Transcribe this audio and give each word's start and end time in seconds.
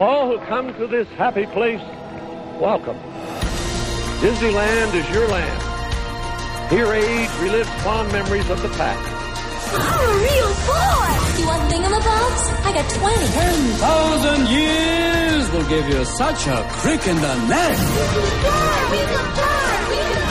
All 0.00 0.26
who 0.26 0.38
come 0.46 0.74
to 0.74 0.88
this 0.88 1.06
happy 1.10 1.46
place, 1.46 1.80
welcome. 2.58 2.98
Disneyland 4.18 4.92
is 4.92 5.08
your 5.14 5.28
land. 5.28 5.62
Here 6.68 6.92
age 6.92 7.28
relives 7.38 7.70
fond 7.84 8.10
memories 8.10 8.50
of 8.50 8.60
the 8.60 8.70
past. 8.70 9.08
I'm 9.72 10.00
a 10.00 10.14
real 10.18 10.50
boy! 10.66 11.14
You 11.38 11.46
want 11.46 11.62
thingamabobs? 11.70 12.42
I 12.64 12.72
got 12.74 12.90
20. 12.90 13.26
10,000 14.34 14.48
years 14.48 15.50
will 15.52 15.68
give 15.68 15.88
you 15.88 16.04
such 16.04 16.46
a 16.48 16.66
crick 16.70 17.06
in 17.06 17.14
the 17.14 17.46
neck. 17.46 17.78
We 17.78 17.86
can 17.86 18.34
fly! 18.42 18.88
We 18.90 18.98
can 18.98 19.26
fly! 19.34 19.86
We 19.90 19.96
can 20.10 20.22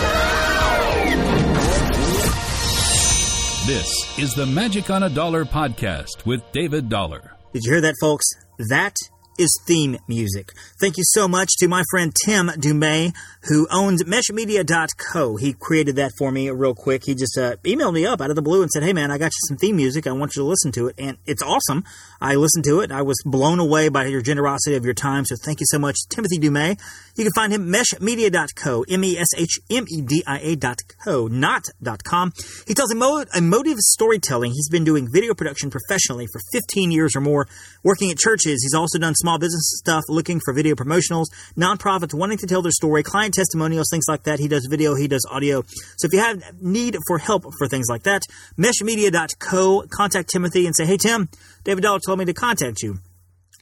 fly! 3.55 3.67
This 3.67 4.19
is 4.19 4.33
the 4.33 4.45
Magic 4.45 4.89
on 4.89 5.03
a 5.03 5.09
Dollar 5.09 5.45
podcast 5.45 6.25
with 6.25 6.41
David 6.51 6.89
Dollar. 6.89 7.31
Did 7.53 7.63
you 7.63 7.71
hear 7.71 7.81
that, 7.81 7.95
folks? 8.01 8.25
That 8.69 8.95
is 9.37 9.61
theme 9.65 9.97
music. 10.07 10.51
Thank 10.79 10.97
you 10.97 11.03
so 11.05 11.27
much 11.27 11.49
to 11.59 11.67
my 11.67 11.83
friend 11.91 12.13
Tim 12.25 12.47
Dumay, 12.47 13.13
who 13.49 13.67
owns 13.71 14.03
meshmedia.co. 14.03 15.37
He 15.37 15.53
created 15.53 15.95
that 15.97 16.11
for 16.17 16.31
me 16.31 16.49
real 16.49 16.75
quick. 16.75 17.03
He 17.05 17.15
just 17.15 17.37
uh, 17.37 17.55
emailed 17.63 17.93
me 17.93 18.05
up 18.05 18.21
out 18.21 18.29
of 18.29 18.35
the 18.35 18.41
blue 18.41 18.61
and 18.61 18.71
said, 18.71 18.83
Hey 18.83 18.93
man, 18.93 19.11
I 19.11 19.17
got 19.17 19.27
you 19.27 19.47
some 19.47 19.57
theme 19.57 19.75
music. 19.75 20.07
I 20.07 20.11
want 20.11 20.35
you 20.35 20.43
to 20.43 20.47
listen 20.47 20.71
to 20.73 20.87
it. 20.87 20.95
And 20.97 21.17
it's 21.25 21.41
awesome. 21.41 21.83
I 22.21 22.35
listened 22.35 22.65
to 22.65 22.81
it. 22.81 22.91
I 22.91 23.01
was 23.01 23.17
blown 23.25 23.59
away 23.59 23.89
by 23.89 24.05
your 24.05 24.21
generosity 24.21 24.75
of 24.75 24.85
your 24.85 24.93
time. 24.93 25.25
So 25.25 25.35
thank 25.43 25.59
you 25.59 25.65
so 25.69 25.79
much, 25.79 25.97
Timothy 26.09 26.37
Dumay. 26.39 26.79
You 27.15 27.25
can 27.25 27.33
find 27.33 27.53
him 27.53 27.71
meshmedia.co, 27.71 28.85
M-E-S-H-M-E-D-I-A.co, 28.89 31.27
not 31.27 31.63
.com. 32.03 32.31
He 32.65 32.73
tells 32.73 32.91
emo- 32.91 33.25
emotive 33.35 33.77
storytelling. 33.77 34.51
He's 34.51 34.69
been 34.69 34.83
doing 34.83 35.07
video 35.11 35.33
production 35.33 35.69
professionally 35.69 36.27
for 36.31 36.41
15 36.51 36.91
years 36.91 37.15
or 37.15 37.21
more, 37.21 37.47
working 37.83 38.09
at 38.09 38.17
churches. 38.17 38.63
He's 38.63 38.73
also 38.73 38.97
done 38.97 39.13
small 39.23 39.39
business 39.39 39.71
stuff, 39.77 40.03
looking 40.09 40.41
for 40.43 40.53
video 40.53 40.75
promotionals, 40.75 41.27
nonprofits 41.57 42.13
wanting 42.13 42.37
to 42.37 42.45
tell 42.45 42.61
their 42.61 42.73
story, 42.73 43.03
client 43.03 43.33
testimonials, 43.33 43.87
things 43.89 44.03
like 44.09 44.23
that. 44.23 44.37
He 44.37 44.49
does 44.49 44.67
video, 44.69 44.95
he 44.95 45.07
does 45.07 45.25
audio. 45.31 45.63
So 45.97 46.07
if 46.07 46.13
you 46.13 46.19
have 46.19 46.61
need 46.61 46.97
for 47.07 47.17
help 47.17 47.45
for 47.57 47.69
things 47.69 47.87
like 47.89 48.03
that, 48.03 48.23
meshmedia.co, 48.57 49.85
contact 49.89 50.29
Timothy 50.29 50.65
and 50.65 50.75
say, 50.75 50.85
hey, 50.85 50.97
Tim, 50.97 51.29
David 51.63 51.83
Dollar 51.83 51.99
told 52.05 52.19
me 52.19 52.25
to 52.25 52.33
contact 52.33 52.83
you. 52.83 52.99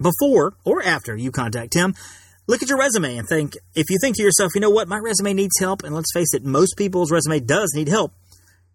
Before 0.01 0.55
or 0.65 0.81
after 0.81 1.15
you 1.15 1.31
contact 1.31 1.75
him, 1.75 1.93
look 2.47 2.63
at 2.63 2.69
your 2.69 2.79
resume 2.79 3.17
and 3.17 3.27
think, 3.27 3.53
if 3.75 3.91
you 3.91 3.97
think 4.01 4.15
to 4.15 4.23
yourself, 4.23 4.53
you 4.55 4.61
know 4.61 4.71
what, 4.71 4.87
my 4.87 4.97
resume 4.97 5.33
needs 5.33 5.59
help, 5.59 5.83
and 5.83 5.93
let's 5.93 6.11
face 6.11 6.33
it, 6.33 6.43
most 6.43 6.73
people's 6.75 7.11
resume 7.11 7.39
does 7.39 7.71
need 7.75 7.87
help. 7.87 8.13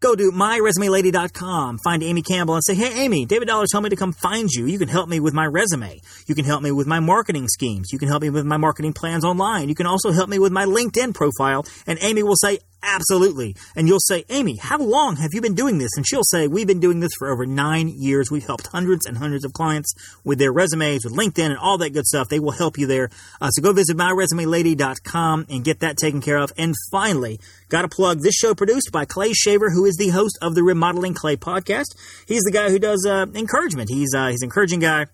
Go 0.01 0.15
to 0.15 0.31
myresumelady.com, 0.31 1.79
find 1.79 2.03
Amy 2.03 2.21
Campbell, 2.21 2.55
and 2.55 2.65
say, 2.65 2.75
Hey, 2.75 3.05
Amy, 3.05 3.25
David 3.25 3.49
Dollar 3.49 3.65
told 3.71 3.85
me 3.85 3.91
to 3.91 3.97
come 3.97 4.13
find 4.13 4.51
you. 4.51 4.67
You 4.67 4.79
can 4.79 4.89
help 4.89 5.09
me 5.09 5.21
with 5.21 5.33
my 5.33 5.47
resume. 5.47 6.01
You 6.27 6.35
can 6.35 6.45
help 6.45 6.63
me 6.63 6.71
with 6.71 6.87
my 6.87 7.01
marketing 7.01 7.49
schemes. 7.49 7.89
You 7.93 7.99
can 7.99 8.09
help 8.09 8.23
me 8.23 8.29
with 8.29 8.45
my 8.45 8.59
marketing 8.59 8.93
plans 8.93 9.25
online. 9.25 9.71
You 9.71 9.75
can 9.75 9.87
also 9.87 10.13
help 10.13 10.29
me 10.29 10.39
with 10.39 10.53
my 10.53 10.67
LinkedIn 10.67 11.15
profile. 11.15 11.65
And 11.87 11.99
Amy 12.03 12.23
will 12.23 12.37
say, 12.37 12.59
Absolutely. 12.83 13.57
And 13.75 13.89
you'll 13.89 14.01
say, 14.01 14.25
Amy, 14.29 14.57
how 14.57 14.79
long 14.79 15.17
have 15.17 15.35
you 15.35 15.41
been 15.41 15.55
doing 15.55 15.79
this? 15.79 15.91
And 15.97 16.07
she'll 16.07 16.23
say, 16.23 16.47
We've 16.47 16.67
been 16.67 16.81
doing 16.81 17.01
this 17.01 17.13
for 17.19 17.29
over 17.29 17.45
nine 17.45 17.89
years. 17.89 18.31
We've 18.31 18.47
helped 18.47 18.69
hundreds 18.69 19.07
and 19.07 19.19
hundreds 19.19 19.45
of 19.45 19.53
clients 19.53 19.93
with 20.25 20.39
their 20.39 20.53
resumes, 20.53 21.05
with 21.05 21.15
LinkedIn, 21.15 21.47
and 21.47 21.59
all 21.59 21.79
that 21.79 21.91
good 21.91 22.07
stuff. 22.07 22.29
They 22.29 22.39
will 22.39 22.53
help 22.53 22.79
you 22.79 22.87
there. 22.87 23.11
Uh, 23.41 23.51
so 23.51 23.63
go 23.63 23.73
visit 23.73 23.97
myresumelady.com 23.97 25.47
and 25.49 25.65
get 25.65 25.81
that 25.81 25.97
taken 25.97 26.21
care 26.21 26.39
of. 26.39 26.53
And 26.57 26.75
finally, 26.91 27.41
got 27.69 27.83
to 27.83 27.89
plug 27.89 28.21
this 28.21 28.35
show 28.35 28.55
produced 28.55 28.91
by 28.93 29.05
Clay 29.05 29.33
Shaver, 29.33 29.71
who 29.71 29.85
is 29.85 29.97
the 29.97 30.11
host 30.11 30.39
of 30.41 30.55
the 30.55 30.63
Remodeling 30.63 31.15
Clay 31.15 31.37
podcast. 31.37 31.97
He's 32.27 32.43
the 32.43 32.53
guy 32.53 32.71
who 32.71 32.79
does 32.79 33.05
uh, 33.07 33.27
encouragement. 33.35 33.91
He's 33.91 34.15
uh, 34.15 34.29
he's 34.29 34.43
an 34.43 34.47
encouraging 34.47 34.81
guy. 34.81 35.07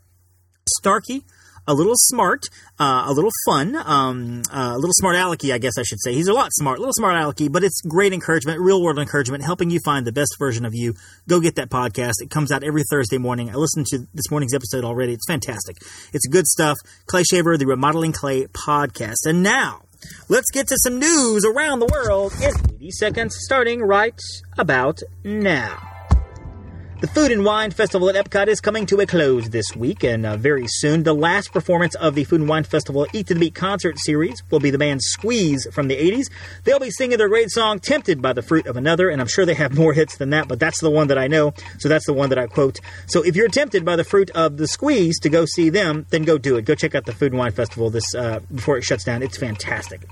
Starkey, 0.78 1.24
a 1.66 1.74
little 1.74 1.94
smart, 1.94 2.42
uh, 2.78 3.04
a 3.06 3.12
little 3.12 3.30
fun, 3.46 3.76
um, 3.76 4.42
uh, 4.52 4.72
a 4.74 4.78
little 4.78 4.94
smart 4.94 5.16
alecky, 5.16 5.52
I 5.52 5.58
guess 5.58 5.78
I 5.78 5.82
should 5.82 6.00
say. 6.00 6.12
He's 6.12 6.28
a 6.28 6.32
lot 6.32 6.52
smart, 6.52 6.78
a 6.78 6.80
little 6.80 6.94
smart 6.94 7.14
alecky, 7.14 7.50
but 7.50 7.62
it's 7.62 7.80
great 7.82 8.12
encouragement, 8.12 8.60
real 8.60 8.82
world 8.82 8.98
encouragement, 8.98 9.44
helping 9.44 9.70
you 9.70 9.78
find 9.84 10.06
the 10.06 10.12
best 10.12 10.36
version 10.38 10.64
of 10.64 10.74
you. 10.74 10.94
Go 11.28 11.40
get 11.40 11.56
that 11.56 11.70
podcast. 11.70 12.14
It 12.20 12.30
comes 12.30 12.50
out 12.50 12.64
every 12.64 12.82
Thursday 12.90 13.18
morning. 13.18 13.50
I 13.50 13.54
listened 13.54 13.86
to 13.86 14.06
this 14.12 14.30
morning's 14.30 14.54
episode 14.54 14.84
already. 14.84 15.12
It's 15.12 15.26
fantastic. 15.26 15.76
It's 16.12 16.26
good 16.26 16.46
stuff. 16.46 16.78
Clay 17.06 17.22
Shaver, 17.22 17.56
the 17.56 17.66
Remodeling 17.66 18.12
Clay 18.12 18.46
podcast. 18.46 19.26
And 19.26 19.42
now, 19.42 19.82
let's 20.28 20.50
get 20.50 20.68
to 20.68 20.76
some 20.78 20.98
news 20.98 21.44
around 21.44 21.78
the 21.78 21.86
world 21.86 22.32
in 22.42 22.52
80 22.76 22.90
seconds, 22.90 23.36
starting 23.38 23.80
right 23.80 24.20
about 24.58 25.00
now. 25.24 25.91
The 27.02 27.08
Food 27.08 27.32
and 27.32 27.44
Wine 27.44 27.72
Festival 27.72 28.08
at 28.08 28.14
Epcot 28.14 28.46
is 28.46 28.60
coming 28.60 28.86
to 28.86 29.00
a 29.00 29.06
close 29.06 29.50
this 29.50 29.74
week, 29.74 30.04
and 30.04 30.24
uh, 30.24 30.36
very 30.36 30.66
soon, 30.68 31.02
the 31.02 31.12
last 31.12 31.52
performance 31.52 31.96
of 31.96 32.14
the 32.14 32.22
Food 32.22 32.42
and 32.42 32.48
Wine 32.48 32.62
Festival 32.62 33.08
Eat 33.12 33.26
to 33.26 33.34
the 33.34 33.40
Beat 33.40 33.56
concert 33.56 33.98
series 33.98 34.40
will 34.52 34.60
be 34.60 34.70
the 34.70 34.78
band 34.78 35.02
Squeeze 35.02 35.66
from 35.72 35.88
the 35.88 35.96
80s. 35.96 36.30
They'll 36.62 36.78
be 36.78 36.92
singing 36.92 37.18
their 37.18 37.28
great 37.28 37.50
song, 37.50 37.80
Tempted 37.80 38.22
by 38.22 38.32
the 38.34 38.40
Fruit 38.40 38.68
of 38.68 38.76
Another, 38.76 39.08
and 39.08 39.20
I'm 39.20 39.26
sure 39.26 39.44
they 39.44 39.54
have 39.54 39.76
more 39.76 39.92
hits 39.92 40.16
than 40.16 40.30
that, 40.30 40.46
but 40.46 40.60
that's 40.60 40.80
the 40.80 40.90
one 40.92 41.08
that 41.08 41.18
I 41.18 41.26
know, 41.26 41.54
so 41.80 41.88
that's 41.88 42.06
the 42.06 42.12
one 42.12 42.28
that 42.28 42.38
I 42.38 42.46
quote. 42.46 42.78
So 43.08 43.24
if 43.24 43.34
you're 43.34 43.48
tempted 43.48 43.84
by 43.84 43.96
the 43.96 44.04
fruit 44.04 44.30
of 44.30 44.56
the 44.56 44.68
Squeeze 44.68 45.18
to 45.22 45.28
go 45.28 45.44
see 45.44 45.70
them, 45.70 46.06
then 46.10 46.22
go 46.22 46.38
do 46.38 46.56
it. 46.56 46.66
Go 46.66 46.76
check 46.76 46.94
out 46.94 47.06
the 47.06 47.12
Food 47.12 47.32
and 47.32 47.38
Wine 47.40 47.50
Festival 47.50 47.90
this 47.90 48.14
uh, 48.14 48.38
before 48.54 48.78
it 48.78 48.82
shuts 48.82 49.02
down. 49.02 49.24
It's 49.24 49.36
fantastic. 49.36 50.02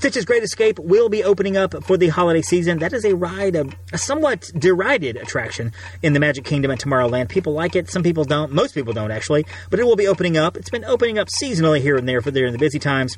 Stitch's 0.00 0.24
Great 0.24 0.42
Escape 0.42 0.78
will 0.78 1.10
be 1.10 1.22
opening 1.22 1.58
up 1.58 1.84
for 1.84 1.98
the 1.98 2.08
holiday 2.08 2.40
season. 2.40 2.78
That 2.78 2.94
is 2.94 3.04
a 3.04 3.14
ride, 3.14 3.54
a, 3.54 3.66
a, 3.92 3.98
somewhat 3.98 4.50
derided 4.58 5.18
attraction 5.18 5.74
in 6.00 6.14
the 6.14 6.20
Magic 6.20 6.42
Kingdom 6.46 6.70
at 6.70 6.78
Tomorrowland. 6.78 7.28
People 7.28 7.52
like 7.52 7.76
it, 7.76 7.90
some 7.90 8.02
people 8.02 8.24
don't, 8.24 8.50
most 8.50 8.74
people 8.74 8.94
don't 8.94 9.10
actually, 9.10 9.44
but 9.68 9.78
it 9.78 9.84
will 9.84 9.96
be 9.96 10.06
opening 10.06 10.38
up. 10.38 10.56
It's 10.56 10.70
been 10.70 10.86
opening 10.86 11.18
up 11.18 11.28
seasonally 11.28 11.82
here 11.82 11.98
and 11.98 12.08
there 12.08 12.22
for 12.22 12.30
in 12.30 12.50
the 12.50 12.58
busy 12.58 12.78
times. 12.78 13.14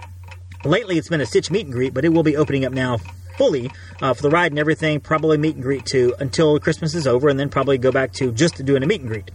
Lately, 0.64 0.98
it's 0.98 1.08
been 1.08 1.20
a 1.20 1.26
Stitch 1.26 1.52
meet 1.52 1.66
and 1.66 1.72
greet, 1.72 1.94
but 1.94 2.04
it 2.04 2.08
will 2.08 2.24
be 2.24 2.36
opening 2.36 2.64
up 2.64 2.72
now 2.72 2.98
fully 3.38 3.70
uh, 4.00 4.12
for 4.12 4.22
the 4.22 4.30
ride 4.30 4.50
and 4.50 4.58
everything. 4.58 4.98
Probably 4.98 5.38
meet 5.38 5.54
and 5.54 5.62
greet 5.62 5.86
too 5.86 6.16
until 6.18 6.58
Christmas 6.58 6.96
is 6.96 7.06
over, 7.06 7.28
and 7.28 7.38
then 7.38 7.48
probably 7.48 7.78
go 7.78 7.92
back 7.92 8.12
to 8.14 8.32
just 8.32 8.64
doing 8.64 8.82
a 8.82 8.86
meet 8.88 9.02
and 9.02 9.08
greet. 9.08 9.30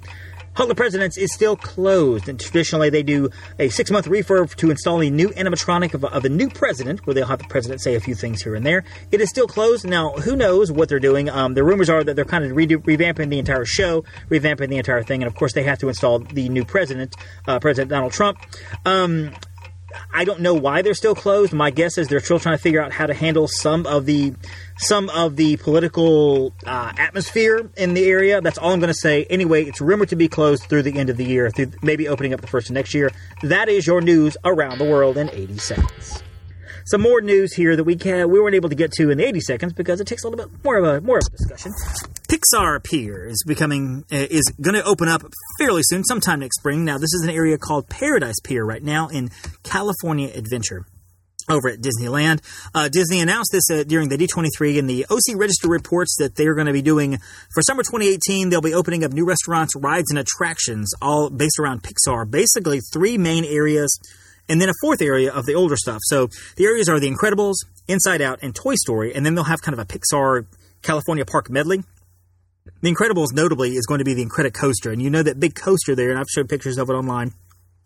Of 0.59 0.75
Presidents 0.75 1.17
is 1.17 1.31
still 1.33 1.55
closed, 1.55 2.27
and 2.27 2.37
traditionally 2.37 2.89
they 2.89 3.03
do 3.03 3.29
a 3.57 3.69
six 3.69 3.89
month 3.89 4.07
refurb 4.07 4.53
to 4.55 4.69
install 4.69 5.01
a 5.01 5.09
new 5.09 5.29
animatronic 5.29 5.93
of 5.93 6.03
of 6.03 6.25
a, 6.25 6.29
new 6.29 6.49
president, 6.49 7.05
where 7.05 7.13
they'll 7.13 7.27
have 7.27 7.39
the 7.39 7.47
president 7.47 7.79
say 7.79 7.95
a 7.95 7.99
few 8.01 8.15
things 8.15 8.41
here 8.41 8.53
and 8.53 8.65
there. 8.65 8.83
It 9.11 9.21
is 9.21 9.29
still 9.29 9.47
closed. 9.47 9.87
Now, 9.87 10.11
who 10.11 10.35
knows 10.35 10.71
what 10.71 10.89
they're 10.89 10.99
doing? 10.99 11.29
Um, 11.29 11.53
the 11.53 11.63
rumors 11.63 11.89
are 11.89 12.03
that 12.03 12.15
they're 12.15 12.25
kind 12.25 12.43
of 12.43 12.55
re- 12.55 12.67
revamping 12.67 13.29
the 13.29 13.39
entire 13.39 13.63
show, 13.63 14.03
revamping 14.29 14.67
the 14.69 14.77
entire 14.77 15.03
thing, 15.03 15.21
and 15.21 15.27
of 15.27 15.35
course 15.35 15.53
they 15.53 15.63
have 15.63 15.79
to 15.79 15.87
install 15.87 16.19
the 16.19 16.49
new 16.49 16.65
president, 16.65 17.15
uh, 17.47 17.59
President 17.59 17.89
Donald 17.89 18.11
Trump. 18.11 18.39
Um, 18.85 19.31
I 20.13 20.25
don't 20.25 20.41
know 20.41 20.53
why 20.53 20.81
they're 20.81 20.93
still 20.93 21.15
closed. 21.15 21.53
My 21.53 21.69
guess 21.69 21.97
is 21.97 22.07
they're 22.07 22.19
still 22.19 22.39
trying 22.39 22.57
to 22.57 22.61
figure 22.61 22.81
out 22.81 22.91
how 22.91 23.05
to 23.05 23.13
handle 23.13 23.47
some 23.47 23.85
of 23.85 24.05
the 24.05 24.33
some 24.77 25.09
of 25.09 25.35
the 25.35 25.57
political 25.57 26.53
uh, 26.65 26.91
atmosphere 26.97 27.69
in 27.77 27.93
the 27.93 28.05
area. 28.05 28.41
That's 28.41 28.57
all 28.57 28.73
I'm 28.73 28.79
going 28.79 28.93
to 28.93 28.99
say. 28.99 29.25
Anyway, 29.29 29.63
it's 29.65 29.81
rumored 29.81 30.09
to 30.09 30.15
be 30.15 30.27
closed 30.27 30.63
through 30.63 30.83
the 30.83 30.97
end 30.97 31.09
of 31.09 31.17
the 31.17 31.25
year, 31.25 31.49
through 31.49 31.71
maybe 31.81 32.07
opening 32.07 32.33
up 32.33 32.41
the 32.41 32.47
first 32.47 32.69
of 32.69 32.73
next 32.73 32.93
year. 32.93 33.11
That 33.43 33.69
is 33.69 33.87
your 33.87 34.01
news 34.01 34.37
around 34.43 34.79
the 34.79 34.85
world 34.85 35.17
in 35.17 35.29
80 35.29 35.57
seconds. 35.57 36.23
Some 36.87 37.01
more 37.01 37.19
news 37.19 37.53
here 37.53 37.75
that 37.75 37.83
we 37.83 37.97
can 37.97 38.29
we 38.31 38.39
weren't 38.39 38.55
able 38.55 38.69
to 38.69 38.75
get 38.75 38.93
to 38.93 39.09
in 39.09 39.17
the 39.17 39.25
80 39.25 39.39
seconds 39.41 39.73
because 39.73 39.99
it 39.99 40.07
takes 40.07 40.23
a 40.23 40.29
little 40.29 40.45
bit 40.47 40.63
more 40.63 40.77
of 40.77 40.85
a 40.85 41.01
more 41.01 41.17
of 41.17 41.23
a 41.27 41.37
discussion. 41.37 41.73
Pixar 42.29 42.81
Pier 42.81 43.25
is 43.25 43.43
becoming 43.45 44.05
is 44.09 44.43
going 44.61 44.75
to 44.75 44.83
open 44.83 45.09
up 45.09 45.23
fairly 45.59 45.81
soon, 45.83 46.05
sometime 46.05 46.39
next 46.39 46.59
spring. 46.59 46.85
Now, 46.85 46.97
this 46.97 47.13
is 47.13 47.23
an 47.23 47.29
area 47.29 47.57
called 47.57 47.89
Paradise 47.89 48.39
Pier 48.41 48.63
right 48.63 48.81
now 48.81 49.09
in 49.09 49.31
California 49.63 50.29
Adventure 50.33 50.85
over 51.49 51.69
at 51.69 51.79
Disneyland. 51.79 52.41
Uh, 52.73 52.87
Disney 52.87 53.19
announced 53.19 53.51
this 53.51 53.69
uh, 53.69 53.83
during 53.83 54.09
the 54.09 54.17
D23, 54.17 54.79
and 54.79 54.89
the 54.89 55.05
OC 55.09 55.37
Register 55.37 55.67
reports 55.67 56.15
that 56.19 56.35
they're 56.35 56.55
going 56.55 56.67
to 56.67 56.73
be 56.73 56.81
doing 56.81 57.17
for 57.53 57.61
summer 57.61 57.83
2018. 57.83 58.49
They'll 58.49 58.61
be 58.61 58.73
opening 58.73 59.03
up 59.03 59.11
new 59.11 59.25
restaurants, 59.25 59.75
rides, 59.75 60.09
and 60.09 60.19
attractions, 60.19 60.93
all 61.01 61.29
based 61.29 61.59
around 61.59 61.83
Pixar. 61.83 62.29
Basically, 62.29 62.79
three 62.93 63.17
main 63.17 63.43
areas. 63.43 63.99
And 64.49 64.61
then 64.61 64.69
a 64.69 64.73
fourth 64.81 65.01
area 65.01 65.31
of 65.31 65.45
the 65.45 65.55
older 65.55 65.75
stuff. 65.75 65.99
So 66.03 66.29
the 66.55 66.65
areas 66.65 66.87
are 66.87 66.99
The 66.99 67.11
Incredibles, 67.11 67.55
Inside 67.87 68.21
Out, 68.21 68.39
and 68.41 68.55
Toy 68.55 68.75
Story. 68.75 69.13
And 69.13 69.25
then 69.25 69.35
they'll 69.35 69.43
have 69.43 69.61
kind 69.61 69.77
of 69.77 69.79
a 69.79 69.85
Pixar 69.85 70.45
California 70.81 71.25
Park 71.25 71.49
medley. 71.49 71.83
The 72.81 72.93
Incredibles, 72.93 73.33
notably, 73.33 73.71
is 73.71 73.85
going 73.85 73.99
to 73.99 74.05
be 74.05 74.13
the 74.13 74.25
Incredicoaster. 74.25 74.91
And 74.91 75.01
you 75.01 75.09
know 75.09 75.23
that 75.23 75.39
big 75.39 75.55
coaster 75.55 75.95
there, 75.95 76.11
and 76.11 76.19
I've 76.19 76.29
showed 76.29 76.47
pictures 76.47 76.77
of 76.77 76.89
it 76.89 76.93
online. 76.93 77.33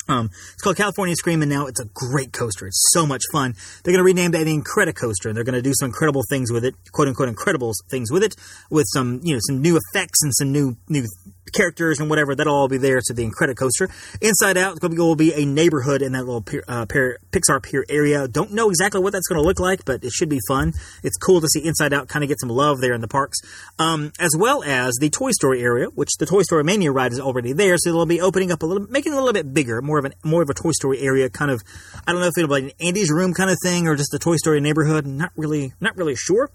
Um, 0.10 0.30
it's 0.54 0.62
called 0.62 0.76
California 0.76 1.16
Scream, 1.16 1.42
and 1.42 1.50
now 1.50 1.68
it's 1.68 1.80
a 1.80 1.86
great 1.86 2.34
coaster. 2.34 2.68
It's 2.68 2.90
so 2.92 3.06
much 3.06 3.24
fun. 3.32 3.54
They're 3.84 3.94
going 3.94 4.04
to 4.04 4.04
rename 4.04 4.32
that 4.32 4.44
the 4.44 4.58
Incredicoaster, 4.58 5.28
and 5.28 5.38
they're 5.38 5.44
going 5.44 5.56
to 5.56 5.62
do 5.62 5.74
some 5.80 5.88
incredible 5.88 6.24
things 6.30 6.52
with 6.52 6.66
it, 6.66 6.76
quote 6.92 7.08
unquote, 7.08 7.34
incredibles 7.34 7.76
things 7.90 8.12
with 8.12 8.24
it, 8.24 8.36
with 8.70 8.86
some 8.94 9.22
you 9.24 9.34
know 9.34 9.40
some 9.48 9.62
new 9.62 9.78
effects 9.78 10.22
and 10.24 10.34
some 10.36 10.52
new 10.52 10.76
new 10.90 11.06
characters 11.54 12.00
and 12.00 12.10
whatever, 12.10 12.36
that'll 12.36 12.54
all 12.54 12.68
be 12.68 12.78
there 12.78 13.00
to 13.04 13.14
the 13.14 13.24
Incredicoaster. 13.24 13.92
Inside 14.22 14.58
Out 14.58 14.80
to 14.82 15.16
be 15.16 15.34
a 15.34 15.46
neighborhood 15.46 16.02
in 16.02 16.14
that 16.14 16.26
little 16.26 16.44
uh, 16.68 16.86
Pixar 16.86 17.64
Pier 17.64 17.86
area. 17.90 18.28
Don't 18.28 18.54
know 18.54 18.70
exactly 18.70 19.02
what 19.02 19.14
that's 19.14 19.28
going 19.28 19.42
to 19.42 19.46
look 19.46 19.60
like, 19.60 19.86
but 19.86 20.04
it 20.04 20.12
should 20.12 20.30
be 20.30 20.40
fun. 20.48 20.74
It's 21.04 21.18
cool 21.18 21.42
to 21.42 21.48
see 21.48 21.66
Inside 21.66 21.94
Out 21.94 22.08
kind 22.08 22.24
of 22.24 22.30
get 22.30 22.40
some 22.40 22.50
love 22.50 22.82
there 22.82 22.94
in 22.94 23.02
the 23.02 23.08
parks, 23.08 23.40
um, 23.80 24.12
as 24.20 24.36
well 24.38 24.64
as 24.64 24.96
the 25.00 25.10
Toy 25.10 25.32
Story 25.32 25.62
area, 25.62 25.88
which 25.88 26.10
the 26.20 26.26
Toy 26.26 26.44
Story 26.44 26.64
Mania 26.64 26.92
ride 26.92 27.12
is 27.12 27.20
already 27.20 27.54
there, 27.54 27.78
so 27.78 27.90
it'll 27.90 28.06
be 28.06 28.22
opening 28.22 28.52
up 28.52 28.64
a 28.64 28.66
little, 28.66 28.88
making 28.88 29.14
it 29.14 29.16
a 29.16 29.20
little 29.20 29.34
bit 29.34 29.54
bigger, 29.54 29.82
more 29.82 30.00
of 30.00 30.06
an 30.06 30.14
more 30.24 30.42
of 30.42 30.50
a 30.50 30.54
Toy 30.54 30.72
Story 30.72 31.00
area, 31.02 31.30
kind 31.30 31.52
of. 31.52 31.62
I 32.08 32.12
don't 32.12 32.22
know 32.22 32.28
if 32.28 32.38
it'll 32.38 32.56
be 32.56 32.66
an 32.66 32.72
Andy's 32.80 33.12
room 33.12 33.34
kind 33.34 33.50
of 33.50 33.58
thing 33.64 33.88
or 33.88 33.96
just 33.96 34.14
a 34.14 34.20
Toy 34.20 34.36
Story 34.38 34.62
neighborhood. 34.62 35.06
Not 35.06 35.32
really, 35.36 35.74
not 35.80 35.98
really 35.98 36.16
sure. 36.16 36.50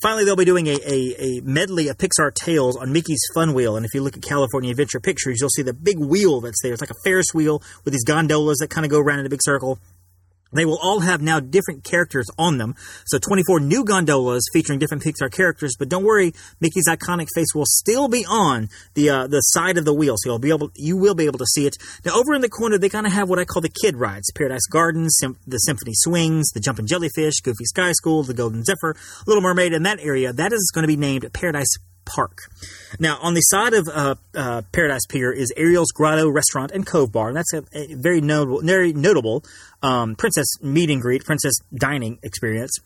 Finally, 0.00 0.24
they'll 0.24 0.36
be 0.36 0.44
doing 0.44 0.66
a, 0.66 0.76
a, 0.84 1.16
a, 1.18 1.40
medley 1.42 1.88
of 1.88 1.96
Pixar 1.96 2.34
tales 2.34 2.76
on 2.76 2.92
Mickey's 2.92 3.22
Fun 3.34 3.54
Wheel. 3.54 3.76
And 3.76 3.86
if 3.86 3.94
you 3.94 4.02
look 4.02 4.16
at 4.16 4.22
California 4.22 4.70
Adventure 4.70 5.00
Pictures, 5.00 5.38
you'll 5.40 5.50
see 5.50 5.62
the 5.62 5.72
big 5.72 5.98
wheel 5.98 6.40
that's 6.40 6.60
there. 6.62 6.72
It's 6.72 6.82
like 6.82 6.90
a 6.90 7.00
Ferris 7.04 7.28
wheel 7.32 7.62
with 7.84 7.92
these 7.92 8.04
gondolas 8.04 8.58
that 8.58 8.70
kind 8.70 8.84
of 8.84 8.90
go 8.90 8.98
around 8.98 9.20
in 9.20 9.26
a 9.26 9.30
big 9.30 9.42
circle. 9.42 9.78
They 10.54 10.64
will 10.64 10.78
all 10.82 11.00
have 11.00 11.20
now 11.20 11.40
different 11.40 11.84
characters 11.84 12.26
on 12.38 12.58
them. 12.58 12.74
So 13.06 13.18
24 13.18 13.60
new 13.60 13.84
gondolas 13.84 14.44
featuring 14.52 14.78
different 14.78 15.02
Pixar 15.02 15.30
characters. 15.30 15.74
But 15.78 15.88
don't 15.88 16.04
worry, 16.04 16.32
Mickey's 16.60 16.88
iconic 16.88 17.28
face 17.34 17.54
will 17.54 17.66
still 17.66 18.08
be 18.08 18.24
on 18.24 18.68
the 18.94 19.10
uh, 19.10 19.26
the 19.26 19.40
side 19.40 19.78
of 19.78 19.84
the 19.84 19.94
wheel, 19.94 20.14
so 20.16 20.30
you'll 20.30 20.38
be 20.38 20.50
able 20.50 20.70
you 20.74 20.96
will 20.96 21.14
be 21.14 21.26
able 21.26 21.38
to 21.38 21.46
see 21.46 21.66
it. 21.66 21.76
Now 22.04 22.14
over 22.14 22.34
in 22.34 22.40
the 22.40 22.48
corner, 22.48 22.78
they 22.78 22.88
kind 22.88 23.06
of 23.06 23.12
have 23.12 23.28
what 23.28 23.38
I 23.38 23.44
call 23.44 23.62
the 23.62 23.68
kid 23.68 23.96
rides: 23.96 24.30
Paradise 24.34 24.66
Gardens, 24.66 25.16
Sym- 25.18 25.38
the 25.46 25.58
Symphony 25.58 25.92
Swings, 25.94 26.50
the 26.54 26.60
Jumping 26.60 26.86
Jellyfish, 26.86 27.40
Goofy 27.40 27.64
Sky 27.64 27.92
School, 27.92 28.22
the 28.22 28.34
Golden 28.34 28.64
Zephyr, 28.64 28.96
Little 29.26 29.42
Mermaid. 29.42 29.72
In 29.72 29.82
that 29.84 30.00
area, 30.00 30.32
that 30.32 30.52
is 30.52 30.70
going 30.74 30.84
to 30.84 30.88
be 30.88 30.96
named 30.96 31.30
Paradise 31.32 31.76
Park. 32.04 32.38
Now, 32.98 33.18
on 33.20 33.34
the 33.34 33.40
side 33.40 33.74
of 33.74 33.88
uh, 33.88 34.14
uh, 34.34 34.62
Paradise 34.72 35.06
Pier 35.08 35.32
is 35.32 35.52
Ariel's 35.56 35.92
Grotto 35.92 36.28
Restaurant 36.28 36.70
and 36.72 36.86
Cove 36.86 37.12
Bar, 37.12 37.28
and 37.28 37.36
that's 37.36 37.52
a, 37.52 37.64
a 37.72 37.94
very 37.94 38.20
notable, 38.20 38.60
very 38.60 38.92
notable 38.92 39.44
um, 39.82 40.14
princess 40.16 40.46
meet 40.62 40.90
and 40.90 41.00
greet, 41.00 41.24
princess 41.24 41.54
dining 41.74 42.18
experience 42.22 42.78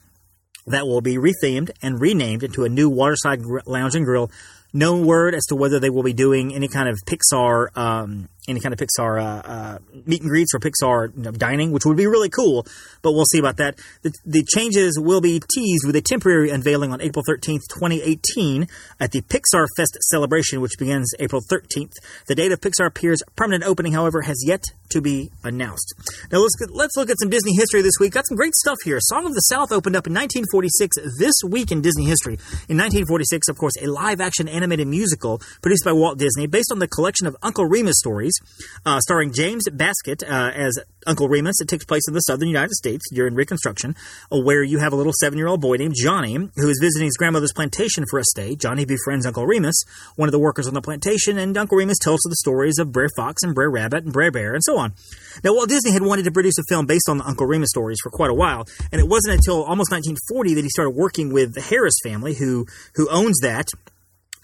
that 0.66 0.86
will 0.86 1.00
be 1.00 1.16
rethemed 1.16 1.70
and 1.82 2.00
renamed 2.00 2.42
into 2.42 2.64
a 2.64 2.68
new 2.68 2.88
waterside 2.88 3.40
lounge 3.66 3.94
and 3.94 4.04
grill. 4.04 4.30
No 4.72 4.96
word 4.98 5.34
as 5.34 5.46
to 5.46 5.56
whether 5.56 5.80
they 5.80 5.90
will 5.90 6.02
be 6.02 6.12
doing 6.12 6.54
any 6.54 6.68
kind 6.68 6.88
of 6.88 6.98
Pixar 7.06 7.76
um, 7.76 8.28
any 8.48 8.60
kind 8.60 8.72
of 8.72 8.78
Pixar 8.78 9.22
uh, 9.22 9.48
uh, 9.48 9.78
meet 10.06 10.22
and 10.22 10.30
greets 10.30 10.54
or 10.54 10.58
Pixar 10.58 11.16
you 11.16 11.22
know, 11.22 11.30
dining, 11.30 11.70
which 11.70 11.84
would 11.84 11.96
be 11.96 12.06
really 12.06 12.28
cool. 12.28 12.66
But 13.02 13.12
we'll 13.12 13.26
see 13.26 13.38
about 13.38 13.58
that. 13.58 13.78
The, 14.02 14.12
the, 14.24 14.44
changes 14.48 14.98
will 14.98 15.20
be 15.20 15.40
teased 15.54 15.84
with 15.86 15.94
a 15.94 16.00
temporary 16.00 16.50
unveiling 16.50 16.90
on 16.90 17.02
April 17.02 17.22
13th, 17.28 17.60
2018, 17.68 18.66
at 18.98 19.12
the 19.12 19.20
Pixar 19.20 19.66
Fest 19.76 19.98
celebration, 20.10 20.60
which 20.60 20.72
begins 20.78 21.12
April 21.18 21.42
13th. 21.52 21.92
The 22.26 22.34
date 22.34 22.50
of 22.50 22.60
Pixar 22.60 22.94
Pier's 22.94 23.22
permanent 23.36 23.64
opening, 23.64 23.92
however, 23.92 24.22
has 24.22 24.42
yet 24.46 24.64
to 24.90 25.02
be 25.02 25.30
announced. 25.44 25.94
Now 26.32 26.38
let's 26.38 26.54
let's 26.70 26.96
look 26.96 27.10
at 27.10 27.18
some 27.20 27.28
Disney 27.28 27.54
history 27.54 27.82
this 27.82 27.94
week. 28.00 28.12
Got 28.12 28.26
some 28.26 28.36
great 28.36 28.54
stuff 28.54 28.78
here. 28.84 28.98
Song 29.00 29.26
of 29.26 29.34
the 29.34 29.40
South 29.40 29.70
opened 29.70 29.96
up 29.96 30.06
in 30.06 30.14
1946. 30.14 30.96
This 31.18 31.34
week 31.46 31.70
in 31.70 31.82
Disney 31.82 32.04
history, 32.04 32.34
in 32.68 32.76
1946, 32.78 33.48
of 33.48 33.58
course, 33.58 33.74
a 33.82 33.86
live-action 33.86 34.48
animated 34.48 34.88
musical 34.88 35.40
produced 35.60 35.84
by 35.84 35.92
Walt 35.92 36.18
Disney, 36.18 36.46
based 36.46 36.72
on 36.72 36.78
the 36.78 36.88
collection 36.88 37.26
of 37.26 37.36
Uncle 37.42 37.66
Remus 37.66 37.98
stories 37.98 38.37
uh, 38.84 39.00
starring 39.00 39.32
James 39.32 39.64
Baskett 39.70 40.22
uh, 40.22 40.52
as 40.54 40.78
Uncle 41.06 41.28
Remus. 41.28 41.60
It 41.60 41.68
takes 41.68 41.84
place 41.84 42.06
in 42.06 42.14
the 42.14 42.20
southern 42.20 42.48
United 42.48 42.74
States 42.74 43.04
during 43.12 43.34
Reconstruction, 43.34 43.96
uh, 44.32 44.38
where 44.38 44.62
you 44.62 44.78
have 44.78 44.92
a 44.92 44.96
little 44.96 45.12
seven 45.20 45.38
year 45.38 45.48
old 45.48 45.60
boy 45.60 45.76
named 45.76 45.94
Johnny 45.96 46.34
who 46.34 46.68
is 46.68 46.78
visiting 46.80 47.06
his 47.06 47.16
grandmother's 47.16 47.52
plantation 47.52 48.04
for 48.10 48.18
a 48.18 48.24
stay. 48.24 48.54
Johnny 48.56 48.84
befriends 48.84 49.26
Uncle 49.26 49.46
Remus, 49.46 49.82
one 50.16 50.28
of 50.28 50.32
the 50.32 50.38
workers 50.38 50.66
on 50.66 50.74
the 50.74 50.82
plantation, 50.82 51.38
and 51.38 51.56
Uncle 51.56 51.78
Remus 51.78 51.98
tells 51.98 52.20
the 52.20 52.36
stories 52.36 52.78
of 52.78 52.92
Brer 52.92 53.08
Fox 53.16 53.42
and 53.42 53.54
Brer 53.54 53.70
Rabbit 53.70 54.04
and 54.04 54.12
Brer 54.12 54.30
Bear 54.30 54.54
and 54.54 54.62
so 54.62 54.78
on. 54.78 54.94
Now, 55.42 55.54
Walt 55.54 55.68
Disney 55.68 55.92
had 55.92 56.02
wanted 56.02 56.24
to 56.24 56.32
produce 56.32 56.58
a 56.58 56.64
film 56.68 56.86
based 56.86 57.08
on 57.08 57.18
the 57.18 57.24
Uncle 57.24 57.46
Remus 57.46 57.70
stories 57.70 57.98
for 58.02 58.10
quite 58.10 58.30
a 58.30 58.34
while, 58.34 58.66
and 58.92 59.00
it 59.00 59.08
wasn't 59.08 59.34
until 59.34 59.62
almost 59.62 59.90
1940 59.90 60.54
that 60.54 60.62
he 60.62 60.70
started 60.70 60.90
working 60.90 61.32
with 61.32 61.54
the 61.54 61.60
Harris 61.60 61.94
family, 62.02 62.34
who 62.34 62.66
who 62.94 63.08
owns 63.10 63.38
that 63.40 63.68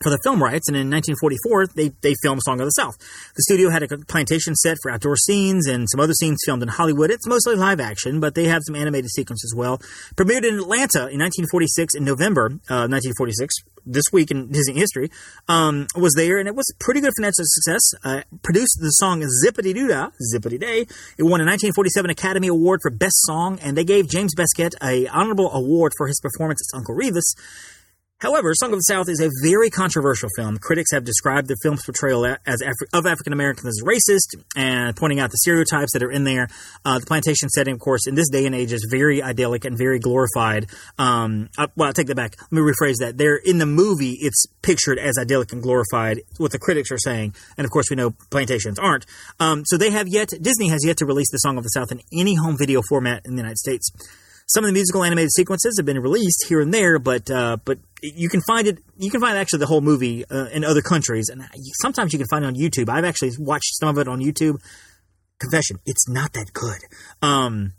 for 0.04 0.10
the 0.10 0.18
film 0.22 0.40
rights, 0.40 0.68
and 0.68 0.76
in 0.76 0.90
1944 0.90 1.74
they, 1.74 1.88
they 2.02 2.14
filmed 2.22 2.42
Song 2.44 2.60
of 2.60 2.66
the 2.66 2.76
South. 2.76 2.94
The 3.34 3.42
studio 3.42 3.70
had 3.70 3.82
a 3.82 3.88
plantation 4.06 4.54
set 4.54 4.76
for 4.82 4.92
outdoor 4.92 5.16
scenes 5.16 5.66
and 5.66 5.88
some 5.90 5.98
other 5.98 6.12
scenes 6.12 6.38
filmed 6.44 6.62
in 6.62 6.68
Hollywood. 6.68 7.10
It's 7.10 7.26
mostly 7.26 7.56
live 7.56 7.80
action, 7.80 8.20
but 8.20 8.34
they 8.34 8.44
have 8.44 8.62
some 8.66 8.76
animated 8.76 9.10
sequences 9.10 9.50
as 9.52 9.58
well. 9.58 9.78
Premiered 10.14 10.44
in 10.44 10.60
Atlanta 10.60 11.08
in 11.08 11.18
1946 11.18 11.94
in 11.94 12.04
November 12.04 12.46
uh, 12.68 12.86
1946. 12.86 13.54
This 13.86 14.04
week 14.12 14.30
in 14.30 14.50
Disney 14.50 14.80
history 14.80 15.10
um, 15.46 15.86
was 15.94 16.14
there, 16.16 16.38
and 16.38 16.48
it 16.48 16.54
was 16.54 16.64
pretty 16.80 17.02
good 17.02 17.12
financial 17.18 17.44
success. 17.44 17.82
Uh, 18.02 18.22
produced 18.42 18.78
the 18.80 18.88
song 18.88 19.22
"Zippity 19.44 19.74
Doo 19.74 19.88
Dah," 19.88 20.08
Zippity 20.34 20.58
Day. 20.58 20.86
It 21.18 21.24
won 21.24 21.42
a 21.42 21.44
1947 21.44 22.10
Academy 22.10 22.48
Award 22.48 22.80
for 22.82 22.90
Best 22.90 23.16
Song, 23.26 23.58
and 23.60 23.76
they 23.76 23.84
gave 23.84 24.08
James 24.08 24.34
Baskett 24.34 24.74
a 24.82 25.06
honorable 25.08 25.52
award 25.52 25.92
for 25.98 26.06
his 26.06 26.18
performance 26.18 26.62
as 26.62 26.78
Uncle 26.78 26.94
Remus. 26.94 27.34
However, 28.24 28.54
Song 28.54 28.72
of 28.72 28.78
the 28.78 28.82
South 28.88 29.10
is 29.10 29.20
a 29.20 29.28
very 29.42 29.68
controversial 29.68 30.30
film. 30.34 30.56
Critics 30.56 30.92
have 30.92 31.04
described 31.04 31.46
the 31.46 31.58
film's 31.62 31.84
portrayal 31.84 32.24
as 32.24 32.62
of 32.94 33.04
African 33.04 33.34
Americans 33.34 33.66
as 33.66 33.82
racist 33.84 34.42
and 34.56 34.96
pointing 34.96 35.20
out 35.20 35.30
the 35.30 35.36
stereotypes 35.36 35.92
that 35.92 36.02
are 36.02 36.10
in 36.10 36.24
there. 36.24 36.48
Uh, 36.86 37.00
the 37.00 37.04
plantation 37.04 37.50
setting, 37.50 37.74
of 37.74 37.80
course, 37.80 38.06
in 38.06 38.14
this 38.14 38.30
day 38.30 38.46
and 38.46 38.54
age 38.54 38.72
is 38.72 38.88
very 38.90 39.22
idyllic 39.22 39.66
and 39.66 39.76
very 39.76 39.98
glorified. 39.98 40.70
Um, 40.96 41.50
I, 41.58 41.68
well, 41.76 41.88
I'll 41.88 41.92
take 41.92 42.06
that 42.06 42.14
back. 42.14 42.36
Let 42.50 42.52
me 42.52 42.62
rephrase 42.62 42.94
that. 43.00 43.18
There, 43.18 43.36
in 43.36 43.58
the 43.58 43.66
movie, 43.66 44.16
it's 44.18 44.46
pictured 44.62 44.98
as 44.98 45.18
idyllic 45.20 45.52
and 45.52 45.62
glorified, 45.62 46.22
what 46.38 46.50
the 46.50 46.58
critics 46.58 46.90
are 46.92 46.98
saying. 46.98 47.34
And 47.58 47.66
of 47.66 47.70
course, 47.70 47.90
we 47.90 47.96
know 47.96 48.14
plantations 48.30 48.78
aren't. 48.78 49.04
Um, 49.38 49.64
so 49.66 49.76
they 49.76 49.90
have 49.90 50.08
yet, 50.08 50.30
Disney 50.40 50.68
has 50.68 50.82
yet 50.82 50.96
to 50.96 51.04
release 51.04 51.30
the 51.30 51.36
Song 51.40 51.58
of 51.58 51.62
the 51.62 51.68
South 51.68 51.92
in 51.92 52.00
any 52.10 52.36
home 52.36 52.56
video 52.56 52.80
format 52.88 53.20
in 53.26 53.32
the 53.32 53.42
United 53.42 53.58
States. 53.58 53.90
Some 54.46 54.64
of 54.64 54.68
the 54.68 54.74
musical 54.74 55.02
animated 55.02 55.30
sequences 55.32 55.74
have 55.78 55.86
been 55.86 55.98
released 55.98 56.46
here 56.48 56.60
and 56.60 56.72
there, 56.72 56.98
but 56.98 57.30
uh, 57.30 57.56
but 57.64 57.78
you 58.02 58.28
can 58.28 58.42
find 58.42 58.66
it. 58.66 58.78
You 58.96 59.10
can 59.10 59.20
find 59.20 59.38
actually 59.38 59.60
the 59.60 59.66
whole 59.66 59.80
movie 59.80 60.24
uh, 60.26 60.46
in 60.46 60.64
other 60.64 60.82
countries, 60.82 61.28
and 61.30 61.42
sometimes 61.80 62.12
you 62.12 62.18
can 62.18 62.28
find 62.28 62.44
it 62.44 62.48
on 62.48 62.54
YouTube. 62.54 62.88
I've 62.88 63.04
actually 63.04 63.32
watched 63.38 63.76
some 63.78 63.88
of 63.88 63.98
it 63.98 64.08
on 64.08 64.20
YouTube. 64.20 64.56
Confession: 65.38 65.78
It's 65.86 66.08
not 66.08 66.34
that 66.34 66.52
good. 66.52 66.78
Um, 67.22 67.72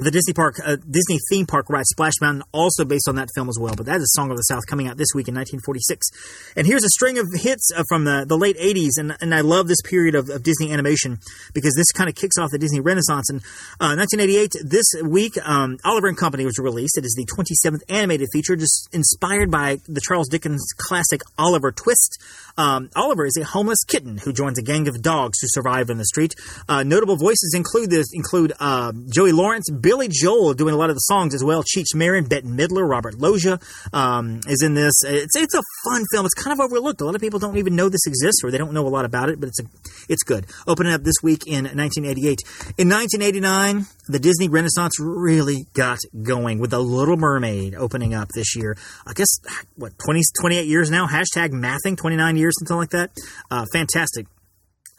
the 0.00 0.10
Disney 0.10 0.32
park, 0.32 0.56
uh, 0.64 0.76
Disney 0.76 1.18
theme 1.30 1.46
park 1.46 1.68
ride 1.68 1.86
Splash 1.86 2.14
Mountain, 2.20 2.44
also 2.52 2.84
based 2.84 3.08
on 3.08 3.16
that 3.16 3.28
film 3.34 3.48
as 3.48 3.58
well. 3.60 3.74
But 3.76 3.86
that 3.86 4.00
is 4.00 4.12
Song 4.14 4.30
of 4.30 4.36
the 4.36 4.42
South 4.42 4.66
coming 4.66 4.86
out 4.86 4.96
this 4.96 5.08
week 5.14 5.26
in 5.26 5.34
1946. 5.34 6.54
And 6.56 6.66
here's 6.66 6.84
a 6.84 6.88
string 6.90 7.18
of 7.18 7.26
hits 7.34 7.70
uh, 7.76 7.82
from 7.88 8.04
the, 8.04 8.24
the 8.26 8.36
late 8.36 8.56
80s, 8.58 8.90
and, 8.96 9.16
and 9.20 9.34
I 9.34 9.40
love 9.40 9.66
this 9.66 9.82
period 9.82 10.14
of, 10.14 10.30
of 10.30 10.42
Disney 10.42 10.72
animation 10.72 11.18
because 11.52 11.74
this 11.74 11.90
kind 11.92 12.08
of 12.08 12.14
kicks 12.14 12.38
off 12.38 12.50
the 12.50 12.58
Disney 12.58 12.80
Renaissance. 12.80 13.28
And 13.28 13.40
uh, 13.80 13.98
1988, 13.98 14.52
this 14.64 14.86
week, 15.04 15.34
um, 15.44 15.78
Oliver 15.84 16.06
and 16.06 16.16
Company 16.16 16.44
was 16.44 16.58
released. 16.58 16.96
It 16.96 17.04
is 17.04 17.14
the 17.14 17.26
27th 17.26 17.82
animated 17.88 18.28
feature, 18.32 18.54
just 18.54 18.88
inspired 18.92 19.50
by 19.50 19.78
the 19.88 20.00
Charles 20.00 20.28
Dickens 20.28 20.64
classic 20.76 21.22
Oliver 21.38 21.72
Twist. 21.72 22.22
Um, 22.56 22.90
Oliver 22.94 23.24
is 23.24 23.36
a 23.36 23.44
homeless 23.44 23.84
kitten 23.84 24.18
who 24.18 24.32
joins 24.32 24.58
a 24.58 24.62
gang 24.62 24.88
of 24.88 25.02
dogs 25.02 25.38
to 25.38 25.46
survive 25.48 25.90
in 25.90 25.98
the 25.98 26.04
street. 26.04 26.34
Uh, 26.68 26.82
notable 26.82 27.16
voices 27.16 27.52
include 27.54 27.90
this 27.90 28.06
include 28.12 28.52
uh, 28.60 28.92
Joey 29.10 29.32
Lawrence. 29.32 29.70
Billy 29.88 30.08
Joel 30.10 30.52
doing 30.52 30.74
a 30.74 30.76
lot 30.76 30.90
of 30.90 30.96
the 30.96 31.00
songs 31.00 31.34
as 31.34 31.42
well. 31.42 31.64
Cheech 31.64 31.94
Marin, 31.94 32.26
Bette 32.26 32.46
Midler, 32.46 32.86
Robert 32.86 33.14
Loggia 33.14 33.58
um, 33.94 34.38
is 34.46 34.62
in 34.62 34.74
this. 34.74 34.92
It's 35.02 35.34
it's 35.34 35.54
a 35.54 35.62
fun 35.86 36.04
film. 36.12 36.26
It's 36.26 36.34
kind 36.34 36.52
of 36.52 36.62
overlooked. 36.62 37.00
A 37.00 37.06
lot 37.06 37.14
of 37.14 37.22
people 37.22 37.38
don't 37.38 37.56
even 37.56 37.74
know 37.74 37.88
this 37.88 38.06
exists 38.06 38.42
or 38.44 38.50
they 38.50 38.58
don't 38.58 38.74
know 38.74 38.86
a 38.86 38.92
lot 38.92 39.06
about 39.06 39.30
it, 39.30 39.40
but 39.40 39.48
it's 39.48 39.60
a, 39.60 39.64
it's 40.06 40.22
good. 40.24 40.44
Opening 40.66 40.92
up 40.92 41.04
this 41.04 41.14
week 41.22 41.46
in 41.46 41.64
1988. 41.64 42.42
In 42.76 42.90
1989, 42.90 43.86
the 44.08 44.18
Disney 44.18 44.50
Renaissance 44.50 45.00
really 45.00 45.64
got 45.72 46.00
going 46.22 46.58
with 46.58 46.68
The 46.72 46.80
Little 46.80 47.16
Mermaid 47.16 47.74
opening 47.74 48.12
up 48.12 48.28
this 48.34 48.56
year. 48.56 48.76
I 49.06 49.14
guess 49.14 49.40
what 49.76 49.98
20 50.04 50.20
28 50.38 50.66
years 50.66 50.90
now. 50.90 51.06
Hashtag 51.06 51.52
mathing 51.52 51.96
29 51.96 52.36
years 52.36 52.52
something 52.58 52.76
like 52.76 52.90
that. 52.90 53.10
Uh, 53.50 53.64
fantastic. 53.72 54.26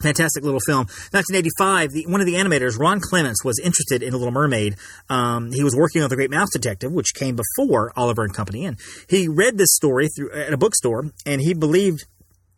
Fantastic 0.00 0.42
little 0.42 0.60
film. 0.60 0.86
1985, 1.12 1.92
the, 1.92 2.06
one 2.06 2.20
of 2.20 2.26
the 2.26 2.34
animators, 2.34 2.78
Ron 2.78 3.00
Clements, 3.00 3.44
was 3.44 3.58
interested 3.58 4.02
in 4.02 4.12
The 4.12 4.18
Little 4.18 4.32
Mermaid. 4.32 4.76
Um, 5.10 5.52
he 5.52 5.62
was 5.62 5.76
working 5.76 6.02
on 6.02 6.08
The 6.08 6.16
Great 6.16 6.30
Mouse 6.30 6.48
Detective, 6.52 6.90
which 6.90 7.12
came 7.14 7.36
before 7.36 7.92
Oliver 7.96 8.24
and 8.24 8.32
Company, 8.32 8.64
and 8.64 8.78
he 9.08 9.28
read 9.28 9.58
this 9.58 9.74
story 9.74 10.08
through 10.08 10.32
at 10.32 10.54
a 10.54 10.56
bookstore, 10.56 11.10
and 11.26 11.40
he 11.42 11.52
believed 11.52 12.06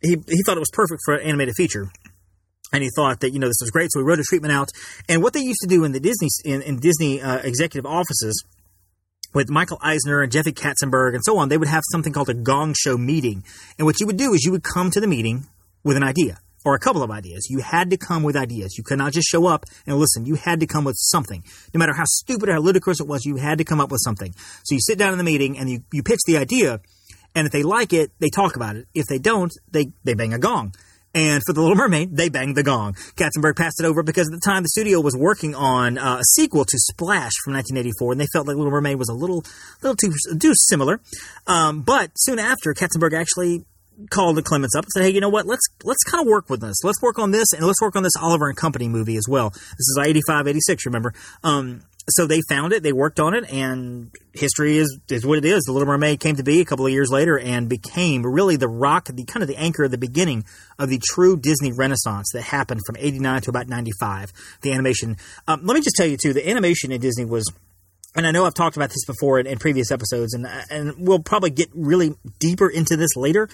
he 0.01 0.17
he 0.27 0.43
thought 0.45 0.55
it 0.55 0.61
was 0.61 0.71
perfect 0.71 1.01
for 1.03 1.15
an 1.15 1.27
animated 1.27 1.55
feature. 1.55 1.91
And 2.71 2.81
he 2.81 2.89
thought 2.95 3.19
that 3.19 3.31
you 3.31 3.39
know 3.39 3.47
this 3.47 3.59
was 3.61 3.71
great, 3.71 3.91
so 3.91 3.99
he 3.99 4.03
wrote 4.03 4.19
a 4.19 4.23
treatment 4.23 4.53
out. 4.53 4.69
And 5.09 5.21
what 5.21 5.33
they 5.33 5.41
used 5.41 5.59
to 5.61 5.67
do 5.67 5.83
in 5.83 5.91
the 5.91 5.99
Disney 5.99 6.29
in, 6.45 6.61
in 6.61 6.79
Disney 6.79 7.21
uh, 7.21 7.39
executive 7.39 7.85
offices 7.85 8.43
with 9.33 9.49
Michael 9.49 9.79
Eisner 9.81 10.21
and 10.21 10.31
Jeffrey 10.31 10.53
Katzenberg 10.53 11.13
and 11.13 11.23
so 11.23 11.37
on, 11.37 11.49
they 11.49 11.57
would 11.57 11.67
have 11.67 11.83
something 11.91 12.13
called 12.13 12.29
a 12.29 12.33
gong 12.33 12.73
show 12.77 12.97
meeting. 12.97 13.43
And 13.77 13.85
what 13.85 13.99
you 13.99 14.07
would 14.07 14.17
do 14.17 14.33
is 14.33 14.43
you 14.45 14.51
would 14.51 14.63
come 14.63 14.91
to 14.91 15.01
the 15.01 15.07
meeting 15.07 15.47
with 15.83 15.97
an 15.97 16.03
idea 16.03 16.39
or 16.65 16.75
a 16.75 16.79
couple 16.79 17.03
of 17.03 17.11
ideas. 17.11 17.47
You 17.49 17.59
had 17.59 17.89
to 17.89 17.97
come 17.97 18.23
with 18.23 18.35
ideas. 18.35 18.77
You 18.77 18.83
could 18.83 18.97
not 18.97 19.13
just 19.13 19.27
show 19.27 19.47
up 19.47 19.65
and 19.85 19.97
listen. 19.97 20.25
You 20.25 20.35
had 20.35 20.59
to 20.61 20.67
come 20.67 20.83
with 20.83 20.95
something. 20.97 21.43
No 21.73 21.77
matter 21.77 21.93
how 21.93 22.05
stupid 22.05 22.49
or 22.49 22.53
how 22.53 22.59
ludicrous 22.59 22.99
it 22.99 23.07
was, 23.07 23.25
you 23.25 23.37
had 23.37 23.57
to 23.57 23.63
come 23.63 23.79
up 23.79 23.91
with 23.91 24.01
something. 24.03 24.33
So 24.63 24.75
you 24.75 24.79
sit 24.81 24.97
down 24.97 25.11
in 25.11 25.17
the 25.17 25.23
meeting 25.23 25.57
and 25.57 25.69
you, 25.69 25.83
you 25.91 26.03
pitch 26.03 26.21
the 26.25 26.37
idea, 26.37 26.79
and 27.35 27.47
if 27.47 27.51
they 27.51 27.63
like 27.63 27.93
it, 27.93 28.11
they 28.19 28.29
talk 28.29 28.55
about 28.55 28.75
it. 28.75 28.87
If 28.93 29.05
they 29.07 29.17
don't, 29.17 29.51
they, 29.71 29.91
they 30.03 30.13
bang 30.13 30.33
a 30.33 30.39
gong. 30.39 30.73
And 31.15 31.43
for 31.45 31.53
The 31.53 31.61
Little 31.61 31.75
Mermaid, 31.75 32.17
they 32.17 32.29
banged 32.29 32.57
the 32.57 32.63
gong. 32.63 32.93
Katzenberg 33.15 33.55
passed 33.55 33.79
it 33.79 33.85
over 33.85 34.01
because 34.01 34.27
at 34.27 34.33
the 34.33 34.41
time 34.43 34.63
the 34.63 34.69
studio 34.69 34.99
was 34.99 35.15
working 35.15 35.53
on 35.53 35.99
uh, 35.99 36.17
a 36.17 36.23
sequel 36.23 36.65
to 36.65 36.77
Splash 36.79 37.33
from 37.43 37.53
1984, 37.53 38.13
and 38.13 38.21
they 38.21 38.25
felt 38.33 38.47
like 38.47 38.57
Little 38.57 38.71
Mermaid 38.71 38.97
was 38.97 39.09
a 39.09 39.13
little, 39.13 39.43
little 39.83 39.95
too, 39.95 40.11
too 40.39 40.53
similar. 40.55 41.01
Um, 41.45 41.81
but 41.81 42.11
soon 42.15 42.39
after, 42.39 42.73
Katzenberg 42.73 43.13
actually 43.13 43.63
called 44.09 44.37
the 44.37 44.43
Clements 44.43 44.75
up 44.75 44.85
and 44.85 44.91
said, 44.91 45.03
"Hey, 45.03 45.09
you 45.09 45.21
know 45.21 45.29
what? 45.29 45.45
Let's 45.45 45.65
let's 45.83 46.03
kind 46.03 46.21
of 46.21 46.27
work 46.27 46.49
with 46.49 46.61
this. 46.61 46.77
Let's 46.83 47.01
work 47.01 47.19
on 47.19 47.31
this, 47.31 47.53
and 47.53 47.65
let's 47.65 47.81
work 47.81 47.95
on 47.95 48.03
this 48.03 48.13
Oliver 48.19 48.47
and 48.47 48.57
Company 48.57 48.87
movie 48.87 49.17
as 49.17 49.27
well. 49.27 49.49
This 49.49 49.79
is 49.79 49.99
85, 50.01 50.47
86, 50.47 50.85
remember? 50.85 51.13
Um, 51.43 51.83
so 52.09 52.27
they 52.27 52.41
found 52.49 52.73
it, 52.73 52.83
they 52.83 52.91
worked 52.91 53.19
on 53.19 53.33
it, 53.33 53.49
and 53.51 54.11
history 54.33 54.77
is 54.77 54.99
is 55.09 55.25
what 55.25 55.37
it 55.37 55.45
is. 55.45 55.63
The 55.63 55.71
Little 55.71 55.87
Mermaid 55.87 56.19
came 56.19 56.35
to 56.35 56.43
be 56.43 56.59
a 56.59 56.65
couple 56.65 56.85
of 56.85 56.91
years 56.91 57.09
later 57.09 57.39
and 57.39 57.69
became 57.69 58.25
really 58.25 58.57
the 58.57 58.67
rock, 58.67 59.05
the 59.05 59.23
kind 59.23 59.41
of 59.41 59.47
the 59.47 59.57
anchor 59.57 59.85
of 59.85 59.91
the 59.91 59.97
beginning 59.97 60.43
of 60.77 60.89
the 60.89 60.99
true 61.01 61.37
Disney 61.37 61.71
Renaissance 61.71 62.29
that 62.33 62.41
happened 62.41 62.81
from 62.85 62.97
'89 62.99 63.43
to 63.43 63.49
about 63.49 63.67
'95. 63.67 64.33
The 64.61 64.73
animation. 64.73 65.17
Um, 65.47 65.65
let 65.65 65.75
me 65.75 65.81
just 65.81 65.95
tell 65.95 66.07
you 66.07 66.17
too, 66.21 66.33
the 66.33 66.47
animation 66.47 66.91
in 66.91 66.99
Disney 66.99 67.25
was 67.25 67.49
and 68.15 68.27
I 68.27 68.31
know 68.31 68.45
I've 68.45 68.53
talked 68.53 68.75
about 68.75 68.89
this 68.89 69.05
before 69.05 69.39
in, 69.39 69.47
in, 69.47 69.57
previous 69.57 69.91
episodes, 69.91 70.33
and 70.33 70.47
and 70.69 70.93
we'll 70.97 71.19
probably 71.19 71.49
get 71.49 71.69
really 71.73 72.15
deeper 72.39 72.69
into 72.69 72.95
this 72.95 73.15
later. 73.15 73.49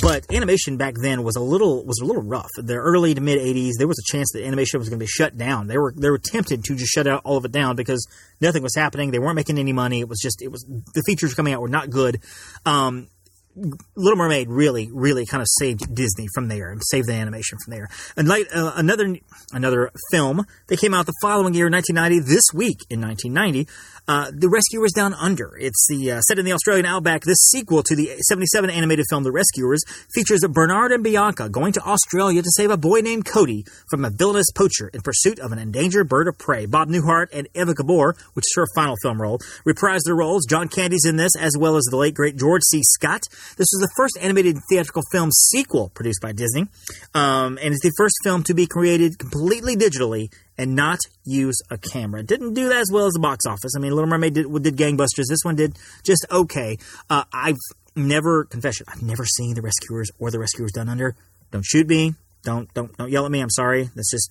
But 0.00 0.32
animation 0.32 0.78
back 0.78 0.94
then 1.02 1.22
was 1.22 1.36
a 1.36 1.40
little 1.40 1.84
was 1.84 1.98
a 2.00 2.06
little 2.06 2.22
rough. 2.22 2.48
The 2.56 2.74
early 2.76 3.14
to 3.14 3.20
mid 3.20 3.38
'80s, 3.38 3.72
there 3.76 3.86
was 3.86 3.98
a 3.98 4.10
chance 4.10 4.32
that 4.32 4.42
animation 4.42 4.78
was 4.78 4.88
going 4.88 4.98
to 4.98 5.02
be 5.04 5.08
shut 5.08 5.36
down. 5.36 5.66
They 5.66 5.76
were 5.76 5.92
they 5.94 6.08
were 6.08 6.18
tempted 6.18 6.64
to 6.64 6.74
just 6.74 6.92
shut 6.92 7.06
out 7.06 7.20
all 7.24 7.36
of 7.36 7.44
it 7.44 7.52
down 7.52 7.76
because 7.76 8.06
nothing 8.40 8.62
was 8.62 8.74
happening. 8.74 9.10
They 9.10 9.18
weren't 9.18 9.36
making 9.36 9.58
any 9.58 9.74
money. 9.74 10.00
It 10.00 10.08
was 10.08 10.18
just 10.18 10.40
it 10.40 10.48
was 10.48 10.64
the 10.64 11.02
features 11.04 11.34
coming 11.34 11.52
out 11.52 11.60
were 11.60 11.68
not 11.68 11.90
good. 11.90 12.22
Um, 12.64 13.08
Little 13.54 14.16
Mermaid 14.16 14.48
really, 14.48 14.90
really 14.90 15.26
kind 15.26 15.42
of 15.42 15.48
saved 15.58 15.94
Disney 15.94 16.26
from 16.34 16.48
there 16.48 16.70
and 16.70 16.80
saved 16.82 17.06
the 17.06 17.12
animation 17.12 17.58
from 17.62 17.72
there. 17.72 17.88
And 18.16 18.26
like 18.26 18.46
uh, 18.54 18.72
another 18.76 19.16
another 19.52 19.90
film 20.10 20.46
that 20.68 20.78
came 20.78 20.94
out 20.94 21.04
the 21.04 21.12
following 21.20 21.52
year, 21.52 21.68
1990. 21.68 22.30
This 22.32 22.44
week 22.54 22.78
in 22.88 23.02
1990, 23.02 23.70
uh, 24.08 24.30
The 24.32 24.48
Rescuers 24.48 24.92
Down 24.92 25.14
Under. 25.14 25.56
It's 25.58 25.86
the 25.88 26.12
uh, 26.12 26.20
set 26.22 26.38
in 26.38 26.44
the 26.44 26.52
Australian 26.52 26.86
outback. 26.86 27.22
This 27.22 27.38
sequel 27.50 27.82
to 27.82 27.96
the 27.96 28.16
77 28.28 28.70
animated 28.70 29.06
film 29.08 29.22
The 29.22 29.32
Rescuers 29.32 29.82
features 30.14 30.40
Bernard 30.50 30.92
and 30.92 31.04
Bianca 31.04 31.48
going 31.48 31.72
to 31.74 31.80
Australia 31.82 32.42
to 32.42 32.50
save 32.50 32.70
a 32.70 32.76
boy 32.76 33.00
named 33.00 33.24
Cody 33.24 33.64
from 33.90 34.04
a 34.04 34.10
villainous 34.10 34.50
poacher 34.54 34.88
in 34.92 35.00
pursuit 35.00 35.38
of 35.38 35.52
an 35.52 35.58
endangered 35.58 36.08
bird 36.08 36.28
of 36.28 36.38
prey. 36.38 36.66
Bob 36.66 36.88
Newhart 36.88 37.28
and 37.32 37.48
Eva 37.54 37.74
Gabor, 37.74 38.16
which 38.34 38.44
is 38.44 38.52
her 38.56 38.66
final 38.74 38.96
film 39.02 39.20
role, 39.20 39.38
reprise 39.64 40.02
their 40.04 40.16
roles. 40.16 40.46
John 40.46 40.68
Candy's 40.68 41.04
in 41.04 41.16
this, 41.16 41.32
as 41.38 41.56
well 41.58 41.76
as 41.76 41.84
the 41.84 41.96
late 41.96 42.14
great 42.14 42.36
George 42.36 42.62
C. 42.62 42.80
Scott. 42.82 43.22
This 43.56 43.68
was 43.72 43.80
the 43.80 43.92
first 43.96 44.18
animated 44.20 44.56
theatrical 44.70 45.02
film 45.12 45.30
sequel 45.30 45.90
produced 45.94 46.20
by 46.20 46.32
Disney, 46.32 46.66
um, 47.14 47.58
and 47.62 47.72
it's 47.72 47.82
the 47.82 47.92
first 47.96 48.14
film 48.24 48.42
to 48.44 48.54
be 48.54 48.66
created 48.66 49.18
completely 49.18 49.76
digitally 49.76 50.28
and 50.58 50.74
not 50.74 50.98
use 51.24 51.56
a 51.70 51.78
camera. 51.78 52.22
Didn't 52.22 52.54
do 52.54 52.68
that 52.68 52.78
as 52.78 52.90
well 52.92 53.06
as 53.06 53.12
the 53.14 53.20
box 53.20 53.46
office. 53.46 53.72
I 53.76 53.80
mean, 53.80 53.92
Little 53.92 54.08
Mermaid 54.08 54.34
did, 54.34 54.62
did 54.62 54.76
gangbusters. 54.76 55.24
This 55.28 55.44
one 55.44 55.56
did 55.56 55.76
just 56.04 56.26
okay. 56.30 56.78
Uh, 57.08 57.24
I've 57.32 57.58
never 57.96 58.44
confession. 58.44 58.86
I've 58.88 59.02
never 59.02 59.24
seen 59.24 59.54
The 59.54 59.62
Rescuers 59.62 60.10
or 60.18 60.30
The 60.30 60.38
Rescuers 60.38 60.72
Down 60.72 60.88
Under. 60.88 61.14
Don't 61.50 61.64
shoot 61.64 61.88
me. 61.88 62.14
Don't 62.42 62.72
don't 62.74 62.96
don't 62.96 63.10
yell 63.10 63.24
at 63.24 63.30
me. 63.30 63.40
I'm 63.40 63.50
sorry. 63.50 63.88
That's 63.94 64.10
just 64.10 64.30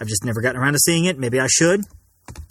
I've 0.00 0.08
just 0.08 0.24
never 0.24 0.40
gotten 0.40 0.60
around 0.60 0.72
to 0.72 0.78
seeing 0.80 1.04
it. 1.04 1.18
Maybe 1.18 1.38
I 1.38 1.46
should. 1.48 1.82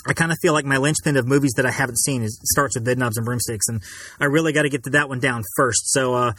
I 0.04 0.14
kind 0.14 0.32
of 0.32 0.40
feel 0.42 0.54
like 0.54 0.66
my 0.66 0.78
linchpin 0.78 1.16
of 1.16 1.28
movies 1.28 1.54
that 1.58 1.66
I 1.68 1.70
haven't 1.70 2.00
seen 2.00 2.24
is, 2.24 2.40
starts 2.44 2.76
with 2.76 2.88
Bedknobs 2.88 3.18
and 3.18 3.26
Broomsticks, 3.26 3.68
and 3.68 3.84
I 4.20 4.26
really 4.26 4.52
got 4.52 4.64
to 4.64 4.70
get 4.70 4.84
to 4.86 4.90
that 4.92 5.10
one 5.10 5.20
down 5.20 5.44
first. 5.56 5.92
So, 5.92 6.16
uh, 6.16 6.34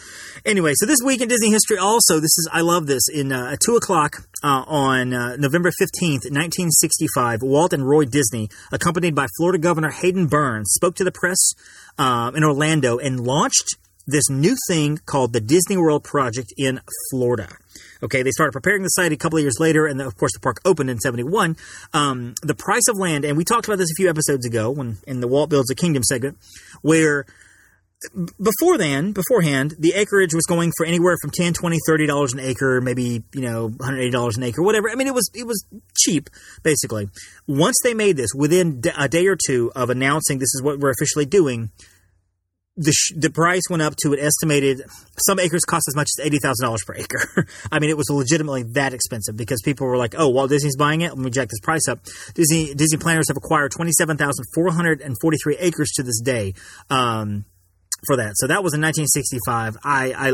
anyway, 0.45 0.73
so 0.75 0.85
this 0.85 0.99
week 1.05 1.21
in 1.21 1.29
Disney 1.29 1.51
history, 1.51 1.79
also, 1.79 2.17
this 2.17 2.25
is 2.25 2.49
I 2.53 2.62
love 2.62 2.89
this. 2.89 3.09
In 3.09 3.31
uh, 3.31 3.53
at 3.53 3.61
two 3.65 3.77
o'clock 3.77 4.17
uh, 4.43 4.65
on 4.67 5.15
uh, 5.15 5.37
November 5.37 5.71
fifteenth, 5.79 6.25
nineteen 6.29 6.71
sixty-five, 6.73 7.41
Walt 7.43 7.73
and 7.73 7.89
Roy 7.89 8.05
Disney, 8.05 8.49
accompanied 8.73 9.15
by 9.15 9.29
Florida 9.37 9.59
Governor 9.59 9.91
Haydon 9.91 10.27
Burns, 10.27 10.73
spoke 10.73 10.97
to 10.97 11.05
the 11.05 11.12
press 11.12 11.53
uh, 11.99 12.33
in 12.35 12.43
Orlando 12.43 12.99
and 12.99 13.21
launched 13.21 13.77
this 14.06 14.28
new 14.28 14.56
thing 14.68 14.99
called 15.06 15.32
the 15.32 15.40
Disney 15.40 15.76
World 15.76 16.04
Project 16.04 16.52
in 16.56 16.80
Florida. 17.11 17.49
Okay, 18.02 18.23
they 18.23 18.30
started 18.30 18.52
preparing 18.52 18.82
the 18.82 18.88
site 18.88 19.12
a 19.12 19.16
couple 19.16 19.38
of 19.38 19.42
years 19.42 19.59
later, 19.61 19.87
and 19.87 20.00
of 20.00 20.16
course 20.16 20.32
the 20.35 20.40
park 20.40 20.61
opened 20.64 20.90
in 20.90 20.99
'71. 20.99 21.56
Um, 21.92 22.35
the 22.42 22.54
price 22.54 22.88
of 22.88 22.97
land, 22.97 23.25
and 23.25 23.37
we 23.37 23.44
talked 23.44 23.66
about 23.66 23.78
this 23.78 23.90
a 23.90 23.97
few 23.97 24.11
episodes 24.11 24.47
ago 24.47 24.71
when 24.71 24.99
in 25.06 25.21
the 25.21 25.28
Walt 25.28 25.50
Builds 25.50 25.71
a 25.71 25.75
Kingdom 25.75 26.02
segment, 26.02 26.38
where 26.82 27.26
before 28.42 28.78
then, 28.78 29.12
beforehand, 29.12 29.75
the 29.78 29.92
acreage 29.94 30.35
was 30.35 30.44
going 30.47 30.73
for 30.76 30.85
anywhere 30.85 31.16
from 31.21 31.30
10 31.30 31.52
20 31.52 31.78
30 31.87 32.06
dollars 32.06 32.32
an 32.32 32.40
acre, 32.40 32.80
maybe, 32.80 33.23
you 33.32 33.40
know, 33.40 33.68
180 33.68 34.11
dollars 34.11 34.37
an 34.37 34.42
acre, 34.42 34.62
whatever. 34.62 34.90
I 34.90 34.94
mean, 34.94 35.06
it 35.06 35.14
was 35.14 35.30
it 35.35 35.47
was 35.47 35.64
cheap 35.97 36.28
basically. 36.62 37.09
Once 37.47 37.76
they 37.85 37.94
made 37.94 38.16
this, 38.16 38.30
within 38.35 38.82
a 38.99 39.09
day 39.09 39.26
or 39.26 39.37
two 39.37 39.71
of 39.75 39.90
announcing 39.90 40.38
this 40.38 40.54
is 40.54 40.62
what 40.62 40.78
we're 40.78 40.90
officially 40.90 41.26
doing, 41.26 41.71
the 42.76 42.93
sh- 42.93 43.12
the 43.17 43.31
price 43.31 43.62
went 43.69 43.83
up 43.83 43.95
to 43.97 44.12
an 44.12 44.19
estimated 44.19 44.83
some 45.26 45.38
acres 45.38 45.62
cost 45.64 45.85
as 45.88 45.95
much 45.95 46.09
as 46.19 46.25
eighty 46.25 46.38
thousand 46.38 46.64
dollars 46.64 46.83
per 46.87 46.95
acre. 46.95 47.47
I 47.73 47.79
mean, 47.79 47.91
it 47.91 47.97
was 47.97 48.09
legitimately 48.09 48.64
that 48.75 48.95
expensive 48.95 49.37
because 49.37 49.61
people 49.62 49.87
were 49.87 49.99
like, 49.99 50.14
"Oh, 50.17 50.29
Walt 50.29 50.50
Disney's 50.50 50.76
buying 50.76 51.02
it. 51.02 51.11
Let 51.11 51.19
me 51.19 51.31
jack 51.31 51.49
this 51.49 51.61
price 51.61 51.87
up." 51.88 52.00
Disney 52.35 52.75
Disney 52.75 52.99
planners 52.99 53.29
have 53.29 53.37
acquired 53.37 53.73
twenty 53.73 53.93
seven 53.93 54.17
thousand 54.17 54.47
four 54.55 54.71
hundred 54.71 55.00
and 55.00 55.17
forty 55.21 55.37
three 55.37 55.57
acres 55.59 55.91
to 55.97 56.02
this 56.02 56.21
day. 56.21 56.55
Um, 56.88 57.45
for 58.06 58.16
that. 58.16 58.32
So 58.37 58.47
that 58.47 58.62
was 58.62 58.75
in 58.75 58.80
1965. 58.80 59.76
I, 59.85 60.12
I 60.16 60.32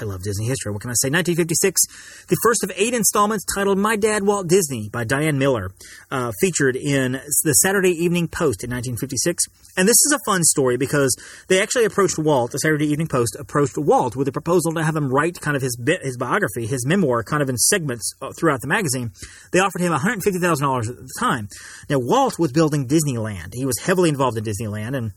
I 0.00 0.04
love 0.04 0.22
Disney 0.22 0.46
history. 0.46 0.72
What 0.72 0.80
can 0.80 0.90
I 0.90 0.96
say? 0.96 1.10
1956, 1.10 2.26
the 2.28 2.36
first 2.42 2.64
of 2.64 2.72
eight 2.74 2.94
installments 2.94 3.44
titled 3.54 3.78
My 3.78 3.96
Dad 3.96 4.24
Walt 4.24 4.48
Disney 4.48 4.88
by 4.88 5.04
Diane 5.04 5.38
Miller, 5.38 5.70
uh, 6.10 6.32
featured 6.40 6.76
in 6.76 7.12
the 7.12 7.52
Saturday 7.52 7.90
Evening 7.90 8.28
Post 8.28 8.64
in 8.64 8.70
1956. 8.70 9.44
And 9.76 9.86
this 9.86 10.00
is 10.06 10.12
a 10.12 10.24
fun 10.24 10.42
story 10.42 10.76
because 10.76 11.14
they 11.48 11.60
actually 11.60 11.84
approached 11.84 12.18
Walt, 12.18 12.52
the 12.52 12.58
Saturday 12.58 12.86
Evening 12.86 13.08
Post 13.08 13.36
approached 13.38 13.76
Walt 13.76 14.16
with 14.16 14.28
a 14.28 14.32
proposal 14.32 14.72
to 14.72 14.82
have 14.82 14.96
him 14.96 15.12
write 15.12 15.40
kind 15.40 15.56
of 15.56 15.62
his 15.62 15.76
bit, 15.76 16.02
his 16.02 16.16
biography, 16.16 16.66
his 16.66 16.86
memoir, 16.86 17.22
kind 17.22 17.42
of 17.42 17.48
in 17.48 17.58
segments 17.58 18.14
uh, 18.22 18.32
throughout 18.38 18.60
the 18.62 18.68
magazine. 18.68 19.12
They 19.52 19.58
offered 19.58 19.82
him 19.82 19.92
$150,000 19.92 20.88
at 20.88 20.96
the 20.96 21.14
time. 21.20 21.48
Now, 21.90 21.98
Walt 21.98 22.38
was 22.38 22.52
building 22.52 22.88
Disneyland. 22.88 23.52
He 23.52 23.66
was 23.66 23.78
heavily 23.80 24.08
involved 24.08 24.38
in 24.38 24.44
Disneyland 24.44 24.96
and 24.96 25.12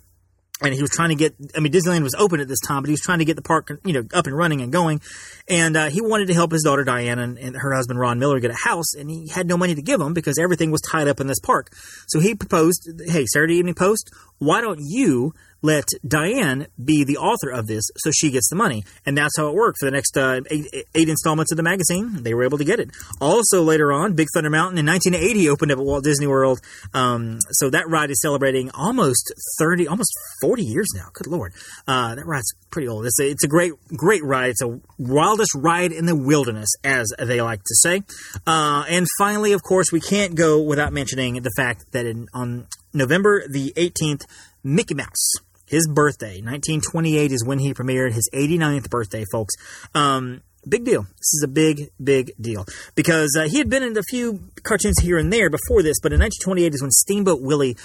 and 0.62 0.74
he 0.74 0.82
was 0.82 0.90
trying 0.90 1.10
to 1.10 1.16
get 1.16 1.36
i 1.56 1.60
mean 1.60 1.72
disneyland 1.72 2.04
was 2.04 2.16
open 2.18 2.40
at 2.40 2.48
this 2.48 2.60
time 2.60 2.82
but 2.82 2.88
he 2.88 2.94
was 2.94 3.02
trying 3.02 3.20
to 3.20 3.26
get 3.26 3.36
the 3.36 3.42
park 3.42 3.70
you 3.86 3.94
know 3.94 4.04
up 4.14 4.28
and 4.28 4.38
running 4.38 4.62
and 4.62 4.72
going. 4.72 5.02
And 5.50 5.78
uh, 5.78 5.90
he 5.90 6.02
wanted 6.02 6.28
to 6.28 6.34
help 6.34 6.52
his 6.52 6.64
daughter 6.64 6.84
diana 6.84 7.24
and, 7.24 7.38
and, 7.38 7.56
her 7.56 7.74
husband 7.74 8.00
ron 8.00 8.20
miller 8.20 8.40
get 8.40 8.52
a 8.52 8.56
house 8.56 8.94
and 8.94 9.10
he 9.10 9.28
had 9.28 9.48
no 9.48 9.58
money 9.58 9.76
to 9.76 9.82
give 9.82 10.00
them 10.00 10.14
because 10.14 10.38
everything 10.38 10.72
was 10.72 10.82
tied 10.82 11.08
up 11.08 11.20
in 11.20 11.28
this 11.28 11.40
park. 11.40 11.72
So 12.08 12.20
he 12.20 12.36
proposed 12.36 12.90
hey 13.06 13.26
saturday 13.26 13.56
evening 13.56 13.76
post 13.76 14.12
why 14.40 14.62
don't 14.62 14.80
you 14.82 15.34
let 15.62 15.86
Diane 16.08 16.68
be 16.84 17.04
the 17.04 17.18
author 17.18 17.50
of 17.50 17.68
this 17.68 17.84
so 17.98 18.12
she 18.12 18.32
gets 18.32 18.50
the 18.50 18.56
money. 18.56 18.84
And 19.06 19.18
that's 19.18 19.36
how 19.38 19.48
it 19.48 19.56
worked 19.56 19.78
for 19.80 19.86
the 19.86 19.92
next 19.92 20.18
uh, 20.18 20.42
eight, 20.50 20.68
eight, 20.96 21.10
installments 21.10 21.52
of 21.52 21.58
the 21.58 21.64
magazine. 21.64 22.24
They 22.24 22.34
were 22.34 22.44
able 22.44 22.58
to 22.58 22.64
get 22.64 22.80
it. 22.80 22.92
Also, 23.20 23.64
later 23.64 23.92
on, 23.92 24.14
Big 24.14 24.28
Thunder 24.34 24.50
Mountain 24.50 24.78
in 24.78 24.86
1980 24.86 25.50
opened 25.50 25.72
up 25.72 25.80
at 25.80 25.86
Walt 25.86 26.04
Disney 26.04 26.28
World. 26.28 26.60
Um, 26.94 27.40
so 27.52 27.70
that 27.70 27.90
ride 27.90 28.12
is 28.12 28.22
celebrating 28.22 28.70
almost 28.72 29.34
30, 29.60 29.88
almost 29.88 30.12
40 30.42 30.64
years 30.64 30.88
now. 30.96 31.08
Good 31.14 31.28
Lord. 31.28 31.54
Uh, 31.88 32.16
that 32.16 32.26
ride's 32.26 32.54
pretty 32.70 32.88
old. 32.88 33.06
It's 33.06 33.20
a, 33.20 33.30
it's 33.30 33.44
a 33.44 33.48
great, 33.48 33.74
great 33.96 34.24
ride. 34.24 34.50
It's 34.52 34.62
a 34.62 34.80
wildest 34.98 35.52
ride 35.56 35.92
in 35.92 36.06
the 36.06 36.16
wilderness, 36.16 36.70
as 36.84 37.12
they 37.18 37.42
like 37.42 37.60
to 37.60 37.76
say. 37.76 38.04
Uh, 38.46 38.86
and 38.88 39.08
finally, 39.18 39.54
of 39.54 39.64
course, 39.64 39.92
we 39.92 40.00
can't 40.00 40.36
go 40.36 40.62
without 40.62 40.94
mentioning 40.94 41.36
the 41.42 41.52
fact 41.56 41.92
that 41.92 42.06
in, 42.06 42.28
on 42.34 42.68
November 42.94 43.48
the 43.48 43.74
18th, 43.76 44.26
Mickey 44.64 44.94
Mouse 44.94 45.34
his 45.68 45.88
birthday, 45.88 46.42
1928, 46.42 47.32
is 47.32 47.46
when 47.46 47.60
he 47.60 47.74
premiered 47.74 48.14
his 48.14 48.30
89th 48.34 48.90
birthday, 48.90 49.26
folks. 49.32 49.54
Um, 49.94 50.42
big 50.68 50.86
deal. 50.86 51.04
This 51.04 51.34
is 51.34 51.44
a 51.44 51.48
big, 51.48 51.90
big 52.02 52.32
deal 52.40 52.66
because 52.96 53.36
uh, 53.38 53.48
he 53.48 53.58
had 53.58 53.70
been 53.70 53.84
in 53.84 53.98
a 53.98 54.04
few 54.04 54.50
cartoons 54.64 55.00
here 55.02 55.18
and 55.18 55.32
there 55.32 55.50
before 55.50 55.84
this, 55.84 55.98
but 56.02 56.14
in 56.14 56.20
1928 56.20 56.74
is 56.74 56.82
when 56.82 56.92
Steamboat 56.92 57.42
Willie 57.42 57.76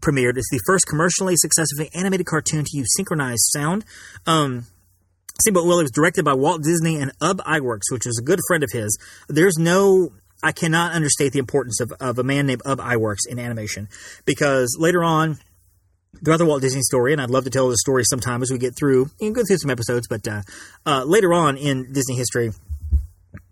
premiered. 0.00 0.36
It's 0.36 0.50
the 0.50 0.60
first 0.66 0.86
commercially 0.86 1.36
successfully 1.36 1.90
animated 1.94 2.26
cartoon 2.26 2.64
to 2.64 2.76
use 2.76 2.88
synchronized 2.96 3.46
sound. 3.52 3.84
Um, 4.26 4.66
Steamboat 5.40 5.66
Willie 5.66 5.84
was 5.84 5.90
directed 5.90 6.24
by 6.24 6.34
Walt 6.34 6.62
Disney 6.62 7.00
and 7.00 7.12
Ub 7.20 7.38
Iwerks, 7.38 7.90
which 7.90 8.06
was 8.06 8.18
a 8.18 8.22
good 8.22 8.40
friend 8.46 8.62
of 8.62 8.70
his. 8.72 8.98
There's 9.28 9.56
no 9.58 10.12
I 10.42 10.52
cannot 10.52 10.92
understate 10.92 11.32
the 11.32 11.38
importance 11.38 11.80
of, 11.80 11.92
of 11.98 12.18
a 12.18 12.22
man 12.22 12.46
named 12.46 12.62
Ub 12.64 12.78
Iwerks 12.78 13.26
in 13.28 13.38
animation 13.38 13.88
because 14.26 14.76
later 14.78 15.02
on 15.02 15.38
throughout 16.24 16.38
the 16.38 16.46
Walt 16.46 16.62
Disney 16.62 16.82
story, 16.82 17.12
and 17.12 17.20
I'd 17.20 17.30
love 17.30 17.44
to 17.44 17.50
tell 17.50 17.68
the 17.68 17.76
story 17.76 18.04
sometime 18.04 18.42
as 18.42 18.50
we 18.50 18.58
get 18.58 18.76
through, 18.76 19.10
and 19.20 19.34
go 19.34 19.42
through 19.46 19.58
some 19.58 19.70
episodes, 19.70 20.06
but 20.08 20.26
uh, 20.26 20.42
uh, 20.84 21.04
later 21.04 21.32
on 21.32 21.56
in 21.56 21.92
Disney 21.92 22.16
history, 22.16 22.52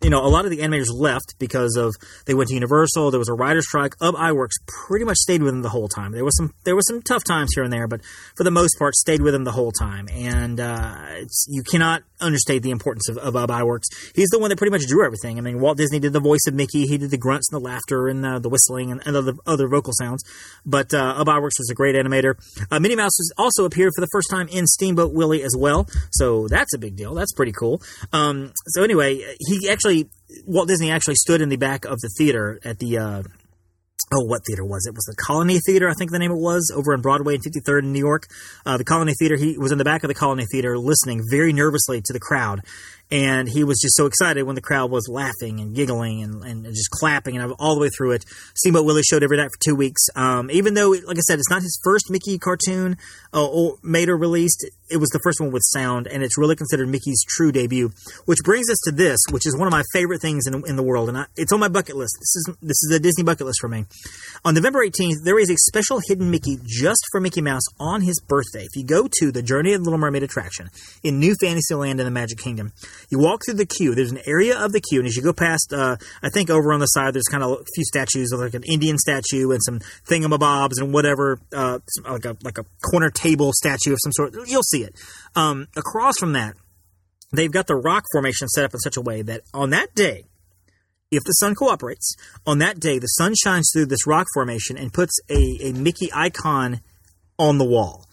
you 0.02 0.10
know, 0.10 0.24
a 0.24 0.28
lot 0.28 0.44
of 0.44 0.50
the 0.50 0.58
animators 0.58 0.92
left 0.92 1.34
because 1.38 1.76
of 1.76 1.94
they 2.26 2.34
went 2.34 2.48
to 2.48 2.54
Universal. 2.54 3.10
There 3.10 3.18
was 3.18 3.28
a 3.28 3.34
writer 3.34 3.62
strike. 3.62 3.94
Ub 4.00 4.14
Iwerks 4.14 4.56
pretty 4.86 5.04
much 5.04 5.16
stayed 5.16 5.42
with 5.42 5.52
them 5.52 5.62
the 5.62 5.70
whole 5.70 5.88
time. 5.88 6.12
There 6.12 6.24
was 6.24 6.36
some 6.36 6.52
there 6.64 6.76
was 6.76 6.86
some 6.86 7.00
tough 7.00 7.24
times 7.24 7.50
here 7.54 7.64
and 7.64 7.72
there, 7.72 7.88
but 7.88 8.02
for 8.36 8.44
the 8.44 8.50
most 8.50 8.78
part, 8.78 8.94
stayed 8.94 9.22
with 9.22 9.32
them 9.32 9.44
the 9.44 9.52
whole 9.52 9.72
time. 9.72 10.08
And 10.12 10.60
uh, 10.60 11.24
you 11.48 11.62
cannot 11.62 12.02
understate 12.20 12.62
the 12.62 12.70
importance 12.70 13.08
of, 13.08 13.16
of 13.18 13.34
Ub 13.36 13.50
Iwerks. 13.50 13.84
He's 14.14 14.28
the 14.28 14.38
one 14.38 14.50
that 14.50 14.56
pretty 14.56 14.70
much 14.70 14.82
drew 14.86 15.04
everything. 15.04 15.38
I 15.38 15.40
mean, 15.40 15.60
Walt 15.60 15.78
Disney 15.78 15.98
did 15.98 16.12
the 16.12 16.20
voice 16.20 16.46
of 16.46 16.54
Mickey. 16.54 16.86
He 16.86 16.98
did 16.98 17.10
the 17.10 17.18
grunts 17.18 17.50
and 17.50 17.60
the 17.60 17.64
laughter 17.64 18.08
and 18.08 18.24
the, 18.24 18.38
the 18.38 18.48
whistling 18.48 18.90
and, 18.90 19.02
and 19.06 19.16
other, 19.16 19.34
other 19.46 19.68
vocal 19.68 19.92
sounds. 19.98 20.22
But 20.66 20.92
uh, 20.92 21.14
Ub 21.16 21.26
Iwerks 21.26 21.58
was 21.58 21.70
a 21.70 21.74
great 21.74 21.94
animator. 21.94 22.34
Uh, 22.70 22.80
Minnie 22.80 22.96
Mouse 22.96 23.12
also 23.38 23.64
appeared 23.64 23.92
for 23.94 24.00
the 24.00 24.08
first 24.12 24.28
time 24.30 24.48
in 24.48 24.66
Steamboat 24.66 25.12
Willie 25.12 25.42
as 25.42 25.54
well. 25.58 25.86
So 26.10 26.48
that's 26.48 26.74
a 26.74 26.78
big 26.78 26.96
deal. 26.96 27.14
That's 27.14 27.32
pretty 27.32 27.52
cool. 27.52 27.82
Um, 28.12 28.52
so 28.68 28.82
anyway, 28.82 29.22
he 29.38 29.68
actually 29.68 29.83
Walt 30.46 30.68
Disney 30.68 30.90
actually 30.90 31.16
stood 31.16 31.40
in 31.40 31.48
the 31.48 31.56
back 31.56 31.84
of 31.84 32.00
the 32.00 32.10
theater 32.16 32.60
at 32.64 32.78
the. 32.78 32.98
Uh, 32.98 33.22
oh, 34.12 34.24
what 34.24 34.42
theater 34.46 34.64
was 34.64 34.86
it? 34.86 34.90
it? 34.90 34.94
Was 34.94 35.04
the 35.04 35.16
Colony 35.16 35.58
Theater? 35.66 35.88
I 35.88 35.94
think 35.94 36.10
the 36.10 36.18
name 36.18 36.30
it 36.30 36.38
was 36.38 36.72
over 36.74 36.94
on 36.94 37.00
Broadway 37.00 37.34
and 37.34 37.44
53rd 37.44 37.84
in 37.84 37.92
New 37.92 37.98
York. 37.98 38.26
Uh, 38.64 38.76
the 38.76 38.84
Colony 38.84 39.14
Theater. 39.18 39.36
He 39.36 39.58
was 39.58 39.72
in 39.72 39.78
the 39.78 39.84
back 39.84 40.04
of 40.04 40.08
the 40.08 40.14
Colony 40.14 40.46
Theater, 40.50 40.78
listening 40.78 41.22
very 41.30 41.52
nervously 41.52 42.00
to 42.04 42.12
the 42.12 42.20
crowd, 42.20 42.60
and 43.14 43.48
he 43.48 43.62
was 43.62 43.78
just 43.80 43.94
so 43.94 44.06
excited 44.06 44.42
when 44.42 44.56
the 44.56 44.60
crowd 44.60 44.90
was 44.90 45.08
laughing 45.08 45.60
and 45.60 45.72
giggling 45.72 46.20
and, 46.24 46.42
and 46.42 46.64
just 46.64 46.90
clapping 46.90 47.38
and 47.38 47.52
all 47.60 47.76
the 47.76 47.80
way 47.80 47.88
through 47.88 48.10
it. 48.10 48.24
Steamboat 48.56 48.84
Willie 48.84 49.04
showed 49.04 49.22
every 49.22 49.36
night 49.36 49.50
for 49.54 49.64
two 49.64 49.76
weeks. 49.76 50.08
Um, 50.16 50.50
even 50.50 50.74
though, 50.74 50.90
like 50.90 51.16
I 51.16 51.20
said, 51.20 51.38
it's 51.38 51.48
not 51.48 51.62
his 51.62 51.78
first 51.84 52.10
Mickey 52.10 52.40
cartoon 52.40 52.96
uh, 53.32 53.46
or 53.46 53.76
made 53.84 54.08
or 54.08 54.16
released, 54.16 54.66
it 54.90 54.98
was 54.98 55.08
the 55.10 55.20
first 55.22 55.40
one 55.40 55.50
with 55.50 55.62
sound, 55.64 56.06
and 56.06 56.22
it's 56.22 56.36
really 56.36 56.56
considered 56.56 56.88
Mickey's 56.88 57.24
true 57.26 57.50
debut. 57.50 57.90
Which 58.26 58.38
brings 58.44 58.68
us 58.70 58.78
to 58.84 58.92
this, 58.92 59.18
which 59.30 59.46
is 59.46 59.56
one 59.56 59.66
of 59.66 59.72
my 59.72 59.82
favorite 59.92 60.20
things 60.20 60.46
in, 60.46 60.62
in 60.66 60.76
the 60.76 60.82
world, 60.82 61.08
and 61.08 61.16
I, 61.16 61.26
it's 61.36 61.52
on 61.52 61.60
my 61.60 61.68
bucket 61.68 61.96
list. 61.96 62.16
This 62.20 62.36
is 62.36 62.56
this 62.60 62.82
is 62.84 62.94
a 62.94 63.00
Disney 63.00 63.24
bucket 63.24 63.46
list 63.46 63.58
for 63.60 63.68
me. 63.68 63.86
On 64.44 64.54
November 64.54 64.84
18th, 64.84 65.24
there 65.24 65.38
is 65.38 65.50
a 65.50 65.56
special 65.56 66.00
hidden 66.06 66.30
Mickey 66.30 66.58
just 66.64 67.02
for 67.10 67.20
Mickey 67.20 67.40
Mouse 67.40 67.64
on 67.80 68.02
his 68.02 68.20
birthday. 68.20 68.64
If 68.64 68.76
you 68.76 68.84
go 68.84 69.08
to 69.20 69.32
the 69.32 69.42
Journey 69.42 69.72
of 69.72 69.80
the 69.80 69.84
Little 69.84 69.98
Mermaid 69.98 70.22
attraction 70.22 70.68
in 71.02 71.18
New 71.18 71.34
Fantasyland 71.40 71.98
in 71.98 72.04
the 72.04 72.10
Magic 72.10 72.38
Kingdom, 72.38 72.72
you 73.10 73.18
walk 73.18 73.42
through 73.44 73.56
the 73.56 73.66
queue. 73.66 73.94
There's 73.94 74.10
an 74.10 74.20
area 74.26 74.58
of 74.58 74.72
the 74.72 74.80
queue, 74.80 75.00
and 75.00 75.06
as 75.06 75.16
you 75.16 75.22
go 75.22 75.32
past, 75.32 75.72
uh, 75.72 75.96
I 76.22 76.30
think 76.30 76.50
over 76.50 76.72
on 76.72 76.80
the 76.80 76.86
side, 76.86 77.14
there's 77.14 77.28
kind 77.30 77.42
of 77.42 77.50
a 77.52 77.64
few 77.74 77.84
statues, 77.84 78.32
like 78.34 78.54
an 78.54 78.64
Indian 78.64 78.98
statue 78.98 79.50
and 79.50 79.60
some 79.62 79.80
thingamabobs 80.08 80.80
and 80.80 80.92
whatever, 80.92 81.40
uh, 81.52 81.78
like 82.08 82.24
a 82.24 82.36
like 82.42 82.58
a 82.58 82.64
corner 82.90 83.10
table 83.10 83.52
statue 83.52 83.92
of 83.92 83.98
some 84.02 84.12
sort. 84.12 84.34
You'll 84.46 84.62
see 84.62 84.82
it. 84.82 84.94
Um, 85.34 85.68
across 85.76 86.14
from 86.18 86.32
that, 86.32 86.54
they've 87.32 87.52
got 87.52 87.66
the 87.66 87.76
rock 87.76 88.04
formation 88.12 88.48
set 88.48 88.64
up 88.64 88.74
in 88.74 88.80
such 88.80 88.96
a 88.96 89.00
way 89.00 89.22
that 89.22 89.42
on 89.52 89.70
that 89.70 89.94
day, 89.94 90.24
if 91.10 91.22
the 91.24 91.32
sun 91.32 91.54
cooperates, 91.54 92.16
on 92.46 92.58
that 92.58 92.80
day 92.80 92.98
the 92.98 93.06
sun 93.06 93.34
shines 93.42 93.70
through 93.72 93.86
this 93.86 94.06
rock 94.06 94.26
formation 94.34 94.76
and 94.76 94.92
puts 94.92 95.18
a, 95.28 95.58
a 95.60 95.72
Mickey 95.72 96.10
icon 96.14 96.80
on 97.38 97.58
the 97.58 97.64
wall. 97.64 98.06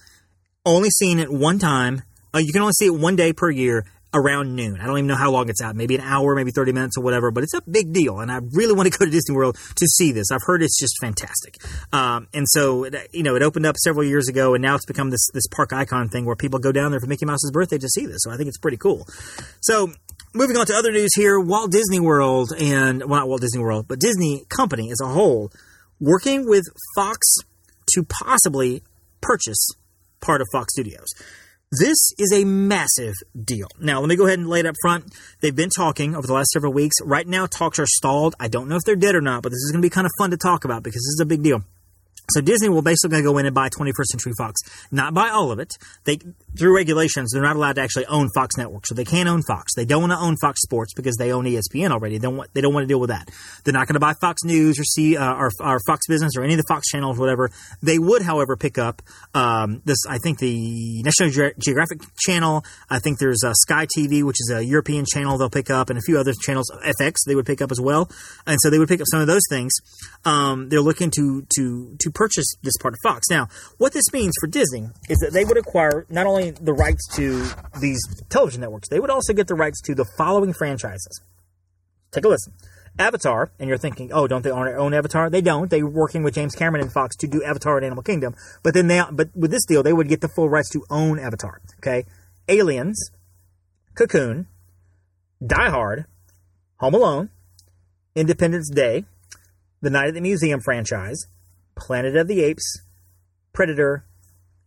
Only 0.65 0.89
seen 0.89 1.19
it 1.19 1.31
one 1.31 1.59
time. 1.59 2.03
Uh, 2.33 2.39
you 2.39 2.53
can 2.53 2.61
only 2.61 2.73
see 2.73 2.85
it 2.85 2.95
one 2.95 3.15
day 3.15 3.33
per 3.33 3.49
year, 3.49 3.85
around 4.13 4.55
noon. 4.55 4.79
I 4.81 4.85
don't 4.85 4.97
even 4.97 5.07
know 5.07 5.15
how 5.15 5.31
long 5.31 5.49
it's 5.49 5.61
out, 5.61 5.75
maybe 5.75 5.95
an 5.95 6.01
hour, 6.01 6.35
maybe 6.35 6.51
30 6.51 6.73
minutes 6.73 6.97
or 6.97 7.03
whatever, 7.03 7.31
but 7.31 7.43
it's 7.43 7.53
a 7.53 7.61
big 7.61 7.93
deal. 7.93 8.19
And 8.19 8.31
I 8.31 8.39
really 8.51 8.73
want 8.73 8.91
to 8.91 8.97
go 8.97 9.05
to 9.05 9.11
Disney 9.11 9.35
World 9.35 9.55
to 9.55 9.87
see 9.87 10.11
this. 10.11 10.31
I've 10.31 10.43
heard 10.45 10.61
it's 10.61 10.79
just 10.79 10.95
fantastic. 10.99 11.57
Um, 11.93 12.27
and 12.33 12.45
so, 12.47 12.89
you 13.11 13.23
know, 13.23 13.35
it 13.35 13.41
opened 13.41 13.65
up 13.65 13.77
several 13.77 14.05
years 14.05 14.27
ago 14.27 14.53
and 14.53 14.61
now 14.61 14.75
it's 14.75 14.85
become 14.85 15.09
this, 15.09 15.29
this 15.33 15.47
park 15.47 15.71
icon 15.71 16.09
thing 16.09 16.25
where 16.25 16.35
people 16.35 16.59
go 16.59 16.71
down 16.71 16.91
there 16.91 16.99
for 16.99 17.07
Mickey 17.07 17.25
Mouse's 17.25 17.51
birthday 17.51 17.77
to 17.77 17.87
see 17.87 18.05
this. 18.05 18.19
So 18.21 18.31
I 18.31 18.37
think 18.37 18.49
it's 18.49 18.57
pretty 18.57 18.77
cool. 18.77 19.07
So 19.61 19.91
moving 20.33 20.57
on 20.57 20.65
to 20.65 20.73
other 20.75 20.91
news 20.91 21.11
here, 21.15 21.39
Walt 21.39 21.71
Disney 21.71 21.99
World 21.99 22.51
and, 22.59 22.99
well, 23.01 23.19
not 23.19 23.29
Walt 23.29 23.41
Disney 23.41 23.61
World, 23.61 23.87
but 23.87 23.99
Disney 23.99 24.43
Company 24.49 24.91
as 24.91 24.99
a 25.01 25.07
whole, 25.07 25.51
working 25.99 26.47
with 26.47 26.65
Fox 26.95 27.27
to 27.93 28.03
possibly 28.03 28.83
purchase 29.21 29.69
part 30.19 30.41
of 30.41 30.47
Fox 30.51 30.73
Studios. 30.73 31.07
This 31.79 32.11
is 32.17 32.33
a 32.33 32.43
massive 32.43 33.13
deal. 33.45 33.69
Now, 33.79 34.01
let 34.01 34.09
me 34.09 34.17
go 34.17 34.25
ahead 34.25 34.39
and 34.39 34.49
lay 34.49 34.59
it 34.59 34.65
up 34.65 34.75
front. 34.81 35.15
They've 35.39 35.55
been 35.55 35.69
talking 35.69 36.15
over 36.15 36.27
the 36.27 36.33
last 36.33 36.49
several 36.49 36.73
weeks. 36.73 36.97
Right 37.01 37.25
now, 37.25 37.45
talks 37.45 37.79
are 37.79 37.85
stalled. 37.87 38.35
I 38.41 38.49
don't 38.49 38.67
know 38.67 38.75
if 38.75 38.81
they're 38.85 38.97
dead 38.97 39.15
or 39.15 39.21
not, 39.21 39.41
but 39.41 39.53
this 39.53 39.59
is 39.59 39.71
going 39.71 39.81
to 39.81 39.85
be 39.85 39.89
kind 39.89 40.05
of 40.05 40.11
fun 40.17 40.31
to 40.31 40.37
talk 40.37 40.65
about 40.65 40.83
because 40.83 40.99
this 40.99 41.13
is 41.13 41.21
a 41.21 41.25
big 41.25 41.43
deal. 41.43 41.63
So 42.33 42.41
Disney 42.41 42.69
will 42.69 42.81
basically 42.81 43.21
go 43.21 43.37
in 43.37 43.45
and 43.45 43.55
buy 43.55 43.69
21st 43.69 44.05
Century 44.05 44.33
Fox, 44.37 44.61
not 44.91 45.13
buy 45.13 45.29
all 45.29 45.51
of 45.51 45.59
it. 45.59 45.73
They 46.05 46.19
through 46.57 46.75
regulations, 46.75 47.31
they're 47.31 47.41
not 47.41 47.55
allowed 47.55 47.75
to 47.75 47.81
actually 47.81 48.05
own 48.07 48.29
Fox 48.35 48.57
Network, 48.57 48.85
so 48.85 48.95
they 48.95 49.05
can't 49.05 49.29
own 49.29 49.41
Fox. 49.43 49.73
They 49.75 49.85
don't 49.85 50.01
want 50.01 50.11
to 50.11 50.19
own 50.19 50.35
Fox 50.41 50.61
Sports 50.61 50.93
because 50.93 51.15
they 51.17 51.31
own 51.31 51.45
ESPN 51.45 51.91
already. 51.91 52.17
They 52.17 52.27
don't 52.27 52.37
want, 52.37 52.53
they 52.53 52.61
don't 52.61 52.73
want 52.73 52.83
to 52.83 52.87
deal 52.87 52.99
with 52.99 53.09
that. 53.09 53.29
They're 53.63 53.73
not 53.73 53.87
going 53.87 53.95
to 53.95 53.99
buy 53.99 54.13
Fox 54.19 54.43
News 54.43 54.79
or 54.79 54.83
see 54.83 55.17
uh, 55.17 55.33
or, 55.33 55.79
Fox 55.87 56.07
Business 56.07 56.33
or 56.37 56.43
any 56.43 56.53
of 56.53 56.57
the 56.57 56.65
Fox 56.67 56.87
channels, 56.87 57.17
whatever. 57.17 57.51
They 57.81 57.99
would, 57.99 58.21
however, 58.21 58.57
pick 58.57 58.77
up 58.77 59.01
um, 59.33 59.81
this. 59.85 59.97
I 60.09 60.17
think 60.17 60.39
the 60.39 61.01
National 61.03 61.29
Ge- 61.29 61.57
Geographic 61.57 62.01
channel. 62.19 62.63
I 62.89 62.99
think 62.99 63.19
there's 63.19 63.43
uh, 63.43 63.53
Sky 63.53 63.87
TV, 63.97 64.23
which 64.23 64.37
is 64.39 64.51
a 64.53 64.63
European 64.63 65.05
channel. 65.05 65.37
They'll 65.37 65.49
pick 65.49 65.69
up, 65.69 65.89
and 65.89 65.97
a 65.97 66.01
few 66.01 66.17
other 66.17 66.33
channels. 66.33 66.69
FX 66.85 67.15
they 67.25 67.35
would 67.35 67.45
pick 67.45 67.61
up 67.61 67.71
as 67.71 67.79
well, 67.79 68.09
and 68.45 68.57
so 68.61 68.69
they 68.69 68.79
would 68.79 68.89
pick 68.89 69.01
up 69.01 69.07
some 69.09 69.21
of 69.21 69.27
those 69.27 69.43
things. 69.49 69.71
Um, 70.25 70.69
they're 70.69 70.81
looking 70.81 71.11
to 71.11 71.45
to 71.55 71.95
to 71.99 72.11
purchase 72.21 72.53
this 72.61 72.77
part 72.77 72.93
of 72.93 72.99
Fox. 73.01 73.27
Now, 73.31 73.47
what 73.79 73.93
this 73.93 74.13
means 74.13 74.33
for 74.39 74.45
Disney 74.45 74.89
is 75.09 75.17
that 75.19 75.31
they 75.33 75.43
would 75.43 75.57
acquire 75.57 76.05
not 76.07 76.27
only 76.27 76.51
the 76.51 76.71
rights 76.71 77.07
to 77.15 77.47
these 77.79 77.99
television 78.29 78.61
networks, 78.61 78.89
they 78.89 78.99
would 78.99 79.09
also 79.09 79.33
get 79.33 79.47
the 79.47 79.55
rights 79.55 79.81
to 79.81 79.95
the 79.95 80.05
following 80.19 80.53
franchises. 80.53 81.19
Take 82.11 82.23
a 82.25 82.27
listen. 82.27 82.53
Avatar, 82.99 83.51
and 83.57 83.67
you're 83.69 83.79
thinking, 83.79 84.11
oh, 84.13 84.27
don't 84.27 84.43
they 84.43 84.51
own 84.51 84.93
Avatar? 84.93 85.31
They 85.31 85.41
don't. 85.41 85.71
They're 85.71 85.87
working 85.87 86.21
with 86.21 86.35
James 86.35 86.53
Cameron 86.53 86.83
and 86.83 86.93
Fox 86.93 87.15
to 87.17 87.27
do 87.27 87.41
Avatar 87.43 87.77
and 87.77 87.85
Animal 87.85 88.03
Kingdom. 88.03 88.35
But 88.61 88.75
then 88.75 88.85
they, 88.85 89.01
but 89.11 89.29
with 89.35 89.49
this 89.49 89.65
deal, 89.65 89.81
they 89.81 89.93
would 89.93 90.07
get 90.07 90.21
the 90.21 90.27
full 90.27 90.47
rights 90.47 90.69
to 90.73 90.83
own 90.91 91.17
Avatar. 91.17 91.59
Okay, 91.79 92.05
Aliens, 92.47 93.09
Cocoon, 93.95 94.45
Die 95.43 95.69
Hard, 95.69 96.05
Home 96.81 96.93
Alone, 96.93 97.29
Independence 98.13 98.69
Day, 98.69 99.05
the 99.81 99.89
Night 99.89 100.09
at 100.09 100.13
the 100.13 100.21
Museum 100.21 100.59
franchise, 100.59 101.25
Planet 101.75 102.15
of 102.15 102.27
the 102.27 102.43
Apes, 102.43 102.81
Predator, 103.53 104.05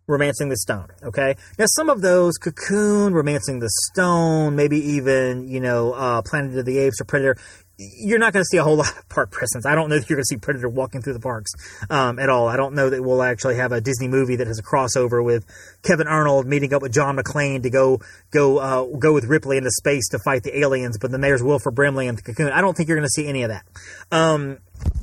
Romancing 0.06 0.50
the 0.50 0.56
Stone. 0.56 0.88
Okay, 1.02 1.36
now 1.58 1.64
some 1.68 1.88
of 1.88 2.02
those, 2.02 2.36
Cocoon, 2.36 3.14
Romancing 3.14 3.60
the 3.60 3.70
Stone, 3.90 4.54
maybe 4.54 4.78
even 4.78 5.48
you 5.48 5.60
know 5.60 5.92
uh, 5.92 6.22
Planet 6.22 6.58
of 6.58 6.64
the 6.66 6.78
Apes 6.78 7.00
or 7.00 7.04
Predator. 7.04 7.36
You're 7.76 8.18
not 8.18 8.32
going 8.32 8.42
to 8.42 8.46
see 8.46 8.56
a 8.56 8.64
whole 8.64 8.76
lot 8.84 8.96
of 8.96 9.08
park 9.08 9.30
presence. 9.30 9.66
I 9.66 9.74
don't 9.74 9.88
know 9.88 9.98
that 9.98 10.08
you're 10.08 10.16
going 10.16 10.24
to 10.24 10.34
see 10.34 10.36
Predator 10.36 10.68
walking 10.68 11.02
through 11.02 11.14
the 11.14 11.20
parks 11.20 11.52
um, 11.90 12.18
at 12.18 12.28
all. 12.28 12.48
I 12.48 12.56
don't 12.56 12.74
know 12.74 12.90
that 12.90 13.02
we'll 13.02 13.22
actually 13.22 13.56
have 13.56 13.72
a 13.72 13.80
Disney 13.80 14.08
movie 14.08 14.36
that 14.36 14.46
has 14.46 14.58
a 14.58 14.62
crossover 14.62 15.24
with 15.24 15.44
Kevin 15.82 16.06
Arnold 16.06 16.46
meeting 16.46 16.72
up 16.72 16.82
with 16.82 16.92
John 16.92 17.16
McClane 17.16 17.62
to 17.62 17.70
go 17.70 18.00
go 18.30 18.58
uh, 18.58 18.84
go 18.98 19.12
with 19.12 19.24
Ripley 19.24 19.56
into 19.56 19.70
space 19.70 20.08
to 20.10 20.18
fight 20.24 20.42
the 20.42 20.58
aliens. 20.58 20.98
But 20.98 21.10
then 21.10 21.20
there's 21.20 21.42
Wilford 21.42 21.74
Brimley 21.74 22.06
and 22.06 22.18
the 22.18 22.22
Cocoon. 22.22 22.52
I 22.52 22.60
don't 22.60 22.76
think 22.76 22.88
you're 22.88 22.98
going 22.98 23.08
to 23.08 23.22
see 23.22 23.26
any 23.26 23.42
of 23.42 23.50
that. 23.50 23.64
Um, 24.12 24.58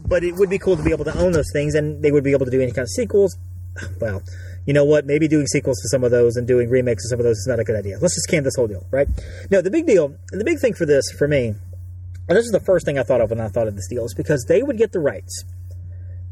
but 0.06 0.24
it 0.24 0.36
would 0.36 0.50
be 0.50 0.60
cool 0.60 0.78
to 0.78 0.84
be 0.84 0.92
able 0.92 1.06
to 1.06 1.18
own 1.18 1.32
those 1.32 1.52
things, 1.54 1.76
and 1.76 2.04
they 2.04 2.12
would 2.12 2.24
be 2.24 2.32
able 2.32 2.46
to 2.46 2.52
do 2.52 2.62
any 2.62 2.72
kind 2.72 2.84
of 2.84 2.90
sequels. 2.90 3.38
Well, 4.02 4.22
you 4.66 4.74
know 4.74 4.84
what? 4.84 5.06
Maybe 5.06 5.28
doing 5.28 5.48
sequels 5.48 5.80
to 5.82 5.88
some 5.90 6.04
of 6.04 6.12
those 6.12 6.36
and 6.36 6.48
doing 6.48 6.70
remakes 6.70 7.06
of 7.06 7.10
some 7.10 7.20
of 7.20 7.24
those 7.24 7.38
is 7.38 7.48
not 7.48 7.60
a 7.60 7.64
good 7.64 7.76
idea. 7.76 7.98
Let's 8.00 8.16
just 8.16 8.28
can 8.28 8.44
this 8.44 8.56
whole 8.56 8.68
deal, 8.68 8.86
right? 8.92 9.08
No, 9.50 9.62
the 9.62 9.72
big 9.72 9.88
deal, 9.88 10.16
the 10.32 10.44
big 10.44 10.60
thing 10.60 10.74
for 10.74 10.86
this, 10.86 11.10
for 11.12 11.28
me, 11.28 11.56
and 12.28 12.38
this 12.38 12.46
is 12.46 12.52
the 12.52 12.60
first 12.60 12.86
thing 12.86 12.98
I 12.98 13.04
thought 13.04 13.22
of 13.22 13.30
when 13.30 13.40
I 13.40 13.48
thought 13.48 13.68
of 13.68 13.76
this 13.76 13.88
deal, 13.88 14.06
is 14.06 14.14
because 14.14 14.46
they 14.48 14.64
would 14.64 14.78
get 14.78 14.92
the 14.92 15.00
rights 15.00 15.44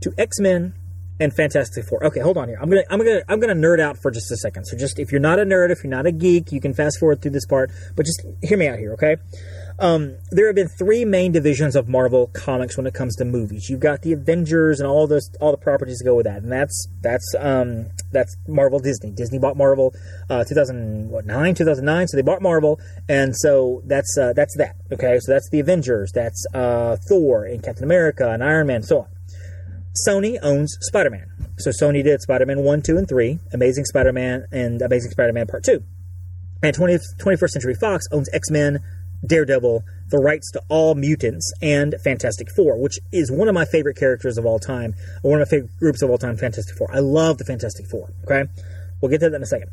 to 0.02 0.14
X 0.18 0.40
Men 0.40 0.74
and 1.20 1.34
Fantastic 1.36 1.86
Four. 1.86 2.04
Okay, 2.06 2.22
hold 2.22 2.38
on 2.38 2.48
here. 2.48 2.58
I'm 2.62 2.70
gonna 2.70 2.84
I'm 2.90 3.00
gonna 3.00 3.22
I'm 3.28 3.40
gonna 3.40 3.56
nerd 3.56 3.80
out 3.80 3.98
for 4.02 4.12
just 4.12 4.32
a 4.32 4.38
second. 4.38 4.66
So 4.66 4.78
just 4.78 5.00
if 5.00 5.12
you're 5.12 5.22
not 5.22 5.40
a 5.40 5.44
nerd, 5.44 5.72
if 5.72 5.84
you're 5.84 5.92
not 5.92 6.06
a 6.06 6.12
geek, 6.12 6.52
you 6.52 6.62
can 6.62 6.74
fast 6.74 7.00
forward 7.00 7.22
through 7.22 7.32
this 7.32 7.46
part, 7.46 7.72
but 7.96 8.06
just 8.06 8.22
hear 8.42 8.58
me 8.58 8.68
out 8.68 8.80
here, 8.80 8.94
okay? 8.94 9.18
Um, 9.80 10.18
there 10.30 10.48
have 10.48 10.56
been 10.56 10.68
three 10.68 11.06
main 11.06 11.32
divisions 11.32 11.74
of 11.74 11.88
Marvel 11.88 12.28
comics 12.28 12.76
when 12.76 12.86
it 12.86 12.94
comes 12.94 13.16
to 13.16 13.26
movies. 13.26 13.70
You've 13.70 13.80
got 13.80 14.02
the 14.02 14.12
Avengers 14.12 14.82
and 14.82 14.90
all 14.90 15.08
those 15.08 15.32
all 15.40 15.52
the 15.52 15.58
properties 15.58 16.00
that 16.00 16.06
go 16.06 16.16
with 16.16 16.26
that, 16.26 16.44
and 16.44 16.52
that's 16.52 16.90
that's 17.02 17.34
um, 17.40 17.88
that's 18.12 18.36
Marvel 18.46 18.80
Disney. 18.80 19.12
Disney 19.12 19.40
bought 19.40 19.56
Marvel 19.56 19.94
uh, 20.30 20.44
2009 20.44 21.56
2009, 21.56 22.08
so 22.10 22.18
they 22.18 22.22
bought 22.22 22.42
Marvel, 22.42 22.78
and 23.08 23.34
so 23.34 23.82
that's 23.86 24.18
uh, 24.18 24.34
that's 24.34 24.56
that. 24.58 24.76
Okay, 24.92 25.18
so 25.22 25.32
that's 25.32 25.50
the 25.50 25.62
Avengers, 25.62 26.12
that's 26.14 26.46
uh, 26.54 26.98
Thor 27.08 27.46
and 27.46 27.64
Captain 27.64 27.86
America 27.86 28.30
and 28.30 28.44
Iron 28.44 28.68
Man, 28.68 28.78
and 28.78 28.86
so 28.86 29.00
on. 29.00 29.08
Sony 30.08 30.38
owns 30.44 30.78
Spider 30.82 31.10
Man, 31.10 31.28
so 31.58 31.72
Sony 31.72 32.04
did 32.04 32.22
Spider 32.22 32.46
Man 32.46 32.60
one, 32.64 32.82
two, 32.82 32.98
and 32.98 33.08
three, 33.08 33.40
Amazing 33.54 33.86
Spider 33.86 34.12
Man, 34.12 34.46
and 34.52 34.82
Amazing 34.82 35.12
Spider 35.12 35.32
Man 35.32 35.48
Part 35.48 35.64
two. 35.64 35.84
And 36.62 36.76
20th, 36.76 37.16
21st 37.20 37.50
Century 37.52 37.74
Fox 37.74 38.06
owns 38.12 38.28
X 38.34 38.50
Men, 38.50 38.80
Daredevil, 39.26 39.84
the 40.10 40.18
rights 40.18 40.52
to 40.52 40.62
all 40.70 40.96
mutants, 40.96 41.52
and 41.62 41.96
Fantastic 42.04 42.50
Four, 42.56 42.78
which 42.78 43.00
is 43.12 43.32
one 43.32 43.48
of 43.48 43.54
my 43.54 43.66
favorite 43.66 43.98
characters 43.98 44.38
of 44.38 44.46
all 44.46 44.60
time, 44.60 44.96
or 45.24 45.32
one 45.32 45.42
of 45.42 45.48
my 45.48 45.50
favorite 45.50 45.78
groups 45.78 46.02
of 46.02 46.10
all 46.10 46.18
time, 46.18 46.38
Fantastic 46.38 46.78
Four. 46.78 46.90
I 46.94 47.00
love 47.00 47.38
the 47.38 47.46
Fantastic 47.46 47.88
Four, 47.88 48.12
okay? 48.24 48.50
We'll 49.02 49.10
get 49.10 49.20
to 49.22 49.30
that 49.30 49.36
in 49.36 49.44
a 49.44 49.46
second. 49.46 49.70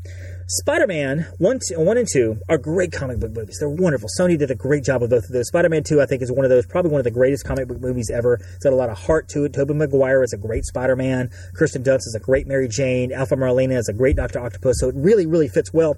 Spider 0.47 0.87
Man 0.87 1.27
1, 1.39 1.61
two, 1.69 1.81
1 1.81 1.99
and 1.99 2.07
2 2.11 2.43
are 2.49 2.59
great 2.59 2.93
comic 2.93 3.19
book 3.19 3.33
movies. 3.33 3.57
They're 3.59 3.69
wonderful. 3.69 4.09
Sony 4.17 4.39
did 4.39 4.53
a 4.53 4.55
great 4.55 4.85
job 4.85 5.03
of 5.03 5.11
both 5.11 5.25
of 5.25 5.33
those. 5.33 5.49
Spider 5.49 5.69
Man 5.69 5.83
2, 5.83 6.01
I 6.01 6.07
think, 6.07 6.23
is 6.23 6.31
one 6.31 6.45
of 6.45 6.51
those, 6.51 6.65
probably 6.67 6.93
one 6.93 7.01
of 7.01 7.05
the 7.05 7.11
greatest 7.11 7.45
comic 7.45 7.67
book 7.67 7.81
movies 7.81 8.09
ever. 8.15 8.35
It's 8.35 8.63
got 8.63 8.73
a 8.73 8.77
lot 8.77 8.89
of 8.89 8.97
heart 8.97 9.29
to 9.31 9.45
it. 9.45 9.53
Tobey 9.53 9.75
Maguire 9.75 10.23
is 10.23 10.33
a 10.33 10.37
great 10.37 10.65
Spider 10.65 10.95
Man. 10.95 11.31
Kirsten 11.55 11.83
Dunst 11.83 12.07
is 12.07 12.15
a 12.15 12.21
great 12.21 12.47
Mary 12.47 12.69
Jane. 12.69 13.11
Alfred 13.13 13.41
Molina 13.41 13.75
is 13.75 13.89
a 13.89 13.93
great 13.93 14.15
Dr. 14.15 14.39
Octopus. 14.39 14.79
So 14.79 14.89
it 14.89 14.95
really, 14.97 15.27
really 15.27 15.49
fits 15.49 15.73
well. 15.73 15.97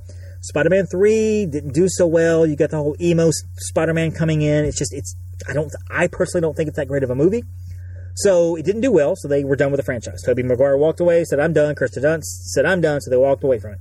Spider 0.48 0.70
Man 0.70 0.86
3 0.86 1.46
didn't 1.46 1.74
do 1.74 1.88
so 1.88 2.06
well. 2.06 2.46
You 2.46 2.56
got 2.56 2.70
the 2.70 2.78
whole 2.78 2.96
emo 3.00 3.30
Spider 3.56 3.92
Man 3.92 4.12
coming 4.12 4.42
in. 4.42 4.64
It's 4.64 4.78
just, 4.78 4.94
it's, 4.94 5.14
I 5.48 5.52
don't, 5.52 5.70
I 5.90 6.06
personally 6.08 6.42
don't 6.42 6.56
think 6.56 6.68
it's 6.68 6.76
that 6.76 6.88
great 6.88 7.02
of 7.02 7.10
a 7.10 7.14
movie. 7.14 7.44
So 8.14 8.56
it 8.56 8.64
didn't 8.64 8.80
do 8.80 8.90
well, 8.90 9.14
so 9.14 9.28
they 9.28 9.44
were 9.44 9.54
done 9.54 9.70
with 9.70 9.78
the 9.78 9.84
franchise. 9.84 10.22
Tobey 10.24 10.42
Maguire 10.42 10.76
walked 10.76 11.00
away, 11.00 11.22
said, 11.24 11.38
I'm 11.38 11.52
done. 11.52 11.74
Kirsten 11.74 12.02
Dunst 12.02 12.24
said, 12.24 12.64
I'm 12.66 12.80
done, 12.80 13.00
so 13.00 13.10
they 13.10 13.16
walked 13.16 13.44
away 13.44 13.60
from 13.60 13.74
it. 13.74 13.78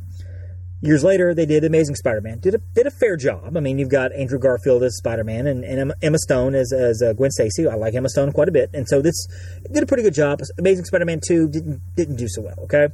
Years 0.79 1.03
later, 1.03 1.33
they 1.33 1.47
did 1.47 1.63
Amazing 1.63 1.95
Spider-Man. 1.95 2.39
Did 2.39 2.53
a 2.53 2.59
did 2.75 2.85
a 2.85 2.91
fair 2.91 3.17
job. 3.17 3.57
I 3.57 3.61
mean, 3.61 3.79
you've 3.79 3.89
got 3.89 4.13
Andrew 4.13 4.37
Garfield 4.37 4.83
as 4.83 4.95
Spider-Man 4.97 5.47
and, 5.47 5.63
and 5.63 5.91
Emma 6.03 6.19
Stone 6.19 6.53
as 6.53 6.71
as 6.71 7.01
uh, 7.01 7.13
Gwen 7.13 7.31
Stacy. 7.31 7.67
I 7.67 7.73
like 7.73 7.95
Emma 7.95 8.09
Stone 8.09 8.31
quite 8.31 8.47
a 8.47 8.51
bit, 8.51 8.69
and 8.75 8.87
so 8.87 9.01
this 9.01 9.27
did 9.73 9.81
a 9.81 9.87
pretty 9.87 10.03
good 10.03 10.13
job. 10.13 10.39
Amazing 10.59 10.85
Spider-Man 10.85 11.21
two 11.27 11.49
didn't 11.49 11.81
didn't 11.95 12.17
do 12.17 12.27
so 12.27 12.43
well. 12.43 12.59
Okay, 12.65 12.89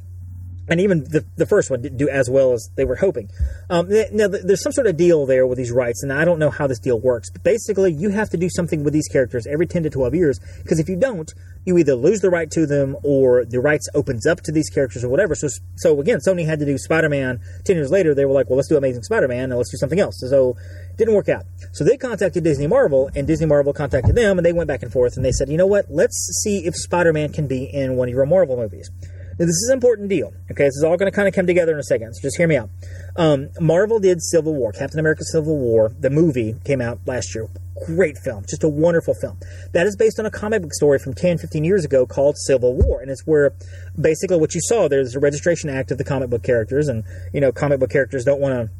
and 0.68 0.80
even 0.80 1.04
the, 1.04 1.24
the 1.36 1.46
first 1.46 1.70
one 1.70 1.82
didn't 1.82 1.98
do 1.98 2.08
as 2.08 2.30
well 2.30 2.52
as 2.52 2.70
they 2.76 2.84
were 2.84 2.96
hoping. 2.96 3.30
Um, 3.68 3.88
now, 4.12 4.28
there's 4.28 4.62
some 4.62 4.72
sort 4.72 4.86
of 4.86 4.96
deal 4.96 5.26
there 5.26 5.46
with 5.46 5.58
these 5.58 5.72
rights, 5.72 6.02
and 6.02 6.12
I 6.12 6.24
don't 6.24 6.38
know 6.38 6.50
how 6.50 6.66
this 6.66 6.78
deal 6.78 6.98
works. 7.00 7.30
But 7.30 7.42
basically, 7.42 7.92
you 7.92 8.10
have 8.10 8.30
to 8.30 8.36
do 8.36 8.48
something 8.48 8.84
with 8.84 8.92
these 8.92 9.08
characters 9.08 9.46
every 9.46 9.66
10 9.66 9.82
to 9.84 9.90
12 9.90 10.14
years, 10.14 10.40
because 10.62 10.78
if 10.78 10.88
you 10.88 10.96
don't, 10.96 11.32
you 11.64 11.78
either 11.78 11.94
lose 11.94 12.20
the 12.20 12.30
right 12.30 12.50
to 12.50 12.66
them 12.66 12.96
or 13.02 13.44
the 13.44 13.60
rights 13.60 13.88
opens 13.94 14.26
up 14.26 14.42
to 14.42 14.52
these 14.52 14.68
characters 14.70 15.04
or 15.04 15.08
whatever. 15.08 15.34
So, 15.34 15.48
so 15.76 16.00
again, 16.00 16.18
Sony 16.26 16.46
had 16.46 16.58
to 16.58 16.66
do 16.66 16.76
Spider-Man. 16.78 17.40
10 17.64 17.76
years 17.76 17.90
later, 17.90 18.14
they 18.14 18.24
were 18.24 18.32
like, 18.32 18.48
well, 18.48 18.56
let's 18.56 18.68
do 18.68 18.76
Amazing 18.76 19.02
Spider-Man, 19.02 19.44
and 19.44 19.56
let's 19.56 19.70
do 19.70 19.76
something 19.76 20.00
else. 20.00 20.22
So, 20.28 20.56
it 20.94 20.96
didn't 20.96 21.14
work 21.14 21.28
out. 21.28 21.44
So 21.72 21.84
they 21.84 21.96
contacted 21.96 22.44
Disney 22.44 22.66
Marvel, 22.66 23.10
and 23.14 23.26
Disney 23.26 23.46
Marvel 23.46 23.72
contacted 23.72 24.14
them, 24.14 24.38
and 24.38 24.46
they 24.46 24.52
went 24.52 24.68
back 24.68 24.82
and 24.82 24.92
forth, 24.92 25.16
and 25.16 25.24
they 25.24 25.32
said, 25.32 25.48
you 25.48 25.56
know 25.56 25.66
what, 25.66 25.86
let's 25.90 26.40
see 26.42 26.66
if 26.66 26.74
Spider-Man 26.74 27.32
can 27.32 27.46
be 27.46 27.64
in 27.64 27.96
one 27.96 28.08
of 28.08 28.14
your 28.14 28.26
Marvel 28.26 28.56
movies. 28.56 28.90
Now, 29.38 29.46
this 29.46 29.56
is 29.56 29.68
an 29.70 29.74
important 29.74 30.08
deal. 30.08 30.32
Okay, 30.50 30.64
this 30.64 30.76
is 30.76 30.84
all 30.84 30.96
going 30.96 31.10
to 31.10 31.14
kind 31.14 31.26
of 31.26 31.34
come 31.34 31.46
together 31.46 31.72
in 31.72 31.78
a 31.78 31.84
second. 31.84 32.14
So 32.14 32.22
just 32.22 32.36
hear 32.36 32.46
me 32.46 32.56
out. 32.56 32.70
Um, 33.16 33.50
Marvel 33.60 33.98
did 33.98 34.22
Civil 34.22 34.54
War, 34.54 34.72
Captain 34.72 35.00
America: 35.00 35.24
Civil 35.24 35.58
War. 35.58 35.92
The 35.98 36.10
movie 36.10 36.56
came 36.64 36.80
out 36.80 37.00
last 37.06 37.34
year. 37.34 37.48
Great 37.86 38.16
film, 38.18 38.44
just 38.48 38.62
a 38.62 38.68
wonderful 38.68 39.14
film. 39.14 39.38
That 39.72 39.86
is 39.86 39.96
based 39.96 40.20
on 40.20 40.26
a 40.26 40.30
comic 40.30 40.62
book 40.62 40.72
story 40.72 41.00
from 41.00 41.12
10, 41.12 41.38
15 41.38 41.64
years 41.64 41.84
ago 41.84 42.06
called 42.06 42.36
Civil 42.38 42.74
War, 42.74 43.00
and 43.00 43.10
it's 43.10 43.26
where 43.26 43.52
basically 44.00 44.38
what 44.38 44.54
you 44.54 44.60
saw. 44.62 44.86
There's 44.86 45.16
a 45.16 45.20
registration 45.20 45.68
act 45.68 45.90
of 45.90 45.98
the 45.98 46.04
comic 46.04 46.30
book 46.30 46.44
characters, 46.44 46.86
and 46.86 47.02
you 47.32 47.40
know, 47.40 47.50
comic 47.50 47.80
book 47.80 47.90
characters 47.90 48.24
don't 48.24 48.40
want 48.40 48.54
to 48.54 48.70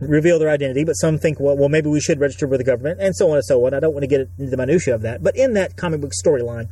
reveal 0.00 0.38
their 0.38 0.48
identity, 0.48 0.84
but 0.84 0.94
some 0.94 1.18
think, 1.18 1.38
well, 1.38 1.56
well, 1.56 1.68
maybe 1.68 1.88
we 1.88 2.00
should 2.00 2.20
register 2.20 2.46
with 2.46 2.58
the 2.58 2.64
government, 2.64 3.00
and 3.00 3.14
so 3.14 3.30
on 3.30 3.36
and 3.36 3.44
so 3.44 3.64
on. 3.66 3.74
I 3.74 3.80
don't 3.80 3.92
want 3.92 4.02
to 4.02 4.08
get 4.08 4.28
into 4.38 4.50
the 4.50 4.56
minutia 4.56 4.94
of 4.94 5.02
that, 5.02 5.22
but 5.22 5.36
in 5.36 5.52
that 5.54 5.76
comic 5.76 6.00
book 6.00 6.12
storyline, 6.12 6.68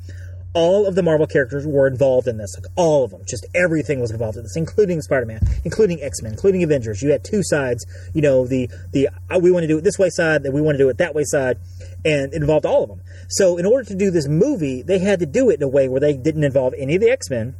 all 0.53 0.87
of 0.87 0.95
the 0.95 1.03
Marvel 1.03 1.27
characters 1.27 1.67
were 1.67 1.87
involved 1.87 2.27
in 2.27 2.37
this. 2.39 2.57
Like 2.57 2.71
all 2.77 3.05
of 3.05 3.11
them, 3.11 3.23
just 3.29 3.47
everything 3.55 4.01
was 4.01 4.11
involved 4.11 4.37
in 4.37 4.43
this, 4.43 4.57
including 4.57 5.01
Spider-Man, 5.01 5.41
including 5.65 6.03
X-Men, 6.03 6.33
including 6.33 6.63
Avengers. 6.63 7.03
You 7.03 7.11
had 7.11 7.25
two 7.25 7.43
sides. 7.43 7.87
You 8.15 8.23
know, 8.23 8.47
the 8.47 8.71
the 8.93 9.09
uh, 9.09 9.39
we 9.39 9.51
want 9.51 9.65
to 9.65 9.69
do 9.69 9.79
it 9.79 9.85
this 9.85 9.99
way 9.99 10.11
side, 10.11 10.43
that 10.43 10.53
we 10.53 10.61
want 10.61 10.77
to 10.77 10.83
do 10.83 10.89
it 10.89 10.99
that 10.99 11.15
way 11.15 11.25
side, 11.25 11.59
and 12.05 12.33
it 12.33 12.41
involved 12.41 12.67
all 12.67 12.83
of 12.83 12.89
them. 12.89 13.01
So 13.29 13.59
in 13.59 13.67
order 13.67 13.85
to 13.85 13.95
do 13.95 14.11
this 14.11 14.27
movie, 14.29 14.83
they 14.83 14.99
had 14.99 15.21
to 15.21 15.27
do 15.27 15.51
it 15.51 15.57
in 15.57 15.63
a 15.63 15.69
way 15.69 15.89
where 15.89 16.01
they 16.01 16.17
didn't 16.17 16.45
involve 16.45 16.75
any 16.77 16.97
of 16.97 17.01
the 17.01 17.11
X-Men, 17.11 17.55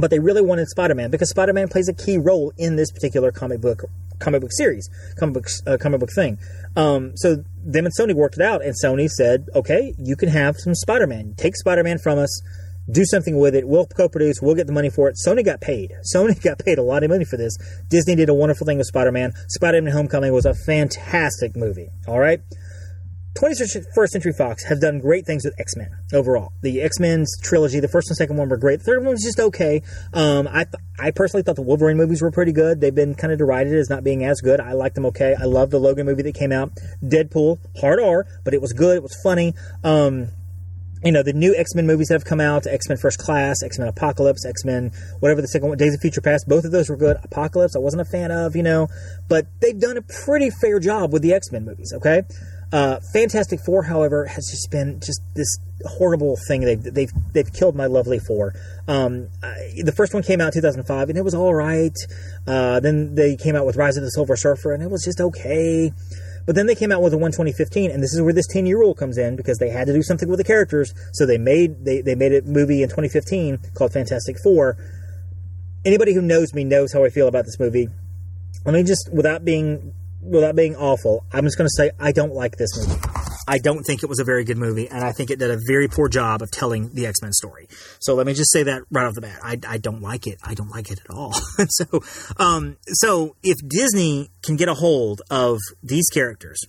but 0.00 0.10
they 0.10 0.18
really 0.18 0.42
wanted 0.42 0.68
Spider-Man 0.68 1.10
because 1.10 1.30
Spider-Man 1.30 1.68
plays 1.68 1.88
a 1.88 1.94
key 1.94 2.18
role 2.18 2.52
in 2.56 2.76
this 2.76 2.90
particular 2.90 3.30
comic 3.30 3.60
book 3.60 3.84
comic 4.18 4.42
book 4.42 4.52
series, 4.52 4.88
comic 5.18 5.34
book 5.34 5.48
uh, 5.66 5.76
comic 5.78 6.00
book 6.00 6.10
thing. 6.14 6.38
Um, 6.76 7.12
so 7.16 7.42
them 7.64 7.86
and 7.86 7.94
Sony 7.98 8.14
worked 8.14 8.36
it 8.36 8.42
out, 8.42 8.62
and 8.62 8.74
Sony 8.82 9.08
said, 9.08 9.48
"Okay, 9.54 9.94
you 9.98 10.16
can 10.16 10.28
have 10.28 10.56
some 10.56 10.74
Spider-Man. 10.74 11.34
Take 11.36 11.56
Spider-Man 11.56 11.98
from 11.98 12.18
us." 12.18 12.40
Do 12.90 13.04
something 13.04 13.38
with 13.38 13.54
it. 13.54 13.68
We'll 13.68 13.86
co-produce. 13.86 14.42
We'll 14.42 14.56
get 14.56 14.66
the 14.66 14.72
money 14.72 14.90
for 14.90 15.08
it. 15.08 15.14
Sony 15.24 15.44
got 15.44 15.60
paid. 15.60 15.92
Sony 16.14 16.40
got 16.42 16.58
paid 16.58 16.78
a 16.78 16.82
lot 16.82 17.04
of 17.04 17.10
money 17.10 17.24
for 17.24 17.36
this. 17.36 17.56
Disney 17.88 18.16
did 18.16 18.28
a 18.28 18.34
wonderful 18.34 18.66
thing 18.66 18.78
with 18.78 18.88
Spider-Man. 18.88 19.32
Spider-Man: 19.48 19.92
Homecoming 19.92 20.32
was 20.32 20.44
a 20.44 20.54
fantastic 20.54 21.54
movie. 21.56 21.88
All 22.08 22.18
right. 22.18 22.40
21st 23.36 24.08
Century 24.08 24.32
Fox 24.32 24.64
have 24.64 24.80
done 24.80 24.98
great 24.98 25.24
things 25.24 25.44
with 25.44 25.54
X 25.58 25.76
Men 25.76 25.88
overall. 26.12 26.52
The 26.62 26.82
X 26.82 26.98
Men's 26.98 27.38
trilogy, 27.40 27.78
the 27.78 27.88
first 27.88 28.08
and 28.10 28.16
second 28.16 28.36
one 28.36 28.48
were 28.48 28.56
great. 28.56 28.80
The 28.80 28.86
third 28.86 29.04
one 29.04 29.12
was 29.12 29.22
just 29.22 29.38
okay. 29.38 29.82
Um, 30.12 30.48
I 30.48 30.64
th- 30.64 30.74
I 30.98 31.12
personally 31.12 31.42
thought 31.44 31.56
the 31.56 31.62
Wolverine 31.62 31.96
movies 31.96 32.20
were 32.22 32.32
pretty 32.32 32.52
good. 32.52 32.80
They've 32.80 32.94
been 32.94 33.14
kind 33.14 33.32
of 33.32 33.38
derided 33.38 33.74
as 33.74 33.88
not 33.88 34.02
being 34.02 34.24
as 34.24 34.40
good. 34.40 34.60
I 34.60 34.72
liked 34.72 34.96
them 34.96 35.06
okay. 35.06 35.36
I 35.38 35.44
love 35.44 35.70
the 35.70 35.78
Logan 35.78 36.06
movie 36.06 36.22
that 36.22 36.34
came 36.34 36.50
out. 36.50 36.72
Deadpool, 37.02 37.58
hard 37.80 38.00
R, 38.00 38.26
but 38.44 38.52
it 38.52 38.60
was 38.60 38.72
good. 38.72 38.96
It 38.96 39.02
was 39.02 39.16
funny. 39.22 39.54
Um, 39.84 40.32
you 41.04 41.12
know, 41.12 41.22
the 41.22 41.32
new 41.32 41.54
X 41.56 41.74
Men 41.74 41.86
movies 41.86 42.08
that 42.08 42.14
have 42.14 42.24
come 42.24 42.40
out 42.40 42.66
X 42.66 42.88
Men 42.88 42.98
First 42.98 43.18
Class, 43.18 43.62
X 43.62 43.78
Men 43.78 43.88
Apocalypse, 43.88 44.44
X 44.44 44.64
Men, 44.64 44.90
whatever 45.20 45.40
the 45.40 45.48
second 45.48 45.68
one, 45.68 45.78
Days 45.78 45.94
of 45.94 46.00
Future 46.00 46.20
Past, 46.20 46.46
both 46.48 46.64
of 46.64 46.72
those 46.72 46.90
were 46.90 46.96
good. 46.96 47.16
Apocalypse, 47.22 47.74
I 47.76 47.78
wasn't 47.78 48.02
a 48.02 48.10
fan 48.10 48.30
of, 48.30 48.54
you 48.56 48.62
know, 48.62 48.88
but 49.28 49.46
they've 49.60 49.78
done 49.78 49.96
a 49.96 50.02
pretty 50.02 50.50
fair 50.50 50.78
job 50.78 51.12
with 51.12 51.22
the 51.22 51.32
X 51.32 51.50
Men 51.52 51.64
movies, 51.64 51.92
okay? 51.96 52.22
Uh, 52.72 53.00
Fantastic 53.12 53.60
Four, 53.66 53.82
however, 53.82 54.26
has 54.26 54.46
just 54.48 54.70
been 54.70 55.00
just 55.00 55.20
this 55.34 55.58
horrible 55.84 56.36
thing. 56.46 56.60
They've 56.60 56.82
they've 56.82 57.10
they've 57.32 57.52
killed 57.52 57.74
my 57.74 57.86
lovely 57.86 58.20
four. 58.20 58.54
Um, 58.86 59.28
I, 59.42 59.72
the 59.82 59.92
first 59.92 60.14
one 60.14 60.22
came 60.22 60.40
out 60.40 60.54
in 60.54 60.62
2005, 60.62 61.08
and 61.08 61.18
it 61.18 61.22
was 61.22 61.34
all 61.34 61.54
right. 61.54 61.96
Uh, 62.46 62.78
then 62.78 63.16
they 63.16 63.36
came 63.36 63.56
out 63.56 63.66
with 63.66 63.76
Rise 63.76 63.96
of 63.96 64.04
the 64.04 64.10
Silver 64.10 64.36
Surfer, 64.36 64.72
and 64.72 64.82
it 64.82 64.90
was 64.90 65.04
just 65.04 65.20
okay. 65.20 65.92
But 66.46 66.54
then 66.54 66.66
they 66.66 66.74
came 66.74 66.92
out 66.92 67.02
with 67.02 67.12
a 67.12 67.18
one 67.18 67.32
2015, 67.32 67.90
and 67.90 68.02
this 68.02 68.14
is 68.14 68.22
where 68.22 68.32
this 68.32 68.46
10 68.46 68.66
year 68.66 68.78
rule 68.78 68.94
comes 68.94 69.18
in 69.18 69.36
because 69.36 69.58
they 69.58 69.68
had 69.68 69.86
to 69.88 69.92
do 69.92 70.02
something 70.02 70.28
with 70.28 70.38
the 70.38 70.44
characters. 70.44 70.94
So 71.12 71.26
they 71.26 71.38
made 71.38 71.84
they, 71.84 72.00
they 72.00 72.14
made 72.14 72.32
a 72.32 72.42
movie 72.42 72.82
in 72.82 72.88
2015 72.88 73.58
called 73.74 73.92
Fantastic 73.92 74.36
Four. 74.42 74.76
Anybody 75.84 76.14
who 76.14 76.22
knows 76.22 76.54
me 76.54 76.64
knows 76.64 76.92
how 76.92 77.04
I 77.04 77.08
feel 77.08 77.26
about 77.26 77.46
this 77.46 77.58
movie. 77.58 77.88
Let 78.64 78.74
me 78.74 78.82
just, 78.82 79.10
without 79.12 79.44
being 79.44 79.94
without 80.22 80.56
being 80.56 80.76
awful, 80.76 81.24
I'm 81.32 81.44
just 81.44 81.56
going 81.56 81.68
to 81.68 81.74
say 81.76 81.90
I 81.98 82.12
don't 82.12 82.32
like 82.32 82.56
this 82.56 82.70
movie. 82.76 83.00
I 83.48 83.58
don't 83.58 83.82
think 83.82 84.02
it 84.02 84.08
was 84.08 84.20
a 84.20 84.24
very 84.24 84.44
good 84.44 84.58
movie, 84.58 84.88
and 84.88 85.02
I 85.02 85.12
think 85.12 85.30
it 85.30 85.38
did 85.38 85.50
a 85.50 85.58
very 85.66 85.88
poor 85.88 86.08
job 86.08 86.42
of 86.42 86.50
telling 86.52 86.94
the 86.94 87.06
X 87.06 87.20
Men 87.22 87.32
story. 87.32 87.68
So 87.98 88.14
let 88.14 88.26
me 88.26 88.34
just 88.34 88.52
say 88.52 88.62
that 88.64 88.82
right 88.90 89.06
off 89.06 89.14
the 89.14 89.22
bat. 89.22 89.40
I, 89.42 89.58
I 89.66 89.78
don't 89.78 90.00
like 90.00 90.26
it. 90.26 90.38
I 90.44 90.54
don't 90.54 90.70
like 90.70 90.90
it 90.90 91.00
at 91.00 91.10
all. 91.10 91.32
so, 91.68 91.84
um, 92.36 92.76
so 92.86 93.36
if 93.42 93.56
Disney 93.66 94.30
can 94.42 94.56
get 94.56 94.68
a 94.68 94.74
hold 94.74 95.22
of 95.30 95.58
these 95.82 96.08
characters, 96.12 96.60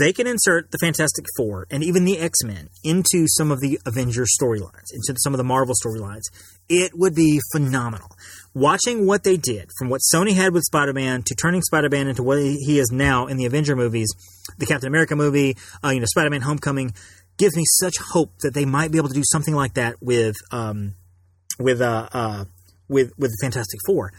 they 0.00 0.12
can 0.12 0.26
insert 0.26 0.72
the 0.72 0.78
Fantastic 0.78 1.24
Four 1.36 1.66
and 1.70 1.84
even 1.84 2.04
the 2.04 2.18
X 2.18 2.42
Men 2.44 2.68
into 2.82 3.26
some 3.28 3.50
of 3.50 3.60
the 3.60 3.78
Avengers 3.86 4.36
storylines, 4.40 4.92
into 4.92 5.18
some 5.22 5.32
of 5.32 5.38
the 5.38 5.44
Marvel 5.44 5.74
storylines. 5.82 6.24
It 6.68 6.92
would 6.94 7.14
be 7.14 7.40
phenomenal 7.52 8.10
watching 8.56 9.06
what 9.06 9.22
they 9.22 9.36
did 9.36 9.68
from 9.78 9.90
what 9.90 10.00
Sony 10.14 10.32
had 10.32 10.54
with 10.54 10.62
Spider 10.62 10.94
Man 10.94 11.22
to 11.24 11.34
turning 11.34 11.60
Spider 11.60 11.90
Man 11.90 12.08
into 12.08 12.22
what 12.22 12.38
he 12.38 12.78
is 12.78 12.90
now 12.90 13.26
in 13.26 13.36
the 13.36 13.44
Avenger 13.44 13.76
movies, 13.76 14.08
the 14.56 14.64
Captain 14.64 14.88
America 14.88 15.14
movie, 15.14 15.58
uh, 15.84 15.90
you 15.90 16.00
know, 16.00 16.06
Spider 16.06 16.30
Man 16.30 16.40
Homecoming, 16.40 16.94
gives 17.36 17.54
me 17.54 17.64
such 17.66 17.96
hope 17.98 18.32
that 18.38 18.54
they 18.54 18.64
might 18.64 18.90
be 18.90 18.96
able 18.96 19.08
to 19.08 19.14
do 19.14 19.22
something 19.30 19.54
like 19.54 19.74
that 19.74 19.96
with 20.00 20.36
um, 20.50 20.94
with 21.58 21.82
uh, 21.82 22.08
uh, 22.12 22.44
with 22.88 23.12
with 23.18 23.30
the 23.30 23.38
Fantastic 23.42 23.78
Four 23.86 24.12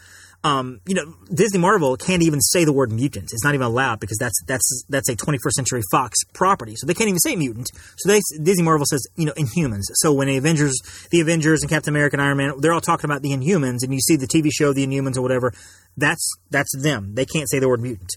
um, 0.43 0.79
you 0.85 0.95
know, 0.95 1.13
Disney 1.33 1.59
Marvel 1.59 1.97
can't 1.97 2.21
even 2.21 2.39
say 2.39 2.63
the 2.63 2.71
word 2.71 2.91
mutant. 2.91 3.31
It's 3.33 3.43
not 3.43 3.55
even 3.55 3.65
allowed 3.65 3.99
because 3.99 4.17
that's 4.17 4.39
that's 4.45 4.85
that's 4.87 5.09
a 5.09 5.15
21st 5.15 5.51
Century 5.51 5.81
Fox 5.91 6.17
property, 6.33 6.75
so 6.75 6.85
they 6.85 6.93
can't 6.93 7.09
even 7.09 7.19
say 7.19 7.35
mutant. 7.35 7.69
So 7.97 8.09
they 8.09 8.21
Disney 8.41 8.63
Marvel 8.63 8.85
says 8.85 9.05
you 9.15 9.25
know 9.25 9.33
Inhumans. 9.33 9.83
So 9.95 10.13
when 10.13 10.27
the 10.27 10.37
Avengers, 10.37 10.79
the 11.11 11.21
Avengers 11.21 11.61
and 11.61 11.69
Captain 11.69 11.93
America 11.93 12.15
and 12.15 12.21
Iron 12.21 12.37
Man, 12.37 12.53
they're 12.59 12.73
all 12.73 12.81
talking 12.81 13.09
about 13.09 13.23
the 13.23 13.31
Inhumans, 13.31 13.79
and 13.83 13.93
you 13.93 13.99
see 13.99 14.15
the 14.15 14.27
TV 14.27 14.49
show 14.51 14.73
The 14.73 14.85
Inhumans 14.85 15.17
or 15.17 15.21
whatever. 15.21 15.53
That's 15.97 16.25
that's 16.51 16.71
them. 16.77 17.15
They 17.15 17.25
can't 17.25 17.49
say 17.49 17.59
the 17.59 17.67
word 17.67 17.81
mutant. 17.81 18.11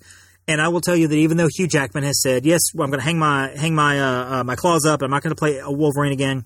And 0.47 0.61
I 0.61 0.69
will 0.69 0.81
tell 0.81 0.97
you 0.97 1.07
that 1.09 1.15
even 1.15 1.37
though 1.37 1.49
Hugh 1.55 1.69
Jackman 1.69 2.05
has 2.05 2.21
said, 2.21 2.45
"Yes, 2.45 2.61
well, 2.75 2.85
I'm 2.85 2.91
going 2.91 3.01
to 3.01 3.05
hang 3.05 3.19
my 3.19 3.49
hang 3.57 3.75
my 3.75 4.01
uh, 4.01 4.41
uh, 4.41 4.45
my 4.45 4.57
claws 4.57 4.85
up. 4.85 5.03
I'm 5.03 5.11
not 5.11 5.23
going 5.23 5.35
to 5.35 5.39
play 5.39 5.59
a 5.59 5.71
Wolverine 5.71 6.13
again," 6.13 6.45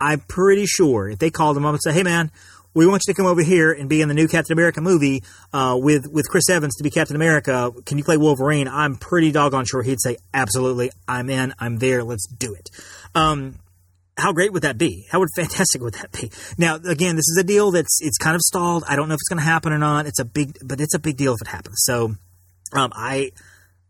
I'm 0.00 0.20
pretty 0.20 0.66
sure 0.66 1.08
if 1.08 1.18
they 1.18 1.30
called 1.30 1.56
him 1.56 1.64
up 1.64 1.72
and 1.72 1.80
said, 1.80 1.94
"Hey, 1.94 2.02
man, 2.02 2.30
we 2.74 2.86
want 2.86 3.02
you 3.06 3.14
to 3.14 3.16
come 3.16 3.26
over 3.26 3.42
here 3.42 3.72
and 3.72 3.88
be 3.88 4.02
in 4.02 4.08
the 4.08 4.14
new 4.14 4.28
Captain 4.28 4.52
America 4.52 4.80
movie 4.80 5.22
uh, 5.52 5.78
with 5.80 6.08
with 6.10 6.28
Chris 6.28 6.50
Evans 6.50 6.74
to 6.76 6.82
be 6.82 6.90
Captain 6.90 7.16
America. 7.16 7.72
Can 7.86 7.98
you 7.98 8.04
play 8.04 8.16
Wolverine? 8.16 8.68
I'm 8.68 8.96
pretty 8.96 9.32
doggone 9.32 9.64
sure 9.64 9.82
he'd 9.82 10.00
say, 10.00 10.16
absolutely, 10.32 10.90
I'm 11.06 11.30
in, 11.30 11.54
I'm 11.58 11.78
there, 11.78 12.02
let's 12.02 12.26
do 12.26 12.54
it. 12.54 12.70
Um, 13.14 13.60
how 14.16 14.32
great 14.32 14.52
would 14.52 14.62
that 14.62 14.78
be? 14.78 15.06
How 15.10 15.20
would 15.20 15.28
fantastic 15.36 15.80
would 15.80 15.94
that 15.94 16.12
be? 16.12 16.30
Now, 16.58 16.76
again, 16.76 17.16
this 17.16 17.28
is 17.28 17.38
a 17.40 17.44
deal 17.44 17.70
that's 17.70 18.00
it's 18.02 18.18
kind 18.18 18.34
of 18.34 18.42
stalled. 18.42 18.84
I 18.88 18.96
don't 18.96 19.08
know 19.08 19.14
if 19.14 19.20
it's 19.20 19.28
going 19.28 19.38
to 19.38 19.44
happen 19.44 19.72
or 19.72 19.78
not. 19.78 20.06
It's 20.06 20.18
a 20.18 20.24
big, 20.24 20.58
but 20.62 20.80
it's 20.80 20.94
a 20.94 20.98
big 20.98 21.16
deal 21.16 21.34
if 21.34 21.40
it 21.40 21.48
happens. 21.48 21.76
So, 21.78 22.16
um, 22.72 22.92
I 22.94 23.30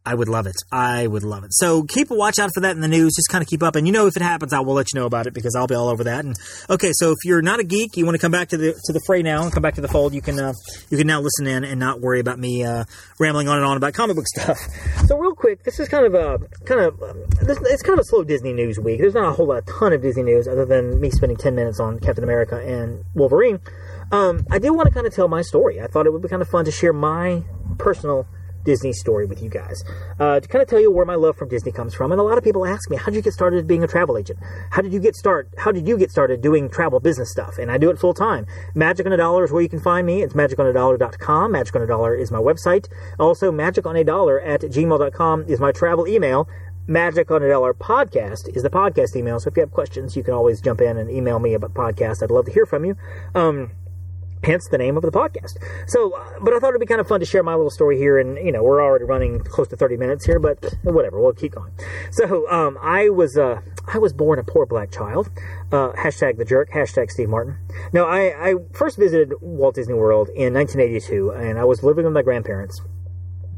I 0.07 0.15
would 0.15 0.29
love 0.29 0.47
it. 0.47 0.57
I 0.71 1.07
would 1.07 1.23
love 1.23 1.45
it. 1.45 1.55
So 1.55 1.83
keep 1.83 2.11
a 2.11 2.15
watch 2.15 2.39
out 2.39 2.51
for 2.53 2.61
that 2.61 2.73
in 2.73 2.83
the 2.83 2.89
news. 2.89 3.15
Just 3.17 3.31
kind 3.31 3.41
of 3.41 3.49
keep 3.49 3.63
up, 3.63 3.75
and 3.75 3.87
you 3.87 3.93
know 3.93 4.07
if 4.07 4.17
it 4.17 4.23
happens, 4.23 4.53
I 4.53 4.61
will 4.61 4.75
let 4.75 4.93
you 4.93 5.01
know 5.01 5.07
about 5.07 5.27
it 5.27 5.33
because 5.33 5.55
I'll 5.55 5.67
be 5.67 5.75
all 5.75 5.89
over 5.89 6.05
that. 6.05 6.25
And 6.27 6.37
okay, 6.69 6.91
so 6.93 7.13
if 7.13 7.19
you're 7.25 7.41
not 7.41 7.59
a 7.59 7.65
geek, 7.65 7.97
you 7.97 8.05
want 8.05 8.15
to 8.15 8.21
come 8.21 8.31
back 8.31 8.49
to 8.49 8.59
the 8.59 8.75
to 8.85 8.93
the 8.93 9.01
fray 9.07 9.23
now 9.23 9.43
and 9.43 9.53
come 9.53 9.63
back 9.63 9.77
to 9.77 9.81
the 9.81 9.89
fold, 9.89 10.13
you 10.13 10.21
can 10.21 10.39
uh, 10.39 10.53
you 10.91 10.99
can 10.99 11.07
now 11.07 11.23
listen 11.23 11.47
in 11.47 11.65
and 11.65 11.81
not 11.81 12.03
worry 12.03 12.21
about 12.21 12.39
me 12.39 12.65
uh, 12.65 12.85
rambling 13.19 13.49
on 13.49 13.57
and 13.57 13.65
on 13.65 13.79
about 13.79 13.95
comic 13.95 14.17
book 14.17 14.27
stuff. 14.37 14.59
So 15.07 15.17
real 15.17 15.35
quick, 15.35 15.65
this 15.65 15.81
is 15.81 15.89
kind 15.89 16.05
of 16.05 16.15
a 16.15 16.39
kind 16.67 16.81
of 16.83 17.03
um, 17.03 17.25
this, 17.41 17.59
it's 17.63 17.83
kind 17.83 17.99
of 17.99 18.03
a 18.03 18.05
slow 18.05 18.25
Disney 18.25 18.53
news 18.53 18.79
week. 18.79 19.01
There's 19.01 19.15
not 19.15 19.29
a 19.29 19.33
whole 19.33 19.47
lot, 19.47 19.67
ton 19.67 19.95
of 19.95 20.03
Disney 20.03 20.25
news 20.25 20.47
other 20.47 20.67
than 20.67 21.01
me 21.01 21.11
spending 21.11 21.39
ten 21.39 21.55
minutes 21.55 21.81
on 21.81 21.99
Captain 21.99 22.25
America 22.25 22.57
and 22.57 23.05
Wolverine. 23.15 23.59
Um, 24.13 24.47
I 24.51 24.59
did 24.59 24.71
want 24.71 24.87
to 24.87 24.95
kind 24.95 25.07
of 25.07 25.15
tell 25.15 25.29
my 25.29 25.41
story. 25.41 25.81
I 25.81 25.87
thought 25.87 26.07
it 26.07 26.13
would 26.13 26.21
be 26.21 26.29
kind 26.29 26.43
of 26.43 26.49
fun 26.49 26.67
to 26.67 26.71
share 26.71 26.93
my 26.93 27.43
personal 27.79 28.27
Disney 28.65 28.93
story 28.93 29.27
with 29.27 29.43
you 29.43 29.51
guys 29.51 29.85
uh, 30.19 30.41
to 30.41 30.49
kind 30.49 30.63
of 30.63 30.69
tell 30.69 30.81
you 30.81 30.91
where 30.91 31.05
my 31.05 31.15
love 31.15 31.37
from 31.37 31.49
Disney 31.49 31.73
comes 31.73 31.95
from. 31.95 32.13
And 32.13 32.21
a 32.21 32.25
lot 32.25 32.39
of 32.39 32.45
people 32.45 32.67
ask 32.67 32.91
me, 32.91 32.97
"How 32.97 33.07
did 33.07 33.17
you 33.17 33.23
get 33.23 33.33
started 33.33 33.67
being 33.67 33.85
a 33.85 33.87
travel 33.87 34.17
agent? 34.17 34.39
How 34.71 34.83
did 34.83 34.93
you 34.93 35.01
get 35.01 35.17
start? 35.17 35.49
How 35.59 35.73
did 35.73 35.87
you 35.87 35.97
get 35.97 36.11
started 36.11 36.41
doing 36.41 36.69
travel 36.69 37.01
business 37.01 37.31
stuff?" 37.31 37.59
And 37.59 37.71
I 37.71 37.79
do 37.79 37.91
it 37.91 37.99
full 37.99 38.15
time. 38.15 38.47
Magic 38.75 39.07
on 39.07 39.13
a 39.13 39.17
Dollar 39.17 39.45
is 39.45 39.53
where 39.53 39.63
you 39.63 39.69
can 39.69 39.81
find 39.81 40.07
me. 40.07 40.23
It's 40.23 40.35
magiconadollar.com. 40.35 41.53
Magic 41.53 41.77
on 41.77 41.83
a 41.83 41.87
Dollar 41.87 42.15
is 42.15 42.31
my 42.31 42.39
website. 42.39 42.89
Also, 43.19 43.53
magic 43.53 43.87
on 43.87 43.97
a 43.97 44.05
dollar 44.05 44.41
at 44.41 44.63
gmail.com 44.63 45.45
is 45.49 45.61
my 45.61 45.73
travel 45.73 46.07
email. 46.09 46.49
Magic 46.87 47.31
on 47.31 47.43
a 47.43 47.49
Dollar 47.49 47.73
podcast 47.73 48.55
is 48.55 48.63
the 48.63 48.71
podcast 48.71 49.17
email. 49.17 49.41
So 49.41 49.49
if 49.49 49.57
you 49.57 49.63
have 49.63 49.71
questions, 49.71 50.17
you 50.17 50.23
can 50.23 50.35
always 50.35 50.61
jump 50.61 50.81
in 50.83 50.99
and 50.99 51.11
email 51.11 51.39
me 51.39 51.55
about 51.55 51.73
podcast. 51.73 52.23
I'd 52.23 52.31
love 52.31 52.45
to 52.45 52.53
hear 52.53 52.67
from 52.67 52.85
you. 52.85 52.97
Um, 53.35 53.71
hence 54.45 54.69
the 54.69 54.79
name 54.79 54.97
of 54.97 55.03
the 55.03 55.11
podcast. 55.11 55.57
So, 55.87 56.13
uh, 56.13 56.39
but 56.41 56.55
I 56.55 56.59
thought 56.59 56.71
it'd 56.71 56.81
be 56.81 56.87
kind 56.87 57.01
of 57.01 57.09
fun 57.09 57.21
to 57.21 57.27
share 57.27 57.43
my 57.43 57.55
little 57.55 57.71
story 57.71 57.99
here, 57.99 58.19
and 58.19 58.37
you 58.39 58.53
know, 58.53 58.63
we're 58.63 58.83
already 58.83 59.05
running 59.05 59.41
close 59.41 59.69
to 59.69 59.77
thirty 59.77 59.97
minutes 59.97 60.25
here, 60.25 60.39
but 60.39 60.75
whatever, 60.83 61.21
we'll 61.21 61.33
keep 61.33 61.55
going. 61.55 61.73
So, 62.11 62.49
um, 62.51 62.79
I 62.81 63.09
was 63.09 63.37
uh, 63.37 63.61
I 63.87 63.99
was 63.99 64.13
born 64.13 64.39
a 64.39 64.45
poor 64.45 64.67
black 64.67 64.91
child. 64.91 65.31
Uh, 65.73 65.93
hashtag 65.93 66.39
the 66.39 66.45
jerk. 66.45 66.71
Hashtag 66.71 67.11
Steve 67.11 67.29
Martin. 67.29 67.59
Now, 67.93 68.05
I, 68.05 68.51
I 68.51 68.55
first 68.73 68.99
visited 68.99 69.33
Walt 69.41 69.75
Disney 69.75 69.95
World 69.95 70.29
in 70.29 70.55
1982, 70.55 71.31
and 71.31 71.59
I 71.59 71.65
was 71.65 71.83
living 71.83 72.05
with 72.05 72.15
my 72.15 72.23
grandparents 72.23 72.81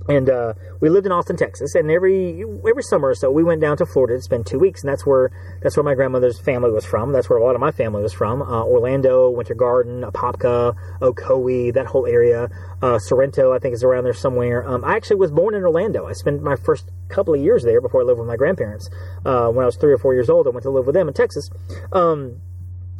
and 0.08 0.30
uh, 0.30 0.54
we 0.80 0.88
lived 0.88 1.06
in 1.06 1.12
Austin, 1.12 1.36
Texas. 1.36 1.74
And 1.74 1.90
every 1.90 2.44
every 2.68 2.82
summer 2.82 3.08
or 3.08 3.14
so, 3.14 3.30
we 3.30 3.42
went 3.42 3.60
down 3.60 3.76
to 3.78 3.86
Florida 3.86 4.16
to 4.16 4.22
spend 4.22 4.46
two 4.46 4.58
weeks, 4.58 4.82
and 4.82 4.90
that's 4.90 5.06
where 5.06 5.30
that's 5.62 5.76
where 5.76 5.84
my 5.84 5.94
grandmother's 5.94 6.38
family 6.38 6.70
was 6.70 6.84
from. 6.84 7.12
That's 7.12 7.28
where 7.28 7.38
a 7.38 7.44
lot 7.44 7.54
of 7.54 7.60
my 7.60 7.72
family 7.72 8.02
was 8.02 8.12
from. 8.12 8.42
Uh, 8.42 8.64
Orlando, 8.64 9.30
Winter 9.30 9.54
Garden, 9.54 10.02
Apopka, 10.02 10.76
Ocoee, 11.00 11.72
that 11.74 11.86
whole 11.86 12.06
area. 12.06 12.48
Uh, 12.82 12.98
Sorrento, 12.98 13.52
I 13.52 13.58
think, 13.58 13.74
is 13.74 13.82
around 13.82 14.04
there 14.04 14.14
somewhere. 14.14 14.66
Um, 14.68 14.84
I 14.84 14.96
actually 14.96 15.16
was 15.16 15.30
born 15.30 15.54
in 15.54 15.62
Orlando. 15.62 16.06
I 16.06 16.12
spent 16.12 16.42
my 16.42 16.56
first 16.56 16.90
couple 17.08 17.34
of 17.34 17.40
years 17.40 17.64
there 17.64 17.80
before 17.80 18.02
I 18.02 18.04
lived 18.04 18.18
with 18.18 18.28
my 18.28 18.36
grandparents. 18.36 18.88
Uh, 19.24 19.48
when 19.48 19.62
I 19.62 19.66
was 19.66 19.76
three 19.76 19.92
or 19.92 19.98
four 19.98 20.14
years 20.14 20.28
old, 20.28 20.46
I 20.46 20.50
went 20.50 20.62
to 20.64 20.70
live 20.70 20.86
with 20.86 20.94
them 20.94 21.08
in 21.08 21.14
Texas. 21.14 21.48
Um, 21.92 22.40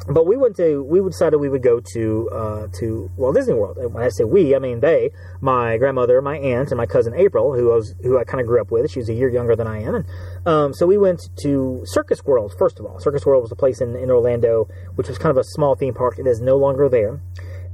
but 0.05 0.25
we 0.25 0.37
went 0.37 0.55
to 0.57 0.83
we 0.83 1.01
decided 1.01 1.37
we 1.37 1.49
would 1.49 1.63
go 1.63 1.79
to 1.93 2.29
uh, 2.31 2.67
to 2.79 3.11
Walt 3.17 3.35
Disney 3.35 3.55
World. 3.55 3.77
And 3.77 3.93
when 3.93 4.03
I 4.03 4.09
say 4.09 4.23
we, 4.23 4.55
I 4.55 4.59
mean 4.59 4.79
they, 4.79 5.11
my 5.41 5.77
grandmother, 5.77 6.21
my 6.21 6.37
aunt, 6.37 6.69
and 6.69 6.77
my 6.77 6.85
cousin 6.85 7.13
April, 7.15 7.53
who 7.53 7.71
I 7.71 7.75
was 7.75 7.95
who 8.03 8.17
I 8.17 8.23
kind 8.23 8.39
of 8.39 8.47
grew 8.47 8.61
up 8.61 8.71
with. 8.71 8.89
She 8.91 8.99
was 8.99 9.09
a 9.09 9.13
year 9.13 9.29
younger 9.29 9.55
than 9.55 9.67
I 9.67 9.81
am, 9.81 9.95
and 9.95 10.05
um, 10.45 10.73
so 10.73 10.85
we 10.85 10.97
went 10.97 11.29
to 11.41 11.81
Circus 11.85 12.23
World 12.23 12.53
first 12.57 12.79
of 12.79 12.85
all. 12.85 12.99
Circus 12.99 13.25
World 13.25 13.43
was 13.43 13.51
a 13.51 13.55
place 13.55 13.81
in, 13.81 13.95
in 13.95 14.09
Orlando, 14.09 14.67
which 14.95 15.09
was 15.09 15.17
kind 15.17 15.31
of 15.31 15.37
a 15.37 15.43
small 15.43 15.75
theme 15.75 15.93
park. 15.93 16.19
It 16.19 16.27
is 16.27 16.41
no 16.41 16.57
longer 16.57 16.87
there. 16.89 17.21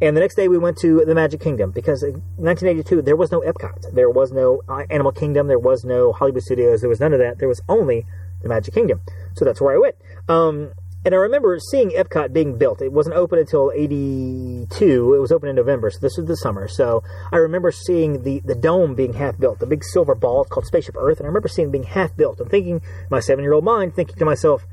And 0.01 0.17
the 0.17 0.21
next 0.21 0.35
day 0.35 0.47
we 0.47 0.57
went 0.57 0.77
to 0.79 1.05
the 1.05 1.15
Magic 1.15 1.39
Kingdom 1.39 1.71
because 1.71 2.03
in 2.03 2.15
1982 2.35 3.03
there 3.03 3.15
was 3.15 3.31
no 3.31 3.41
Epcot, 3.41 3.93
there 3.93 4.09
was 4.09 4.31
no 4.31 4.61
uh, 4.67 4.83
Animal 4.89 5.11
Kingdom, 5.11 5.47
there 5.47 5.59
was 5.59 5.85
no 5.85 6.11
Hollywood 6.11 6.43
Studios, 6.43 6.81
there 6.81 6.89
was 6.89 6.99
none 6.99 7.13
of 7.13 7.19
that. 7.19 7.37
There 7.37 7.47
was 7.47 7.61
only 7.69 8.05
the 8.41 8.49
Magic 8.49 8.73
Kingdom. 8.73 9.01
So 9.35 9.45
that's 9.45 9.61
where 9.61 9.75
I 9.75 9.77
went. 9.77 9.95
Um, 10.27 10.73
and 11.05 11.13
I 11.13 11.17
remember 11.17 11.59
seeing 11.59 11.89
Epcot 11.89 12.31
being 12.31 12.57
built. 12.57 12.81
It 12.81 12.93
wasn't 12.93 13.15
open 13.15 13.39
until 13.39 13.71
82. 13.75 15.13
It 15.13 15.19
was 15.19 15.31
open 15.31 15.49
in 15.49 15.55
November, 15.55 15.91
so 15.91 15.99
this 15.99 16.17
was 16.17 16.27
the 16.27 16.37
summer. 16.37 16.67
So 16.67 17.03
I 17.31 17.37
remember 17.37 17.71
seeing 17.71 18.23
the, 18.23 18.39
the 18.45 18.55
dome 18.55 18.95
being 18.95 19.13
half 19.13 19.37
built, 19.37 19.59
the 19.59 19.65
big 19.65 19.83
silver 19.83 20.15
ball 20.15 20.45
called 20.45 20.65
Spaceship 20.65 20.95
Earth, 20.97 21.19
and 21.19 21.25
I 21.25 21.27
remember 21.27 21.49
seeing 21.49 21.67
it 21.67 21.71
being 21.71 21.83
half 21.83 22.15
built 22.15 22.39
and 22.39 22.49
thinking, 22.49 22.81
my 23.09 23.19
seven 23.19 23.43
year 23.43 23.53
old 23.53 23.65
mind, 23.65 23.95
thinking 23.95 24.15
to 24.15 24.25
myself, 24.25 24.65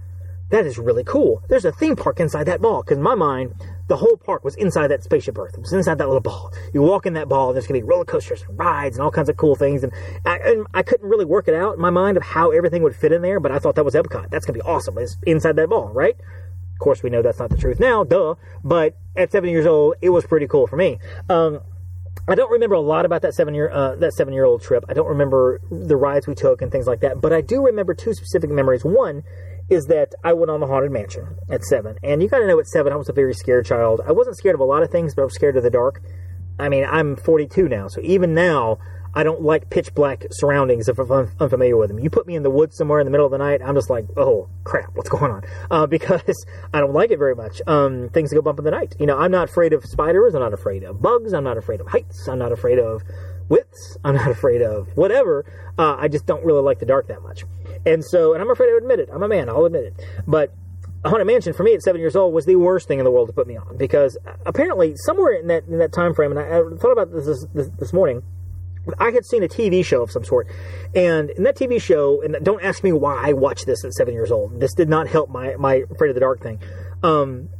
that 0.51 0.67
is 0.67 0.79
really 0.79 1.05
cool. 1.05 1.43
There's 1.49 1.65
a 1.65 1.73
theme 1.73 1.97
park 1.97 2.21
inside 2.21 2.45
that 2.45 2.61
ball. 2.61 2.83
Because 2.83 2.99
in 2.99 3.03
my 3.03 3.15
mind, 3.15 3.55
the 3.89 3.97
whole 3.97 4.17
park 4.17 4.45
was 4.45 4.57
inside 4.57 4.89
that 4.89 5.03
spaceship 5.03 5.39
Earth. 5.39 5.55
It 5.55 5.61
was 5.61 5.73
inside 5.73 5.99
that 5.99 6.07
little 6.07 6.21
ball. 6.21 6.53
You 6.75 6.83
walk 6.83 7.07
in 7.07 7.15
that 7.15 7.29
ball, 7.29 7.53
there's 7.53 7.67
going 7.67 7.81
to 7.81 7.87
be 7.87 7.89
roller 7.89 8.05
coasters 8.05 8.43
and 8.43 8.59
rides 8.59 8.97
and 8.97 9.05
all 9.05 9.11
kinds 9.11 9.29
of 9.29 9.37
cool 9.37 9.55
things. 9.55 9.83
And 9.83 9.93
I, 10.27 10.39
and 10.39 10.67
I 10.75 10.83
couldn't 10.83 11.09
really 11.09 11.25
work 11.25 11.49
it 11.49 11.55
out 11.55 11.75
in 11.75 11.81
my 11.81 11.91
mind 11.91 12.17
of 12.17 12.23
how 12.23 12.51
everything 12.51 12.83
would 12.83 12.97
fit 12.97 13.13
in 13.13 13.23
there, 13.23 13.41
but 13.41 13.53
I 13.53 13.59
thought 13.59 13.77
that 13.77 13.85
was 13.85 13.95
Epcot. 13.95 14.31
That's 14.31 14.45
going 14.45 14.59
to 14.59 14.65
be 14.65 14.69
awesome. 14.69 14.99
It's 14.99 15.17
inside 15.25 15.57
that 15.57 15.69
ball, 15.69 15.89
right? 15.89 16.17
Of 16.19 16.79
course, 16.79 17.03
we 17.03 17.11
know 17.11 17.23
that's 17.23 17.39
not 17.39 17.51
the 17.51 17.57
truth 17.57 17.79
now, 17.79 18.05
duh. 18.05 18.35
But 18.65 18.97
at 19.17 19.31
seven 19.31 19.51
years 19.51 19.67
old, 19.67 19.97
it 20.01 20.11
was 20.11 20.27
pretty 20.27 20.47
cool 20.47 20.67
for 20.67 20.77
me. 20.77 20.99
Um, 21.29 21.61
I 22.29 22.35
don't 22.35 22.51
remember 22.51 22.75
a 22.75 22.81
lot 22.81 23.05
about 23.05 23.23
that 23.23 23.35
seven 23.35 23.55
year 23.55 23.71
uh, 23.71 23.97
that 23.97 24.13
seven 24.15 24.33
year 24.33 24.45
old 24.45 24.63
trip. 24.63 24.85
I 24.89 24.95
don't 24.95 25.09
remember 25.09 25.61
the 25.71 25.97
rides 25.97 26.27
we 26.27 26.35
took 26.35 26.63
and 26.63 26.71
things 26.71 26.87
like 26.87 27.01
that. 27.01 27.21
But 27.21 27.33
I 27.33 27.41
do 27.41 27.63
remember 27.63 27.95
two 27.95 28.15
specific 28.15 28.51
memories. 28.51 28.85
One 28.85 29.25
is 29.71 29.87
that 29.87 30.15
I 30.25 30.33
went 30.33 30.51
on 30.51 30.61
the 30.61 30.67
haunted 30.67 30.91
mansion 30.91 31.37
at 31.49 31.63
seven, 31.63 31.97
and 32.03 32.23
you 32.23 32.29
got 32.29 32.39
to 32.39 32.47
know 32.47 32.59
at 32.59 32.67
seven 32.67 32.93
I 32.93 32.97
was 32.97 33.09
a 33.09 33.13
very 33.13 33.35
scared 33.35 33.65
child. 33.65 34.01
I 34.07 34.13
wasn't 34.13 34.37
scared 34.37 34.55
of 34.55 34.61
a 34.61 34.65
lot 34.65 34.83
of 34.83 34.91
things, 34.91 35.15
but 35.15 35.23
I 35.23 35.25
was 35.25 35.35
scared 35.35 35.57
of 35.57 35.63
the 35.63 35.71
dark. 35.71 36.03
I 36.59 36.69
mean, 36.69 36.85
I'm 36.85 37.17
42 37.17 37.69
now, 37.69 37.89
so 37.89 38.01
even 38.03 38.35
now 38.35 38.79
I 39.15 39.23
don't 39.23 39.43
like 39.43 39.71
pitch 39.71 39.95
black 39.95 40.27
surroundings 40.31 40.89
if 40.89 40.99
I'm 40.99 41.11
unfamiliar 41.11 41.77
with 41.77 41.89
them. 41.89 41.99
You 41.99 42.11
put 42.11 42.27
me 42.27 42.37
in 42.37 42.43
the 42.43 42.51
woods 42.51 42.77
somewhere 42.77 43.01
in 43.01 43.07
the 43.07 43.11
middle 43.11 43.27
of 43.27 43.33
the 43.33 43.39
night, 43.39 43.61
I'm 43.65 43.75
just 43.75 43.91
like, 43.91 44.07
oh 44.17 44.49
crap, 44.65 44.95
what's 44.95 45.09
going 45.09 45.31
on? 45.31 45.43
Uh, 45.71 45.87
because 45.87 46.47
I 46.75 46.81
don't 46.81 46.93
like 46.93 47.13
it 47.13 47.19
very 47.19 47.37
much. 47.37 47.63
Um, 47.65 48.09
things 48.13 48.33
go 48.33 48.43
bump 48.43 48.59
in 48.59 48.65
the 48.65 48.73
night. 48.73 48.97
You 48.99 49.07
know, 49.07 49.17
I'm 49.17 49.31
not 49.31 49.49
afraid 49.49 49.73
of 49.73 49.85
spiders. 49.85 50.35
I'm 50.35 50.41
not 50.41 50.53
afraid 50.53 50.83
of 50.83 51.01
bugs. 51.01 51.33
I'm 51.33 51.45
not 51.45 51.57
afraid 51.57 51.81
of 51.81 51.87
heights. 51.87 52.27
I'm 52.27 52.41
not 52.41 52.51
afraid 52.51 52.81
of 52.81 53.03
widths. 53.49 53.97
I'm 54.05 54.17
not 54.17 54.31
afraid 54.37 54.63
of 54.63 54.89
whatever. 54.97 55.45
Uh, 55.79 55.97
I 55.97 56.09
just 56.09 56.27
don't 56.27 56.45
really 56.45 56.63
like 56.63 56.81
the 56.81 56.87
dark 56.87 57.07
that 57.07 57.23
much. 57.23 57.45
And 57.87 58.05
so, 58.05 58.35
and 58.35 58.43
I'm 58.43 58.51
afraid 58.51 58.71
to 58.71 58.77
admit 58.77 59.01
it. 59.01 59.09
I'm 59.12 59.23
a 59.23 59.29
man. 59.29 59.49
I'll 59.49 59.64
admit 59.64 59.85
it. 59.85 60.05
But 60.27 60.53
a 61.05 61.09
Haunted 61.09 61.27
Mansion 61.27 61.53
for 61.53 61.62
me 61.62 61.75
at 61.75 61.83
seven 61.83 62.01
years 62.01 62.14
old 62.14 62.35
was 62.35 62.45
the 62.45 62.57
worst 62.57 62.87
thing 62.87 62.99
in 62.99 63.05
the 63.05 63.11
world 63.11 63.29
to 63.29 63.33
put 63.33 63.47
me 63.47 63.57
on 63.57 63.77
because 63.77 64.19
apparently 64.45 64.95
somewhere 64.97 65.33
in 65.33 65.47
that 65.47 65.64
in 65.64 65.79
that 65.79 65.93
time 65.93 66.14
frame, 66.14 66.31
and 66.31 66.38
I, 66.38 66.59
I 66.59 66.62
thought 66.79 66.93
about 66.93 67.12
this 67.12 67.47
this, 67.55 67.69
this 67.79 67.93
morning 67.93 68.23
I 68.99 69.11
had 69.11 69.25
seen 69.27 69.43
a 69.43 69.49
TV 69.49 69.85
show 69.85 70.03
of 70.03 70.11
some 70.11 70.25
sort, 70.25 70.49
and 70.95 71.31
in 71.31 71.43
that 71.45 71.57
TV 71.57 71.81
show, 71.81 72.23
and 72.23 72.37
don't 72.43 72.62
ask 72.62 72.83
me 72.83 72.93
why 72.93 73.29
I 73.29 73.33
watched 73.35 73.66
this 73.66 73.85
at 73.85 73.93
seven 73.93 74.14
years 74.14 74.31
old. 74.31 74.61
This 74.61 74.75
did 74.75 74.88
not 74.88 75.09
help 75.09 75.31
my 75.31 75.57
my 75.57 75.85
afraid 75.90 76.11
of 76.11 76.14
the 76.14 76.21
dark 76.21 76.43
thing. 76.43 76.61
Um, 77.03 77.51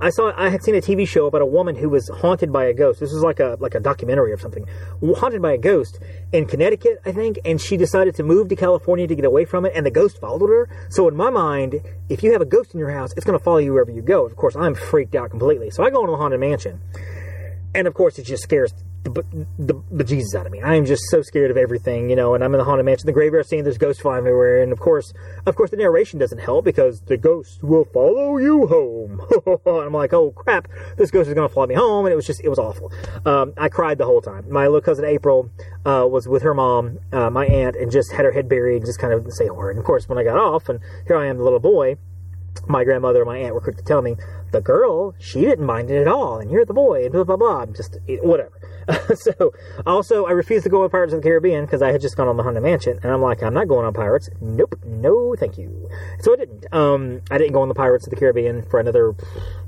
I 0.00 0.10
saw 0.10 0.32
I 0.36 0.50
had 0.50 0.62
seen 0.62 0.74
a 0.74 0.80
TV 0.80 1.08
show 1.08 1.26
about 1.26 1.40
a 1.40 1.46
woman 1.46 1.74
who 1.74 1.88
was 1.88 2.08
haunted 2.08 2.52
by 2.52 2.66
a 2.66 2.74
ghost. 2.74 3.00
This 3.00 3.12
was 3.12 3.22
like 3.22 3.40
a 3.40 3.56
like 3.60 3.74
a 3.74 3.80
documentary 3.80 4.30
or 4.30 4.38
something. 4.38 4.66
Haunted 5.02 5.40
by 5.40 5.52
a 5.52 5.58
ghost 5.58 5.98
in 6.32 6.46
Connecticut, 6.46 7.00
I 7.06 7.12
think, 7.12 7.38
and 7.44 7.60
she 7.60 7.76
decided 7.76 8.14
to 8.16 8.22
move 8.22 8.48
to 8.48 8.56
California 8.56 9.06
to 9.06 9.14
get 9.14 9.24
away 9.24 9.46
from 9.46 9.64
it, 9.64 9.72
and 9.74 9.86
the 9.86 9.90
ghost 9.90 10.20
followed 10.20 10.48
her. 10.48 10.68
So 10.90 11.08
in 11.08 11.16
my 11.16 11.30
mind, 11.30 11.80
if 12.10 12.22
you 12.22 12.32
have 12.32 12.42
a 12.42 12.46
ghost 12.46 12.74
in 12.74 12.80
your 12.80 12.90
house, 12.90 13.12
it's 13.16 13.24
going 13.24 13.38
to 13.38 13.42
follow 13.42 13.58
you 13.58 13.72
wherever 13.72 13.90
you 13.90 14.02
go. 14.02 14.26
Of 14.26 14.36
course, 14.36 14.54
I'm 14.54 14.74
freaked 14.74 15.14
out 15.14 15.30
completely. 15.30 15.70
So 15.70 15.82
I 15.82 15.90
go 15.90 16.00
into 16.00 16.12
the 16.12 16.18
haunted 16.18 16.40
mansion, 16.40 16.80
and 17.74 17.86
of 17.86 17.94
course, 17.94 18.18
it 18.18 18.24
just 18.24 18.42
scares 18.42 18.74
the, 19.10 19.82
the, 19.90 20.04
Jesus 20.04 20.34
out 20.34 20.46
of 20.46 20.52
me. 20.52 20.60
I 20.60 20.74
am 20.74 20.84
just 20.84 21.04
so 21.10 21.22
scared 21.22 21.50
of 21.50 21.56
everything, 21.56 22.10
you 22.10 22.16
know. 22.16 22.34
And 22.34 22.44
I'm 22.44 22.54
in 22.54 22.58
the 22.58 22.64
haunted 22.64 22.86
mansion, 22.86 23.06
the 23.06 23.12
graveyard 23.12 23.46
scene. 23.46 23.64
There's 23.64 23.78
ghosts 23.78 24.02
flying 24.02 24.26
everywhere, 24.26 24.62
and 24.62 24.72
of 24.72 24.80
course, 24.80 25.12
of 25.46 25.56
course, 25.56 25.70
the 25.70 25.76
narration 25.76 26.18
doesn't 26.18 26.38
help 26.38 26.64
because 26.64 27.00
the 27.02 27.16
ghost 27.16 27.62
will 27.62 27.84
follow 27.84 28.38
you 28.38 28.66
home. 28.66 29.20
and 29.66 29.84
I'm 29.84 29.92
like, 29.92 30.12
oh 30.12 30.30
crap, 30.30 30.68
this 30.96 31.10
ghost 31.10 31.28
is 31.28 31.34
gonna 31.34 31.48
follow 31.48 31.66
me 31.66 31.74
home, 31.74 32.06
and 32.06 32.12
it 32.12 32.16
was 32.16 32.26
just, 32.26 32.42
it 32.42 32.48
was 32.48 32.58
awful. 32.58 32.92
Um, 33.24 33.52
I 33.56 33.68
cried 33.68 33.98
the 33.98 34.06
whole 34.06 34.20
time. 34.20 34.50
My 34.50 34.66
little 34.66 34.80
cousin 34.80 35.04
April 35.04 35.50
uh, 35.84 36.06
was 36.08 36.28
with 36.28 36.42
her 36.42 36.54
mom, 36.54 36.98
uh, 37.12 37.30
my 37.30 37.46
aunt, 37.46 37.76
and 37.76 37.90
just 37.90 38.12
had 38.12 38.24
her 38.24 38.32
head 38.32 38.48
buried, 38.48 38.76
and 38.76 38.86
just 38.86 38.98
kind 38.98 39.12
of 39.12 39.26
say 39.32 39.46
a 39.46 39.54
word. 39.54 39.70
And 39.70 39.78
of 39.78 39.84
course, 39.84 40.08
when 40.08 40.18
I 40.18 40.24
got 40.24 40.36
off, 40.36 40.68
and 40.68 40.80
here 41.06 41.16
I 41.16 41.26
am, 41.26 41.38
the 41.38 41.44
little 41.44 41.60
boy 41.60 41.96
my 42.66 42.84
grandmother 42.84 43.20
and 43.20 43.28
my 43.28 43.38
aunt 43.38 43.54
were 43.54 43.60
quick 43.60 43.76
to 43.76 43.82
tell 43.82 44.02
me 44.02 44.16
the 44.52 44.60
girl 44.60 45.14
she 45.18 45.40
didn't 45.40 45.64
mind 45.64 45.90
it 45.90 46.00
at 46.00 46.08
all 46.08 46.38
and 46.38 46.50
you're 46.50 46.64
the 46.64 46.74
boy 46.74 47.04
and 47.04 47.12
blah 47.12 47.24
blah 47.24 47.36
blah 47.36 47.62
I'm 47.62 47.74
just 47.74 47.98
whatever 48.22 48.52
so 49.14 49.52
also 49.86 50.26
i 50.26 50.30
refused 50.30 50.64
to 50.64 50.70
go 50.70 50.82
on 50.82 50.90
pirates 50.90 51.12
of 51.12 51.20
the 51.20 51.28
caribbean 51.28 51.64
because 51.64 51.82
i 51.82 51.90
had 51.90 52.00
just 52.00 52.16
gone 52.16 52.28
on 52.28 52.36
the 52.36 52.42
haunted 52.42 52.62
mansion 52.62 52.98
and 53.02 53.12
i'm 53.12 53.20
like 53.20 53.42
i'm 53.42 53.54
not 53.54 53.68
going 53.68 53.86
on 53.86 53.92
pirates. 53.92 54.28
Nope. 54.40 54.78
No 54.84 55.34
thank 55.38 55.58
you. 55.58 55.88
So 56.20 56.32
i 56.32 56.36
didn't. 56.36 56.66
Um 56.72 57.22
i 57.30 57.38
didn't 57.38 57.52
go 57.52 57.62
on 57.62 57.68
the 57.68 57.74
pirates 57.74 58.06
of 58.06 58.10
the 58.10 58.16
caribbean 58.16 58.62
for 58.62 58.78
another 58.78 59.14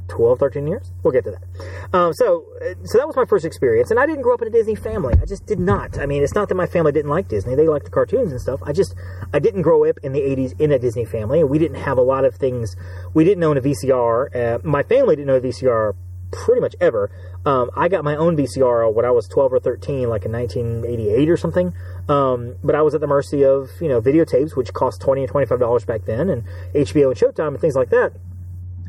12 0.09 0.39
13 0.39 0.67
years. 0.67 0.91
We'll 1.03 1.13
get 1.13 1.25
to 1.25 1.33
that. 1.33 1.95
Um, 1.95 2.13
so 2.15 2.47
so 2.85 2.99
that 2.99 3.07
was 3.07 3.17
my 3.17 3.25
first 3.25 3.45
experience 3.45 3.91
and 3.91 3.99
i 3.99 4.07
didn't 4.07 4.23
grow 4.23 4.35
up 4.35 4.43
in 4.43 4.49
a 4.49 4.51
disney 4.51 4.75
family. 4.75 5.15
I 5.21 5.27
just 5.27 5.47
did 5.47 5.59
not. 5.59 5.99
I 5.99 6.07
mean 6.07 6.23
it's 6.23 6.35
not 6.35 6.49
that 6.49 6.55
my 6.55 6.67
family 6.67 6.93
didn't 6.93 7.11
like 7.11 7.29
disney. 7.29 7.55
They 7.55 7.67
liked 7.67 7.87
the 7.87 7.91
cartoons 7.91 8.31
and 8.31 8.41
stuff. 8.41 8.61
I 8.63 8.73
just 8.73 8.95
i 9.33 9.39
didn't 9.39 9.63
grow 9.63 9.85
up 9.85 9.99
in 10.03 10.13
the 10.13 10.21
80s 10.21 10.59
in 10.61 10.73
a 10.73 10.79
disney 10.79 11.05
family. 11.05 11.41
And 11.41 11.51
we 11.51 11.59
didn't 11.59 11.81
have 11.83 11.99
a 11.99 12.03
lot 12.03 12.25
of 12.25 12.35
things. 12.35 12.77
We 13.15 13.25
didn't 13.25 13.45
own 13.45 13.57
a 13.57 13.61
vcr 13.61 14.35
uh, 14.35 14.59
my 14.63 14.83
family 14.83 15.17
didn't 15.17 15.29
know 15.29 15.37
a 15.37 15.41
vcr 15.41 15.95
pretty 16.31 16.61
much 16.61 16.75
ever. 16.81 17.11
Um, 17.45 17.71
I 17.77 17.89
got 17.89 18.05
my 18.05 18.17
own 18.17 18.37
VCR 18.37 18.93
when 18.93 19.05
I 19.05 19.11
was 19.11 19.29
12 19.29 19.53
or 19.55 19.61
13, 19.61 20.09
like 20.09 20.25
in 20.25 20.33
1988 20.33 21.29
or 21.29 21.37
something. 21.37 21.75
Um, 22.09 22.57
but 22.63 22.75
I 22.75 22.83
was 22.83 22.95
at 22.95 23.01
the 23.01 23.07
mercy 23.07 23.45
of 23.45 23.71
you 23.81 23.89
know 23.89 24.01
videotapes, 24.01 24.57
which 24.57 24.73
cost 24.73 25.01
20 25.01 25.23
and 25.23 25.31
25 25.31 25.59
dollars 25.59 25.85
back 25.85 26.05
then, 26.05 26.29
and 26.29 26.45
HBO 26.75 27.09
and 27.09 27.17
Showtime 27.17 27.49
and 27.49 27.61
things 27.61 27.75
like 27.75 27.91
that 27.91 28.13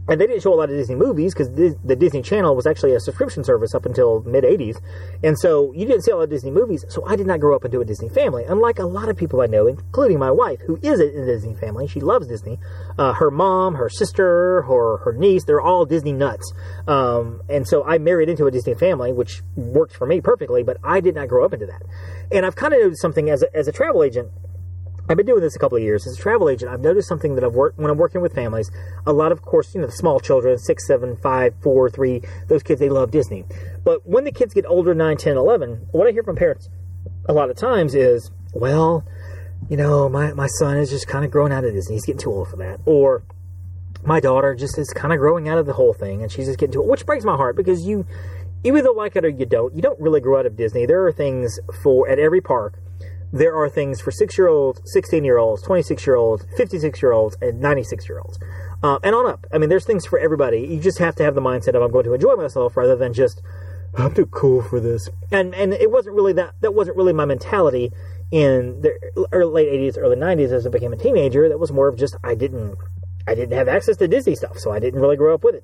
and 0.10 0.19
they 0.19 0.26
didn't 0.26 0.41
show 0.41 0.54
a 0.54 0.56
lot 0.56 0.69
of 0.69 0.76
Disney 0.76 0.95
movies 0.95 1.34
because 1.34 1.50
the 1.52 1.95
Disney 1.95 2.24
Channel 2.24 2.56
was 2.56 2.65
actually 2.65 2.93
a 2.93 3.00
subscription 3.00 3.43
service 3.43 3.76
up 3.76 3.86
until 3.86 4.22
mid 4.24 4.43
'80s, 4.43 4.82
and 5.24 5.38
so 5.38 5.72
you 5.74 5.86
didn't 5.86 6.04
see 6.04 6.12
a 6.12 6.15
lot 6.15 6.24
of 6.24 6.30
Disney 6.32 6.50
movies. 6.50 6.84
So 6.89 7.06
I 7.06 7.15
did 7.15 7.28
not 7.28 7.39
grow 7.39 7.56
up 7.56 7.63
into 7.63 7.80
a 7.80 7.86
Disney 7.86 8.10
family, 8.10 8.43
unlike 8.43 8.80
a 8.80 8.86
lot 8.86 9.08
of 9.08 9.15
people 9.15 9.41
I 9.41 9.45
know, 9.45 9.67
including 9.67 10.17
my 10.17 10.32
wife, 10.32 10.62
who 10.62 10.80
is 10.82 11.00
in 11.00 11.10
a 11.10 11.26
Disney 11.26 11.54
family. 11.54 11.88
She 11.88 12.00
loves 12.00 12.28
Disney. 12.28 12.58
Uh, 12.98 13.13
her 13.13 13.30
mom, 13.30 13.76
her 13.76 13.89
sister, 13.89 14.63
her 14.63 14.98
her 14.98 15.13
niece—they're 15.13 15.62
all 15.62 15.86
Disney 15.86 16.13
nuts. 16.13 16.52
Um, 16.88 17.41
and 17.48 17.67
so 17.67 17.84
I 17.84 18.00
married 18.00 18.30
into 18.30 18.48
a 18.48 18.52
Disney 18.52 18.74
family, 18.74 19.13
which 19.13 19.43
worked 19.56 19.95
for 19.95 20.08
me 20.08 20.22
perfectly. 20.22 20.63
But 20.63 20.78
I 20.84 21.02
did 21.02 21.13
not 21.13 21.28
grow 21.28 21.45
up 21.45 21.54
into 21.54 21.67
that, 21.67 21.84
and 22.32 22.45
I've 22.45 22.56
kind 22.56 22.74
of 22.74 22.80
noticed 22.80 23.02
something 23.02 23.30
as 23.30 23.43
a, 23.43 23.56
as 23.56 23.67
a 23.67 23.72
travel 23.72 24.04
agent 24.04 24.32
I've 25.10 25.17
been 25.17 25.26
doing 25.26 25.41
this 25.41 25.56
a 25.56 25.60
couple 25.60 25.76
of 25.76 25.84
years 25.84 26.06
as 26.06 26.19
a 26.19 26.22
travel 26.22 26.50
agent. 26.50 26.72
I've 26.72 26.82
noticed 26.82 27.08
something 27.08 27.34
that 27.34 27.43
I've 27.43 27.56
worked 27.56 27.80
when 27.80 27.89
I'm 27.89 27.98
working 27.98 28.22
with 28.22 28.36
families. 28.36 28.69
A 29.08 29.12
lot 29.12 29.32
of, 29.32 29.41
course, 29.41 29.74
you 29.74 29.82
know, 29.82 29.88
the 29.88 29.93
small 29.93 30.19
children, 30.19 30.56
six, 30.60 30.86
seven, 30.86 31.17
five, 31.17 31.56
four, 31.63 31.89
three, 31.89 32.22
those 32.48 32.62
kids, 32.62 32.80
they 32.80 32.89
love 32.89 33.10
Disney. 33.10 33.43
But 33.84 34.08
when 34.08 34.24
the 34.24 34.32
kids 34.32 34.54
get 34.54 34.67
older, 34.67 34.93
9, 34.93 35.17
10, 35.17 35.36
11, 35.36 35.88
what 35.93 36.08
I 36.08 36.12
hear 36.12 36.22
from 36.22 36.36
parents 36.36 36.69
a 37.28 37.34
lot 37.34 37.50
of 37.50 37.58
times 37.58 37.95
is, 37.95 38.30
well, 38.54 39.04
you 39.67 39.78
know, 39.78 40.10
my, 40.10 40.32
my 40.34 40.45
son 40.45 40.78
is 40.78 40.91
just 40.91 41.08
kind 41.08 41.26
of 41.26 41.32
growing 41.32 41.52
out 41.52 41.65
of 41.65 41.74
Disney. 41.74 41.95
He's 41.95 42.06
getting 42.06 42.22
too 42.22 42.32
old 42.32 42.50
for 42.50 42.58
that. 42.58 42.80
Or 42.86 43.24
my 44.04 44.19
daughter 44.19 44.54
just 44.54 44.78
is 44.78 44.93
kind 44.93 45.12
of 45.12 45.17
growing 45.17 45.50
out 45.50 45.58
of 45.58 45.65
the 45.65 45.74
whole 45.74 45.93
thing 45.93 46.22
and 46.22 46.32
she's 46.32 46.45
just 46.45 46.60
getting 46.60 46.74
too 46.74 46.82
old, 46.82 46.89
which 46.89 47.08
breaks 47.08 47.26
my 47.26 47.36
heart 47.36 47.58
because 47.58 47.84
you, 47.84 48.06
you 48.63 48.78
either 48.78 48.91
like 48.91 49.15
it 49.15 49.26
or 49.26 49.30
you 49.30 49.48
don't. 49.48 49.76
You 49.76 49.82
don't 49.82 50.00
really 50.00 50.22
grow 50.22 50.38
out 50.38 50.45
of 50.45 50.56
Disney. 50.56 50.86
There 50.86 51.04
are 51.08 51.12
things 51.12 51.60
for, 51.82 52.08
at 52.08 52.19
every 52.19 52.41
park, 52.41 52.78
there 53.31 53.55
are 53.55 53.69
things 53.69 54.01
for 54.01 54.11
six 54.11 54.37
year 54.37 54.47
olds, 54.47 54.81
16 54.85 55.23
year 55.23 55.37
olds, 55.37 55.61
26 55.63 56.05
year 56.05 56.15
olds, 56.15 56.45
56 56.57 57.01
year 57.01 57.11
olds, 57.11 57.37
and 57.41 57.59
96 57.59 58.09
year 58.09 58.19
olds. 58.19 58.39
Uh, 58.81 58.99
and 59.03 59.13
on 59.13 59.29
up. 59.29 59.45
I 59.53 59.57
mean, 59.57 59.69
there's 59.69 59.85
things 59.85 60.05
for 60.05 60.19
everybody. 60.19 60.61
You 60.61 60.79
just 60.79 60.99
have 60.99 61.15
to 61.15 61.23
have 61.23 61.35
the 61.35 61.41
mindset 61.41 61.75
of 61.75 61.81
I'm 61.81 61.91
going 61.91 62.05
to 62.05 62.13
enjoy 62.13 62.35
myself 62.35 62.77
rather 62.77 62.95
than 62.95 63.13
just 63.13 63.41
I'm 63.95 64.13
too 64.13 64.25
cool 64.27 64.61
for 64.61 64.79
this. 64.79 65.09
And 65.31 65.53
and 65.55 65.73
it 65.73 65.91
wasn't 65.91 66.15
really 66.15 66.33
that. 66.33 66.55
That 66.61 66.73
wasn't 66.73 66.97
really 66.97 67.13
my 67.13 67.25
mentality 67.25 67.91
in 68.31 68.81
the 68.81 69.27
early, 69.31 69.65
late 69.65 69.95
80s, 69.95 69.97
early 69.97 70.15
90s 70.15 70.51
as 70.51 70.65
I 70.65 70.69
became 70.69 70.93
a 70.93 70.97
teenager. 70.97 71.49
That 71.49 71.59
was 71.59 71.71
more 71.71 71.87
of 71.87 71.97
just 71.97 72.15
I 72.23 72.35
didn't 72.35 72.77
I 73.27 73.35
didn't 73.35 73.57
have 73.57 73.67
access 73.67 73.97
to 73.97 74.07
Disney 74.07 74.35
stuff, 74.35 74.57
so 74.57 74.71
I 74.71 74.79
didn't 74.79 74.99
really 74.99 75.17
grow 75.17 75.33
up 75.33 75.43
with 75.43 75.55
it. 75.55 75.63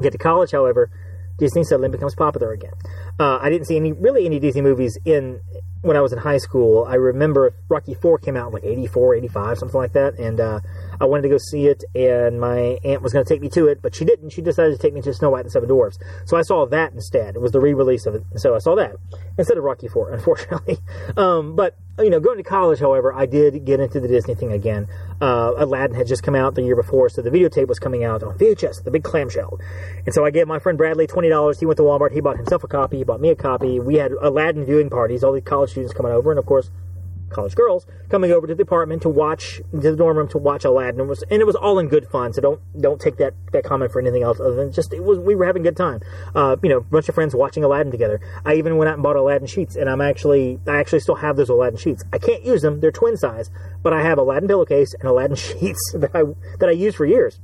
Get 0.00 0.12
to 0.12 0.18
college, 0.18 0.50
however, 0.52 0.90
Disney 1.38 1.64
suddenly 1.64 1.88
becomes 1.88 2.14
popular 2.14 2.52
again. 2.52 2.72
Uh, 3.20 3.38
I 3.38 3.50
didn't 3.50 3.66
see 3.66 3.76
any 3.76 3.92
really 3.92 4.24
any 4.24 4.40
Disney 4.40 4.62
movies 4.62 4.96
in 5.04 5.40
when 5.82 5.96
I 5.96 6.00
was 6.00 6.12
in 6.12 6.18
high 6.18 6.38
school. 6.38 6.86
I 6.88 6.94
remember 6.94 7.54
Rocky 7.68 7.94
Four 7.94 8.18
came 8.18 8.36
out 8.36 8.52
like 8.52 8.64
84, 8.64 9.16
85, 9.16 9.58
something 9.58 9.78
like 9.78 9.92
that, 9.92 10.18
and 10.18 10.40
uh, 10.40 10.60
I 11.00 11.04
wanted 11.04 11.22
to 11.22 11.28
go 11.28 11.38
see 11.38 11.66
it, 11.66 11.84
and 11.94 12.40
my 12.40 12.78
aunt 12.84 13.02
was 13.02 13.12
going 13.12 13.24
to 13.24 13.28
take 13.28 13.40
me 13.40 13.48
to 13.50 13.66
it, 13.68 13.82
but 13.82 13.94
she 13.94 14.04
didn't. 14.04 14.30
She 14.30 14.42
decided 14.42 14.72
to 14.72 14.78
take 14.78 14.94
me 14.94 15.02
to 15.02 15.12
Snow 15.12 15.30
White 15.30 15.40
and 15.40 15.46
the 15.46 15.50
Seven 15.50 15.68
Dwarfs. 15.68 15.98
So 16.24 16.36
I 16.36 16.42
saw 16.42 16.66
that 16.66 16.92
instead. 16.92 17.36
It 17.36 17.40
was 17.40 17.52
the 17.52 17.60
re-release 17.60 18.06
of 18.06 18.14
it, 18.14 18.24
so 18.36 18.54
I 18.54 18.58
saw 18.58 18.74
that 18.76 18.96
instead 19.38 19.58
of 19.58 19.64
Rocky 19.64 19.88
Four, 19.88 20.10
unfortunately. 20.14 20.78
Um, 21.16 21.56
but 21.56 21.76
you 21.98 22.08
know, 22.08 22.20
going 22.20 22.38
to 22.38 22.42
college, 22.42 22.80
however, 22.80 23.12
I 23.12 23.26
did 23.26 23.64
get 23.64 23.80
into 23.80 24.00
the 24.00 24.08
Disney 24.08 24.34
thing 24.34 24.52
again. 24.52 24.86
Uh, 25.20 25.52
Aladdin 25.58 25.94
had 25.94 26.06
just 26.06 26.22
come 26.22 26.34
out 26.34 26.54
the 26.54 26.62
year 26.62 26.76
before, 26.76 27.10
so 27.10 27.20
the 27.20 27.30
videotape 27.30 27.68
was 27.68 27.78
coming 27.78 28.04
out 28.04 28.22
on 28.22 28.38
VHS, 28.38 28.84
the 28.84 28.90
big 28.90 29.04
clamshell. 29.04 29.58
And 30.06 30.14
so 30.14 30.24
I 30.24 30.30
gave 30.30 30.46
my 30.46 30.58
friend 30.58 30.78
Bradley 30.78 31.06
twenty 31.06 31.28
dollars. 31.28 31.60
He 31.60 31.66
went 31.66 31.76
to 31.78 31.82
Walmart. 31.82 32.12
He 32.12 32.20
bought 32.20 32.36
himself 32.36 32.64
a 32.64 32.68
copy. 32.68 33.04
Bought 33.10 33.20
me 33.20 33.30
a 33.30 33.34
copy. 33.34 33.80
We 33.80 33.96
had 33.96 34.12
Aladdin 34.12 34.64
viewing 34.64 34.88
parties. 34.88 35.24
All 35.24 35.32
the 35.32 35.40
college 35.40 35.70
students 35.70 35.92
coming 35.92 36.12
over, 36.12 36.30
and 36.30 36.38
of 36.38 36.46
course, 36.46 36.70
college 37.28 37.56
girls 37.56 37.84
coming 38.08 38.30
over 38.30 38.46
to 38.46 38.54
the 38.54 38.62
apartment 38.62 39.02
to 39.02 39.08
watch 39.08 39.60
to 39.72 39.80
the 39.80 39.96
dorm 39.96 40.16
room 40.16 40.28
to 40.28 40.38
watch 40.38 40.64
Aladdin. 40.64 41.00
It 41.00 41.06
was 41.06 41.24
and 41.28 41.40
it 41.40 41.44
was 41.44 41.56
all 41.56 41.80
in 41.80 41.88
good 41.88 42.06
fun. 42.06 42.32
So 42.32 42.40
don't 42.40 42.60
don't 42.80 43.00
take 43.00 43.16
that 43.16 43.34
that 43.50 43.64
comment 43.64 43.90
for 43.90 44.00
anything 44.00 44.22
else 44.22 44.38
other 44.38 44.54
than 44.54 44.70
just 44.70 44.92
it 44.92 45.02
was 45.02 45.18
we 45.18 45.34
were 45.34 45.44
having 45.44 45.62
a 45.62 45.64
good 45.64 45.76
time. 45.76 46.02
Uh, 46.36 46.54
you 46.62 46.68
know, 46.68 46.76
a 46.76 46.82
bunch 46.82 47.08
of 47.08 47.16
friends 47.16 47.34
watching 47.34 47.64
Aladdin 47.64 47.90
together. 47.90 48.20
I 48.44 48.54
even 48.54 48.76
went 48.76 48.88
out 48.88 48.94
and 48.94 49.02
bought 49.02 49.16
Aladdin 49.16 49.48
sheets, 49.48 49.74
and 49.74 49.90
I'm 49.90 50.00
actually 50.00 50.60
I 50.68 50.76
actually 50.76 51.00
still 51.00 51.16
have 51.16 51.34
those 51.34 51.48
Aladdin 51.48 51.80
sheets. 51.80 52.04
I 52.12 52.18
can't 52.18 52.44
use 52.44 52.62
them; 52.62 52.78
they're 52.78 52.92
twin 52.92 53.16
size, 53.16 53.50
but 53.82 53.92
I 53.92 54.02
have 54.02 54.18
Aladdin 54.18 54.46
pillowcase 54.46 54.94
and 54.94 55.08
Aladdin 55.08 55.34
sheets 55.48 55.94
that 55.96 56.14
I 56.14 56.22
that 56.60 56.68
I 56.68 56.72
use 56.74 56.94
for 56.94 57.06
years. 57.06 57.40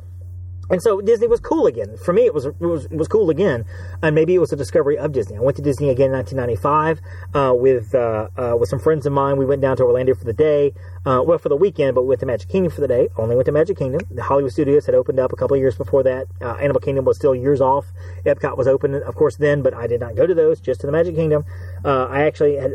And 0.68 0.82
so 0.82 1.00
Disney 1.00 1.28
was 1.28 1.40
cool 1.40 1.66
again. 1.66 1.96
For 1.96 2.12
me, 2.12 2.26
it 2.26 2.34
was, 2.34 2.46
was 2.58 2.88
was 2.90 3.08
cool 3.08 3.30
again, 3.30 3.64
and 4.02 4.14
maybe 4.14 4.34
it 4.34 4.38
was 4.38 4.52
a 4.52 4.56
discovery 4.56 4.98
of 4.98 5.12
Disney. 5.12 5.36
I 5.36 5.40
went 5.40 5.56
to 5.56 5.62
Disney 5.62 5.90
again 5.90 6.06
in 6.06 6.12
1995 6.12 7.00
uh, 7.34 7.54
with 7.54 7.94
uh, 7.94 8.28
uh, 8.36 8.56
with 8.58 8.68
some 8.68 8.80
friends 8.80 9.06
of 9.06 9.12
mine. 9.12 9.36
We 9.36 9.46
went 9.46 9.62
down 9.62 9.76
to 9.76 9.84
Orlando 9.84 10.14
for 10.14 10.24
the 10.24 10.32
day, 10.32 10.74
uh, 11.04 11.22
well 11.24 11.38
for 11.38 11.48
the 11.48 11.56
weekend, 11.56 11.94
but 11.94 12.02
we 12.02 12.08
went 12.08 12.20
to 12.20 12.26
Magic 12.26 12.48
Kingdom 12.48 12.72
for 12.72 12.80
the 12.80 12.88
day. 12.88 13.08
Only 13.16 13.36
went 13.36 13.46
to 13.46 13.52
Magic 13.52 13.78
Kingdom. 13.78 14.00
The 14.10 14.24
Hollywood 14.24 14.52
Studios 14.52 14.86
had 14.86 14.94
opened 14.94 15.20
up 15.20 15.32
a 15.32 15.36
couple 15.36 15.54
of 15.54 15.60
years 15.60 15.76
before 15.76 16.02
that. 16.02 16.26
Uh, 16.40 16.54
Animal 16.54 16.80
Kingdom 16.80 17.04
was 17.04 17.16
still 17.16 17.34
years 17.34 17.60
off. 17.60 17.86
Epcot 18.24 18.56
was 18.56 18.66
open, 18.66 18.94
of 18.94 19.14
course, 19.14 19.36
then, 19.36 19.62
but 19.62 19.72
I 19.72 19.86
did 19.86 20.00
not 20.00 20.16
go 20.16 20.26
to 20.26 20.34
those. 20.34 20.60
Just 20.60 20.80
to 20.80 20.86
the 20.86 20.92
Magic 20.92 21.14
Kingdom. 21.14 21.44
Uh, 21.84 22.06
I 22.06 22.22
actually 22.22 22.56
had 22.56 22.74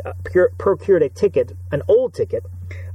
procured 0.57 1.03
a 1.03 1.09
ticket, 1.09 1.51
an 1.71 1.81
old 1.87 2.13
ticket 2.13 2.45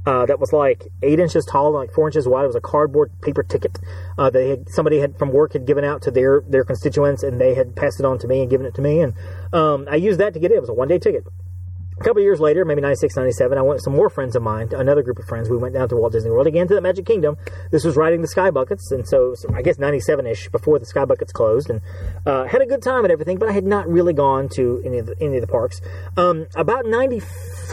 uh, 0.07 0.25
that 0.25 0.39
was 0.39 0.53
like 0.53 0.87
eight 1.03 1.19
inches 1.19 1.45
tall, 1.45 1.67
and 1.67 1.75
like 1.75 1.93
four 1.93 2.07
inches 2.07 2.25
wide. 2.29 2.45
It 2.45 2.47
was 2.47 2.55
a 2.55 2.61
cardboard 2.61 3.11
paper 3.21 3.43
ticket. 3.43 3.77
Uh, 4.17 4.29
they 4.29 4.47
had 4.47 4.69
somebody 4.69 4.99
had 4.99 5.19
from 5.19 5.33
work 5.33 5.51
had 5.51 5.67
given 5.67 5.83
out 5.83 6.01
to 6.03 6.11
their 6.11 6.41
their 6.47 6.63
constituents, 6.63 7.23
and 7.23 7.41
they 7.41 7.55
had 7.55 7.75
passed 7.75 7.99
it 7.99 8.05
on 8.05 8.17
to 8.19 8.27
me 8.27 8.39
and 8.39 8.49
given 8.49 8.65
it 8.65 8.73
to 8.75 8.81
me, 8.81 9.01
and 9.01 9.13
um, 9.51 9.85
I 9.91 9.97
used 9.97 10.19
that 10.21 10.33
to 10.33 10.39
get 10.39 10.51
in. 10.51 10.57
It 10.57 10.61
was 10.61 10.69
a 10.69 10.73
one 10.73 10.87
day 10.87 10.97
ticket. 10.97 11.25
A 11.99 12.03
couple 12.03 12.21
years 12.21 12.39
later, 12.39 12.63
maybe 12.63 12.81
96, 12.81 13.15
97, 13.15 13.57
I 13.57 13.61
went 13.61 13.77
with 13.77 13.83
some 13.83 13.95
more 13.95 14.09
friends 14.09 14.35
of 14.35 14.43
mine, 14.43 14.69
another 14.71 15.01
group 15.01 15.17
of 15.17 15.25
friends. 15.25 15.49
We 15.49 15.57
went 15.57 15.73
down 15.73 15.89
to 15.89 15.95
Walt 15.95 16.13
Disney 16.13 16.29
World 16.29 16.45
again 16.45 16.67
to 16.67 16.75
the 16.75 16.81
Magic 16.81 17.07
Kingdom. 17.07 17.37
This 17.71 17.83
was 17.83 17.95
riding 17.95 18.21
the 18.21 18.27
Sky 18.27 18.51
Buckets, 18.51 18.91
and 18.91 19.07
so, 19.07 19.33
I 19.55 19.63
guess 19.63 19.79
97 19.79 20.27
ish 20.27 20.47
before 20.49 20.77
the 20.77 20.85
Sky 20.85 21.05
Buckets 21.05 21.31
closed, 21.31 21.71
and 21.71 21.81
uh, 22.23 22.45
had 22.45 22.61
a 22.61 22.67
good 22.67 22.83
time 22.83 23.03
and 23.03 23.11
everything, 23.11 23.39
but 23.39 23.49
I 23.49 23.51
had 23.51 23.65
not 23.65 23.87
really 23.89 24.13
gone 24.13 24.47
to 24.49 24.79
any 24.85 24.99
of 24.99 25.07
the, 25.07 25.15
any 25.19 25.37
of 25.37 25.41
the 25.41 25.47
parks. 25.47 25.81
Um, 26.15 26.45
about 26.55 26.85
90, 26.85 27.19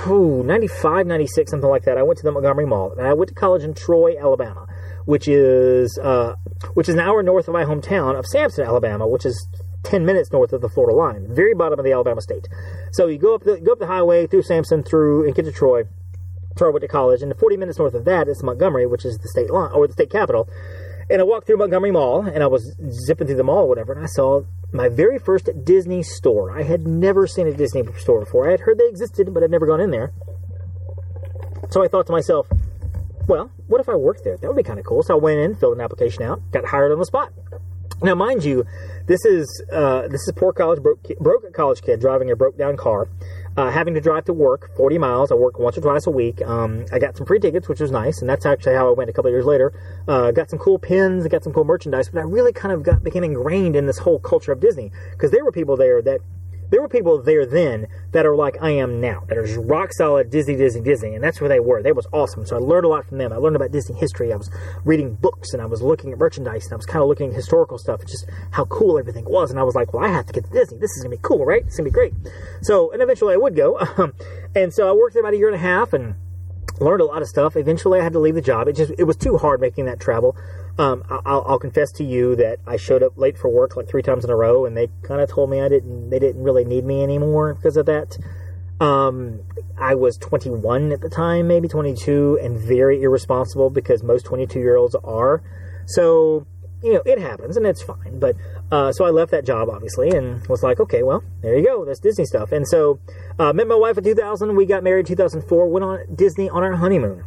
ooh, 0.07 0.43
95, 0.43 1.07
96, 1.07 1.51
something 1.51 1.69
like 1.69 1.83
that, 1.83 1.99
I 1.99 2.03
went 2.03 2.17
to 2.19 2.25
the 2.25 2.33
Montgomery 2.33 2.65
Mall, 2.65 2.93
and 2.93 3.07
I 3.07 3.13
went 3.13 3.29
to 3.29 3.35
college 3.35 3.63
in 3.63 3.75
Troy, 3.75 4.19
Alabama, 4.19 4.67
which 5.05 5.29
is 5.29 5.99
uh, 6.03 6.35
which 6.73 6.89
is 6.89 6.95
an 6.95 7.01
hour 7.01 7.23
north 7.23 7.47
of 7.47 7.53
my 7.53 7.65
hometown 7.65 8.19
of 8.19 8.25
Samson, 8.25 8.65
Alabama, 8.65 9.07
which 9.07 9.27
is 9.27 9.49
10 9.85 10.05
minutes 10.05 10.33
north 10.33 10.53
of 10.53 10.61
the 10.61 10.69
Florida 10.69 10.97
line, 10.97 11.27
very 11.33 11.55
bottom 11.55 11.79
of 11.79 11.85
the 11.85 11.93
Alabama 11.93 12.21
state. 12.21 12.49
So 12.93 13.07
you 13.07 13.19
go 13.19 13.35
up 13.35 13.45
the, 13.45 13.61
go 13.61 13.73
up 13.73 13.79
the 13.79 13.87
highway 13.87 14.27
through 14.27 14.43
Samson, 14.43 14.83
through 14.83 15.27
and 15.27 15.35
get 15.35 15.45
to 15.45 15.53
Troy. 15.53 15.85
Troy 16.57 16.71
went 16.71 16.83
to 16.83 16.89
college, 16.89 17.23
and 17.23 17.33
40 17.37 17.57
minutes 17.57 17.79
north 17.79 17.95
of 17.95 18.05
that 18.05 18.29
is 18.29 18.43
Montgomery, 18.43 18.87
which 18.87 19.05
is 19.05 19.19
the 19.19 19.29
state 19.29 19.51
line 19.51 19.73
or 19.73 19.87
the 19.87 19.93
state 19.93 20.11
capital. 20.11 20.49
And 21.11 21.21
I 21.21 21.25
walked 21.25 21.47
through 21.47 21.59
Montgomery 21.59 21.91
Mall, 21.91 22.23
and 22.23 22.43
I 22.43 22.47
was 22.47 22.75
zipping 23.07 23.27
through 23.27 23.37
the 23.37 23.45
mall 23.45 23.65
or 23.65 23.69
whatever, 23.69 23.93
and 23.93 24.03
I 24.03 24.07
saw 24.07 24.43
my 24.73 24.89
very 24.89 25.19
first 25.19 25.49
Disney 25.65 26.03
store. 26.03 26.57
I 26.57 26.63
had 26.63 26.87
never 26.87 27.27
seen 27.27 27.47
a 27.47 27.53
Disney 27.53 27.83
store 27.99 28.21
before. 28.21 28.49
I 28.49 28.53
had 28.53 28.61
heard 28.61 28.79
they 28.79 28.89
existed, 28.89 29.33
but 29.35 29.43
I'd 29.43 29.51
never 29.51 29.67
gone 29.67 29.81
in 29.81 29.91
there. 29.91 30.13
So 31.71 31.83
I 31.83 31.89
thought 31.89 32.07
to 32.07 32.13
myself, 32.13 32.49
well, 33.27 33.51
what 33.67 33.81
if 33.81 33.89
I 33.89 33.97
worked 33.97 34.25
there? 34.25 34.37
That 34.37 34.47
would 34.49 34.57
be 34.57 34.63
kind 34.63 34.79
of 34.79 34.85
cool. 34.85 35.03
So 35.03 35.15
I 35.15 35.19
went 35.19 35.39
in, 35.41 35.55
filled 35.55 35.77
an 35.77 35.81
application 35.81 36.23
out, 36.23 36.41
got 36.53 36.65
hired 36.65 36.93
on 36.93 36.99
the 36.99 37.07
spot. 37.07 37.33
Now, 38.03 38.15
mind 38.15 38.45
you, 38.45 38.67
this 39.07 39.25
is 39.25 39.63
uh, 39.73 40.09
this 40.09 40.23
is 40.23 40.33
poor 40.35 40.53
college 40.53 40.81
broke 40.83 41.53
college 41.53 41.83
kid 41.83 42.01
driving 42.01 42.31
a 42.31 42.37
broke 42.37 42.57
down 42.57 42.77
car, 42.77 43.09
uh, 43.57 43.71
having 43.71 43.95
to 43.95 44.01
drive 44.01 44.25
to 44.25 44.33
work 44.33 44.75
40 44.77 44.99
miles. 44.99 45.31
I 45.31 45.35
work 45.35 45.59
once 45.59 45.77
or 45.77 45.83
twice 45.83 46.07
a 46.07 46.11
week. 46.11 46.41
Um, 46.43 46.87
I 46.93 46.99
got 46.99 47.17
some 47.17 47.27
free 47.27 47.39
tickets, 47.39 47.69
which 47.69 47.81
was 47.81 47.91
nice, 47.91 48.21
and 48.21 48.29
that's 48.29 48.47
actually 48.47 48.75
how 48.75 48.89
I 48.89 48.93
went 48.93 49.11
a 49.11 49.13
couple 49.13 49.31
years 49.31 49.45
later. 49.45 49.73
Uh, 50.09 50.31
got 50.31 50.49
some 50.49 50.59
cool 50.59 50.79
pins, 50.79 51.27
got 51.29 51.45
some 51.45 51.53
cool 51.53 51.65
merchandise, 51.65 52.09
but 52.09 52.21
I 52.21 52.23
really 52.23 52.53
kind 52.53 52.73
of 52.73 52.83
got 52.83 53.03
became 53.03 53.25
ingrained 53.25 53.77
in 53.77 53.87
this 53.87 53.99
whole 53.99 54.19
culture 54.19 54.53
of 54.53 54.61
Disney 54.61 54.91
because 55.13 55.31
there 55.31 55.45
were 55.45 55.53
people 55.53 55.77
there 55.77 56.01
that 56.03 56.21
there 56.71 56.81
were 56.81 56.89
people 56.89 57.23
there 57.23 57.47
then 57.47 57.87
that 58.13 58.27
are 58.27 58.35
like 58.35 58.57
I 58.61 58.71
am 58.71 59.01
now, 59.01 59.25
that 59.29 59.39
are 59.39 59.61
rock 59.61 59.93
solid 59.93 60.31
Disney, 60.31 60.57
Disney, 60.57 60.83
Disney, 60.83 61.15
and 61.15 61.23
that's 61.23 61.41
where 61.41 61.49
they 61.49 61.61
were. 61.61 61.83
They 61.83 61.93
was 61.93 62.07
awesome. 62.13 62.47
So 62.47 62.57
I 62.57 62.59
learned 62.59 62.85
a 62.85 62.89
lot 62.89 63.07
from 63.07 63.19
them. 63.19 63.33
I 63.33 63.37
learned 63.37 63.57
about 63.57 63.73
Disney 63.73 63.97
history. 63.97 64.33
I 64.33 64.37
was 64.37 64.51
reading 64.85 65.15
books 65.15 65.53
and 65.53 65.63
I 65.63 65.67
was 65.67 65.83
looking 65.83 66.13
at 66.13 66.19
merchandise 66.19 66.65
and 66.65 66.73
I 66.73 66.77
was 66.77 66.87
kind 66.87 67.03
of 67.03 67.09
looking 67.09 67.31
at 67.31 67.35
historical 67.35 67.79
stuff, 67.79 68.01
and 68.01 68.09
just 68.09 68.29
how 68.53 68.65
cool 68.67 68.99
everything 68.99 69.25
was. 69.25 69.51
And 69.51 69.59
I 69.59 69.63
was 69.63 69.75
like, 69.75 69.93
well, 69.93 70.05
I 70.05 70.09
have 70.09 70.27
to 70.27 70.33
get 70.33 70.45
to 70.45 70.51
Disney. 70.51 70.79
This 70.79 70.91
is 70.93 71.03
gonna 71.03 71.17
be 71.17 71.21
cool, 71.23 71.45
right? 71.45 71.63
It's 71.65 71.77
gonna 71.77 71.89
be 71.89 71.93
great. 71.93 72.13
So, 72.63 72.93
and 72.93 73.03
eventually 73.03 73.35
I 73.35 73.37
would 73.37 73.57
go. 73.57 73.79
Um, 73.97 74.13
and 74.57 74.75
so 74.75 74.89
I 74.89 74.93
worked 74.93 75.15
there 75.15 75.23
about 75.23 75.35
a 75.35 75.37
year 75.37 75.47
and 75.47 75.55
a 75.55 75.61
half 75.61 75.93
and 75.93 76.17
learned 76.81 77.01
a 77.01 77.05
lot 77.05 77.23
of 77.23 77.29
stuff. 77.29 77.57
Eventually 77.57 78.01
I 78.01 78.03
had 78.03 78.13
to 78.15 78.19
leave 78.19 78.35
the 78.35 78.43
job. 78.43 78.67
It 78.67 78.75
just 78.75 78.93
it 78.99 79.05
was 79.05 79.17
too 79.17 79.37
hard 79.37 79.61
making 79.61 79.85
that 79.87 80.01
travel. 80.01 80.37
Um, 80.77 81.05
I'll, 81.09 81.45
I'll, 81.47 81.59
confess 81.59 81.93
to 81.93 82.05
you 82.05 82.35
that 82.35 82.59
I 82.67 82.77
showed 82.77 83.05
up 83.05 83.17
late 83.17 83.39
for 83.39 83.49
work 83.49 83.77
like 83.77 83.89
three 83.89 84.03
times 84.03 84.25
in 84.25 84.31
a 84.31 84.35
row, 84.35 84.65
and 84.65 84.77
they 84.77 84.89
kind 85.03 85.21
of 85.21 85.31
told 85.31 85.49
me 85.51 85.61
I 85.61 85.69
didn't. 85.69 86.11
They 86.11 86.19
didn't 86.19 86.43
really 86.43 86.65
need 86.65 86.85
me 86.85 87.03
anymore 87.03 87.55
because 87.55 87.77
of 87.77 87.87
that. 87.87 88.19
Um, 88.81 89.43
I 89.79 89.95
was 89.95 90.17
21 90.17 90.91
at 90.91 91.01
the 91.01 91.09
time, 91.09 91.47
maybe 91.47 91.69
22, 91.69 92.41
and 92.43 92.59
very 92.59 93.03
irresponsible 93.03 93.71
because 93.71 94.03
most 94.03 94.25
22 94.25 94.59
year 94.59 94.77
olds 94.77 94.97
are. 94.97 95.45
So 95.87 96.47
you 96.85 96.93
know, 96.93 97.03
it 97.07 97.19
happens 97.19 97.57
and 97.57 97.67
it's 97.67 97.83
fine. 97.83 98.21
But 98.21 98.37
uh, 98.71 98.93
so 98.93 99.07
I 99.07 99.11
left 99.11 99.31
that 99.31 99.47
job 99.47 99.71
obviously 99.71 100.11
and 100.11 100.47
was 100.49 100.63
like, 100.63 100.79
okay, 100.81 101.03
well, 101.03 101.25
there 101.41 101.57
you 101.57 101.65
go, 101.65 101.85
that's 101.85 101.99
Disney 101.99 102.27
stuff. 102.27 102.53
And 102.53 102.69
so 102.69 103.01
uh, 103.39 103.55
met 103.55 103.67
my 103.67 103.75
wife 103.75 103.97
in 103.97 104.05
2000. 104.05 104.55
We 104.55 104.67
got 104.67 104.85
married 104.85 105.01
in 105.01 105.17
2004. 105.17 105.67
Went 105.67 105.85
on 105.85 106.15
Disney 106.15 106.51
on 106.51 106.63
our 106.63 106.77
honeymoon. 106.77 107.25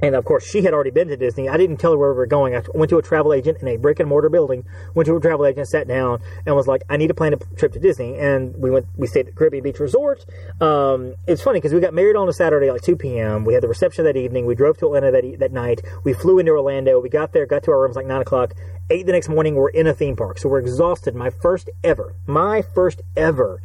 And 0.00 0.14
of 0.14 0.24
course, 0.24 0.46
she 0.48 0.62
had 0.62 0.72
already 0.72 0.90
been 0.90 1.08
to 1.08 1.16
Disney. 1.16 1.48
I 1.48 1.56
didn't 1.56 1.78
tell 1.78 1.92
her 1.92 1.98
where 1.98 2.12
we 2.12 2.18
were 2.18 2.26
going. 2.26 2.54
I 2.54 2.62
went 2.72 2.90
to 2.90 2.98
a 2.98 3.02
travel 3.02 3.32
agent 3.32 3.58
in 3.60 3.68
a 3.68 3.76
brick 3.76 3.98
and 3.98 4.08
mortar 4.08 4.28
building. 4.28 4.64
Went 4.94 5.06
to 5.06 5.16
a 5.16 5.20
travel 5.20 5.44
agent, 5.46 5.66
sat 5.68 5.88
down, 5.88 6.20
and 6.46 6.54
was 6.54 6.66
like, 6.66 6.82
"I 6.88 6.96
need 6.96 7.08
to 7.08 7.14
plan 7.14 7.34
a 7.34 7.38
trip 7.56 7.72
to 7.72 7.80
Disney." 7.80 8.16
And 8.16 8.56
we 8.56 8.70
went. 8.70 8.86
We 8.96 9.06
stayed 9.06 9.28
at 9.28 9.34
Caribbean 9.34 9.64
Beach 9.64 9.80
Resort. 9.80 10.24
Um, 10.60 11.14
it's 11.26 11.42
funny 11.42 11.58
because 11.58 11.74
we 11.74 11.80
got 11.80 11.94
married 11.94 12.16
on 12.16 12.28
a 12.28 12.32
Saturday, 12.32 12.70
like 12.70 12.82
2 12.82 12.96
p.m. 12.96 13.44
We 13.44 13.54
had 13.54 13.62
the 13.62 13.68
reception 13.68 14.04
that 14.04 14.16
evening. 14.16 14.46
We 14.46 14.54
drove 14.54 14.78
to 14.78 14.86
Atlanta 14.86 15.10
that 15.10 15.24
e- 15.24 15.36
that 15.36 15.52
night. 15.52 15.82
We 16.04 16.12
flew 16.12 16.38
into 16.38 16.52
Orlando. 16.52 17.00
We 17.00 17.08
got 17.08 17.32
there, 17.32 17.46
got 17.46 17.64
to 17.64 17.72
our 17.72 17.80
rooms 17.80 17.96
like 17.96 18.06
nine 18.06 18.22
o'clock. 18.22 18.54
Eight 18.90 19.06
the 19.06 19.12
next 19.12 19.28
morning. 19.28 19.56
We're 19.56 19.68
in 19.70 19.86
a 19.86 19.94
theme 19.94 20.16
park, 20.16 20.38
so 20.38 20.48
we're 20.48 20.60
exhausted. 20.60 21.14
My 21.14 21.30
first 21.30 21.70
ever, 21.82 22.14
my 22.26 22.62
first 22.62 23.02
ever 23.16 23.60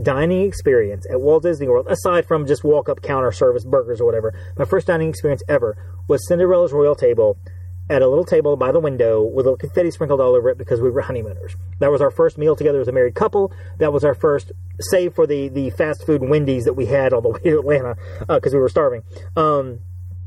dining 0.00 0.42
experience 0.46 1.06
at 1.10 1.20
Walt 1.20 1.42
Disney 1.42 1.68
World, 1.68 1.86
aside 1.88 2.26
from 2.26 2.46
just 2.46 2.64
walk 2.64 2.88
up 2.88 3.02
counter 3.02 3.32
service 3.32 3.64
burgers 3.64 4.00
or 4.00 4.04
whatever, 4.04 4.34
my 4.56 4.64
first 4.64 4.86
dining 4.86 5.08
experience 5.08 5.42
ever 5.48 5.76
was 6.08 6.26
Cinderella's 6.26 6.72
Royal 6.72 6.94
Table 6.94 7.38
at 7.90 8.00
a 8.00 8.08
little 8.08 8.24
table 8.24 8.56
by 8.56 8.72
the 8.72 8.80
window 8.80 9.22
with 9.22 9.44
a 9.46 9.50
little 9.50 9.56
confetti 9.58 9.90
sprinkled 9.90 10.20
all 10.20 10.34
over 10.34 10.48
it 10.48 10.56
because 10.56 10.80
we 10.80 10.90
were 10.90 11.02
honeymooners. 11.02 11.54
That 11.80 11.90
was 11.90 12.00
our 12.00 12.10
first 12.10 12.38
meal 12.38 12.56
together 12.56 12.80
as 12.80 12.88
a 12.88 12.92
married 12.92 13.14
couple. 13.14 13.52
That 13.78 13.92
was 13.92 14.04
our 14.04 14.14
first, 14.14 14.52
save 14.80 15.14
for 15.14 15.26
the, 15.26 15.48
the 15.48 15.70
fast 15.70 16.06
food 16.06 16.22
Wendy's 16.22 16.64
that 16.64 16.72
we 16.74 16.86
had 16.86 17.12
all 17.12 17.20
the 17.20 17.28
way 17.28 17.40
to 17.44 17.58
Atlanta 17.58 17.96
because 18.26 18.54
we 18.54 18.60
were 18.60 18.70
starving. 18.70 19.02
Um, 19.36 19.80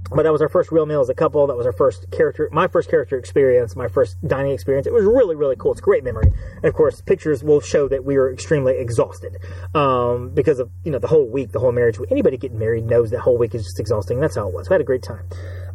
but 0.09 0.23
that 0.23 0.31
was 0.31 0.41
our 0.41 0.49
first 0.49 0.71
real 0.71 0.85
meal 0.85 1.01
as 1.01 1.09
a 1.09 1.13
couple. 1.13 1.47
That 1.47 1.57
was 1.57 1.65
our 1.65 1.73
first 1.73 2.09
character, 2.11 2.49
my 2.51 2.67
first 2.67 2.89
character 2.89 3.17
experience, 3.17 3.75
my 3.75 3.87
first 3.87 4.17
dining 4.25 4.53
experience. 4.53 4.87
It 4.87 4.93
was 4.93 5.05
really, 5.05 5.35
really 5.35 5.55
cool. 5.55 5.71
It's 5.71 5.81
a 5.81 5.83
great 5.83 6.03
memory. 6.03 6.31
And 6.55 6.65
of 6.65 6.73
course, 6.73 7.01
pictures 7.01 7.43
will 7.43 7.61
show 7.61 7.87
that 7.87 8.05
we 8.05 8.17
were 8.17 8.31
extremely 8.31 8.77
exhausted 8.77 9.37
um, 9.75 10.29
because 10.29 10.59
of 10.59 10.71
you 10.83 10.91
know 10.91 10.99
the 10.99 11.07
whole 11.07 11.27
week, 11.27 11.51
the 11.51 11.59
whole 11.59 11.71
marriage. 11.71 11.97
Anybody 12.09 12.37
getting 12.37 12.59
married 12.59 12.85
knows 12.85 13.11
that 13.11 13.19
whole 13.19 13.37
week 13.37 13.53
is 13.55 13.63
just 13.63 13.79
exhausting. 13.79 14.19
That's 14.19 14.35
how 14.35 14.47
it 14.47 14.53
was. 14.53 14.69
We 14.69 14.73
had 14.73 14.81
a 14.81 14.85
great 14.85 15.03
time. 15.03 15.25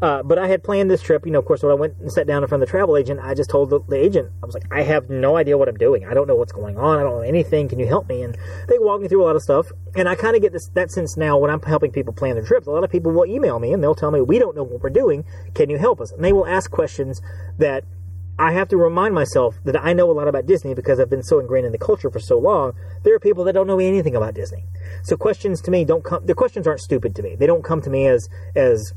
Uh, 0.02 0.20
but 0.20 0.36
I 0.36 0.48
had 0.48 0.64
planned 0.64 0.90
this 0.90 1.00
trip. 1.00 1.24
You 1.24 1.30
know, 1.30 1.38
of 1.38 1.44
course, 1.44 1.62
when 1.62 1.70
I 1.70 1.76
went 1.76 1.96
and 1.98 2.10
sat 2.10 2.26
down 2.26 2.42
in 2.42 2.48
front 2.48 2.60
of 2.60 2.68
the 2.68 2.70
travel 2.70 2.96
agent, 2.96 3.20
I 3.22 3.34
just 3.34 3.48
told 3.48 3.70
the, 3.70 3.78
the 3.88 3.96
agent, 3.96 4.32
I 4.42 4.46
was 4.46 4.54
like, 4.54 4.64
I 4.72 4.82
have 4.82 5.08
no 5.08 5.36
idea 5.36 5.56
what 5.56 5.68
I'm 5.68 5.76
doing. 5.76 6.04
I 6.04 6.12
don't 6.12 6.26
know 6.26 6.34
what's 6.34 6.50
going 6.50 6.76
on. 6.76 6.98
I 6.98 7.04
don't 7.04 7.12
know 7.12 7.20
anything. 7.20 7.68
Can 7.68 7.78
you 7.78 7.86
help 7.86 8.08
me? 8.08 8.22
And 8.22 8.36
they 8.66 8.80
walked 8.80 9.02
me 9.02 9.08
through 9.08 9.22
a 9.22 9.26
lot 9.26 9.36
of 9.36 9.42
stuff. 9.42 9.70
And 9.94 10.08
I 10.08 10.16
kind 10.16 10.34
of 10.34 10.42
get 10.42 10.52
this 10.52 10.68
that 10.74 10.90
sense 10.90 11.16
now 11.16 11.38
when 11.38 11.52
I'm 11.52 11.62
helping 11.62 11.92
people 11.92 12.12
plan 12.12 12.34
their 12.34 12.44
trips. 12.44 12.66
A 12.66 12.70
lot 12.70 12.82
of 12.82 12.90
people 12.90 13.12
will 13.12 13.26
email 13.26 13.60
me 13.60 13.72
and 13.72 13.80
they'll 13.80 13.94
tell 13.94 14.10
me, 14.10 14.20
we 14.20 14.40
don't 14.40 14.56
know 14.56 14.64
what 14.64 14.82
we're 14.82 14.90
doing. 14.90 15.24
Can 15.54 15.70
you 15.70 15.78
help 15.78 16.00
us? 16.00 16.10
And 16.10 16.24
they 16.24 16.32
will 16.32 16.48
ask 16.48 16.68
questions 16.68 17.22
that 17.58 17.84
I 18.40 18.52
have 18.52 18.68
to 18.70 18.76
remind 18.76 19.14
myself 19.14 19.60
that 19.64 19.80
I 19.80 19.92
know 19.92 20.10
a 20.10 20.12
lot 20.12 20.26
about 20.26 20.46
Disney 20.46 20.74
because 20.74 20.98
I've 20.98 21.10
been 21.10 21.22
so 21.22 21.38
ingrained 21.38 21.66
in 21.66 21.70
the 21.70 21.78
culture 21.78 22.10
for 22.10 22.18
so 22.18 22.38
long. 22.38 22.72
There 23.04 23.14
are 23.14 23.20
people 23.20 23.44
that 23.44 23.52
don't 23.52 23.68
know 23.68 23.78
anything 23.78 24.16
about 24.16 24.34
Disney. 24.34 24.64
So 25.04 25.16
questions 25.16 25.60
to 25.62 25.70
me 25.70 25.84
don't 25.84 26.02
come. 26.02 26.26
The 26.26 26.34
questions 26.34 26.66
aren't 26.66 26.80
stupid 26.80 27.14
to 27.14 27.22
me. 27.22 27.36
They 27.36 27.46
don't 27.46 27.62
come 27.62 27.80
to 27.82 27.90
me 27.90 28.08
as 28.08 28.28
as 28.56 28.94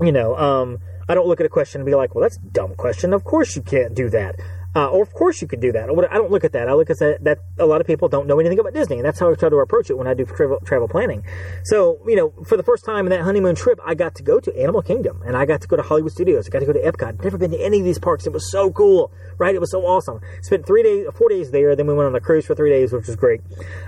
you 0.00 0.12
know. 0.12 0.36
Um, 0.36 0.78
I 1.08 1.14
don't 1.14 1.26
look 1.26 1.40
at 1.40 1.46
a 1.46 1.50
question 1.50 1.80
and 1.80 1.86
be 1.86 1.94
like, 1.94 2.14
"Well, 2.14 2.22
that's 2.22 2.36
a 2.36 2.40
dumb 2.40 2.74
question. 2.76 3.12
Of 3.12 3.24
course 3.24 3.56
you 3.56 3.62
can't 3.62 3.94
do 3.94 4.08
that." 4.10 4.36
Uh, 4.76 4.88
or 4.88 5.02
of 5.02 5.12
course 5.12 5.40
you 5.40 5.46
could 5.46 5.60
do 5.60 5.70
that. 5.70 5.88
I 5.88 6.16
don't 6.16 6.32
look 6.32 6.42
at 6.42 6.52
that. 6.52 6.68
I 6.68 6.72
look 6.72 6.90
at 6.90 6.98
that, 6.98 7.22
that 7.22 7.38
a 7.60 7.66
lot 7.66 7.80
of 7.80 7.86
people 7.86 8.08
don't 8.08 8.26
know 8.26 8.40
anything 8.40 8.58
about 8.58 8.74
Disney, 8.74 8.96
and 8.96 9.04
that's 9.04 9.20
how 9.20 9.30
I 9.30 9.34
try 9.34 9.48
to 9.48 9.56
approach 9.56 9.88
it 9.88 9.96
when 9.96 10.08
I 10.08 10.14
do 10.14 10.24
travel, 10.24 10.58
travel 10.64 10.88
planning. 10.88 11.22
So, 11.62 12.00
you 12.06 12.16
know, 12.16 12.34
for 12.44 12.56
the 12.56 12.64
first 12.64 12.84
time 12.84 13.06
in 13.06 13.10
that 13.10 13.20
honeymoon 13.20 13.54
trip, 13.54 13.78
I 13.86 13.94
got 13.94 14.16
to 14.16 14.24
go 14.24 14.40
to 14.40 14.60
Animal 14.60 14.82
Kingdom, 14.82 15.22
and 15.24 15.36
I 15.36 15.46
got 15.46 15.60
to 15.60 15.68
go 15.68 15.76
to 15.76 15.82
Hollywood 15.82 16.10
Studios. 16.10 16.48
I 16.48 16.50
got 16.50 16.58
to 16.58 16.66
go 16.66 16.72
to 16.72 16.80
Epcot. 16.80 17.22
Never 17.22 17.38
been 17.38 17.52
to 17.52 17.60
any 17.60 17.78
of 17.78 17.84
these 17.84 18.00
parks. 18.00 18.26
It 18.26 18.32
was 18.32 18.50
so 18.50 18.72
cool, 18.72 19.12
right? 19.38 19.54
It 19.54 19.60
was 19.60 19.70
so 19.70 19.82
awesome. 19.82 20.20
Spent 20.42 20.66
three 20.66 20.82
days, 20.82 21.06
four 21.14 21.28
days 21.28 21.52
there. 21.52 21.76
Then 21.76 21.86
we 21.86 21.94
went 21.94 22.08
on 22.08 22.16
a 22.16 22.20
cruise 22.20 22.44
for 22.44 22.56
three 22.56 22.70
days, 22.70 22.92
which 22.92 23.06
was 23.06 23.14
great. 23.14 23.42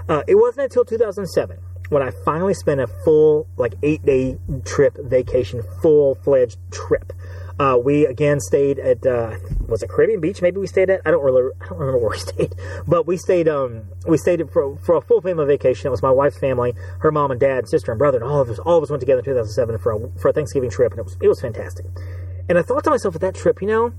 Uh, 0.09 0.23
it 0.29 0.37
wasn't 0.37 0.65
until 0.65 0.85
2007 0.85 1.59
when 1.89 2.03
I 2.03 2.11
finally 2.25 2.55
spent 2.55 2.81
a 2.81 2.87
full, 2.87 3.47
like, 3.57 3.75
eight 3.83 4.05
day 4.05 4.39
trip 4.65 4.97
vacation, 4.99 5.63
full 5.81 6.17
fledged 6.17 6.59
trip. 6.71 7.13
Uh, 7.59 7.79
we 7.83 8.05
again 8.05 8.39
stayed 8.39 8.79
at 8.79 9.07
uh, 9.07 9.35
was 9.67 9.83
it 9.83 9.89
Caribbean 9.89 10.21
Beach? 10.21 10.43
Maybe 10.43 10.59
we 10.59 10.67
stayed 10.67 10.91
at. 10.91 11.01
I 11.07 11.11
don't 11.11 11.25
really 11.25 11.51
I 11.63 11.69
don't 11.69 11.79
remember 11.79 11.99
where 11.99 12.11
we 12.11 12.19
stayed, 12.33 12.55
but 12.87 13.07
we 13.07 13.17
stayed 13.17 13.49
um 13.49 13.85
we 14.07 14.19
stayed 14.19 14.43
for 14.51 14.77
for 14.85 14.97
a 14.97 15.01
full 15.01 15.23
family 15.23 15.47
vacation. 15.47 15.87
It 15.87 15.91
was 15.91 16.03
my 16.03 16.11
wife's 16.11 16.39
family, 16.39 16.75
her 17.01 17.11
mom 17.11 17.31
and 17.31 17.41
dad, 17.41 17.67
sister 17.67 17.93
and 17.93 17.99
brother, 17.99 18.19
and 18.19 18.29
all 18.31 18.43
of 18.43 18.51
us 18.51 18.59
all 18.59 18.77
of 18.77 18.83
us 18.83 18.91
went 18.91 19.01
together 19.01 19.21
in 19.21 19.25
2007 19.25 19.79
for 19.79 19.93
a 19.93 20.19
for 20.19 20.29
a 20.29 20.33
Thanksgiving 20.35 20.69
trip, 20.69 20.93
and 20.93 21.01
it 21.01 21.05
was 21.05 21.17
it 21.23 21.29
was 21.29 21.41
fantastic. 21.41 21.87
And 22.49 22.59
I 22.59 22.63
thought 22.63 22.85
to 22.85 22.91
myself 22.91 23.15
at 23.15 23.23
that 23.23 23.35
trip, 23.35 23.63
you 23.63 23.69
know, 23.69 23.95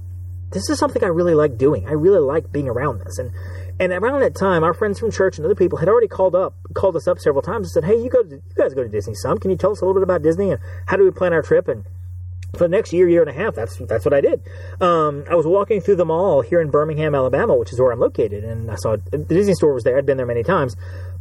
this 0.51 0.69
is 0.69 0.79
something 0.79 1.03
I 1.03 1.07
really 1.07 1.35
like 1.35 1.57
doing. 1.57 1.87
I 1.87 1.91
really 1.91 2.19
like 2.19 2.51
being 2.51 2.69
around 2.69 2.99
this. 2.99 3.17
And 3.17 3.31
and 3.79 3.91
around 3.91 4.21
that 4.21 4.35
time, 4.35 4.63
our 4.63 4.73
friends 4.73 4.99
from 4.99 5.11
church 5.11 5.37
and 5.37 5.45
other 5.45 5.55
people 5.55 5.77
had 5.77 5.87
already 5.87 6.07
called 6.07 6.33
up, 6.33 6.55
called 6.73 6.95
us 6.95 7.07
up 7.07 7.19
several 7.19 7.41
times 7.41 7.67
and 7.67 7.71
said, 7.71 7.83
"Hey, 7.83 8.01
you 8.01 8.09
go, 8.09 8.23
you 8.27 8.41
guys 8.55 8.73
go 8.73 8.83
to 8.83 8.89
Disney 8.89 9.13
some? 9.13 9.37
Can 9.37 9.51
you 9.51 9.57
tell 9.57 9.71
us 9.71 9.81
a 9.81 9.85
little 9.85 9.99
bit 9.99 10.03
about 10.03 10.23
Disney 10.23 10.51
and 10.51 10.59
how 10.87 10.97
do 10.97 11.03
we 11.03 11.11
plan 11.11 11.33
our 11.33 11.41
trip?" 11.41 11.67
And 11.67 11.83
for 12.53 12.63
the 12.63 12.69
next 12.69 12.93
year, 12.93 13.07
year 13.07 13.21
and 13.21 13.29
a 13.29 13.33
half, 13.33 13.55
that's 13.55 13.77
that's 13.77 14.05
what 14.05 14.13
I 14.13 14.21
did. 14.21 14.41
Um, 14.81 15.25
I 15.29 15.35
was 15.35 15.45
walking 15.45 15.81
through 15.81 15.97
the 15.97 16.05
mall 16.05 16.41
here 16.41 16.61
in 16.61 16.69
Birmingham, 16.69 17.13
Alabama, 17.13 17.55
which 17.55 17.71
is 17.71 17.79
where 17.79 17.91
I'm 17.91 17.99
located, 17.99 18.43
and 18.43 18.71
I 18.71 18.75
saw 18.75 18.95
the 19.11 19.17
Disney 19.17 19.53
store 19.53 19.73
was 19.73 19.83
there. 19.83 19.97
I'd 19.97 20.05
been 20.05 20.17
there 20.17 20.25
many 20.25 20.43
times, 20.43 20.75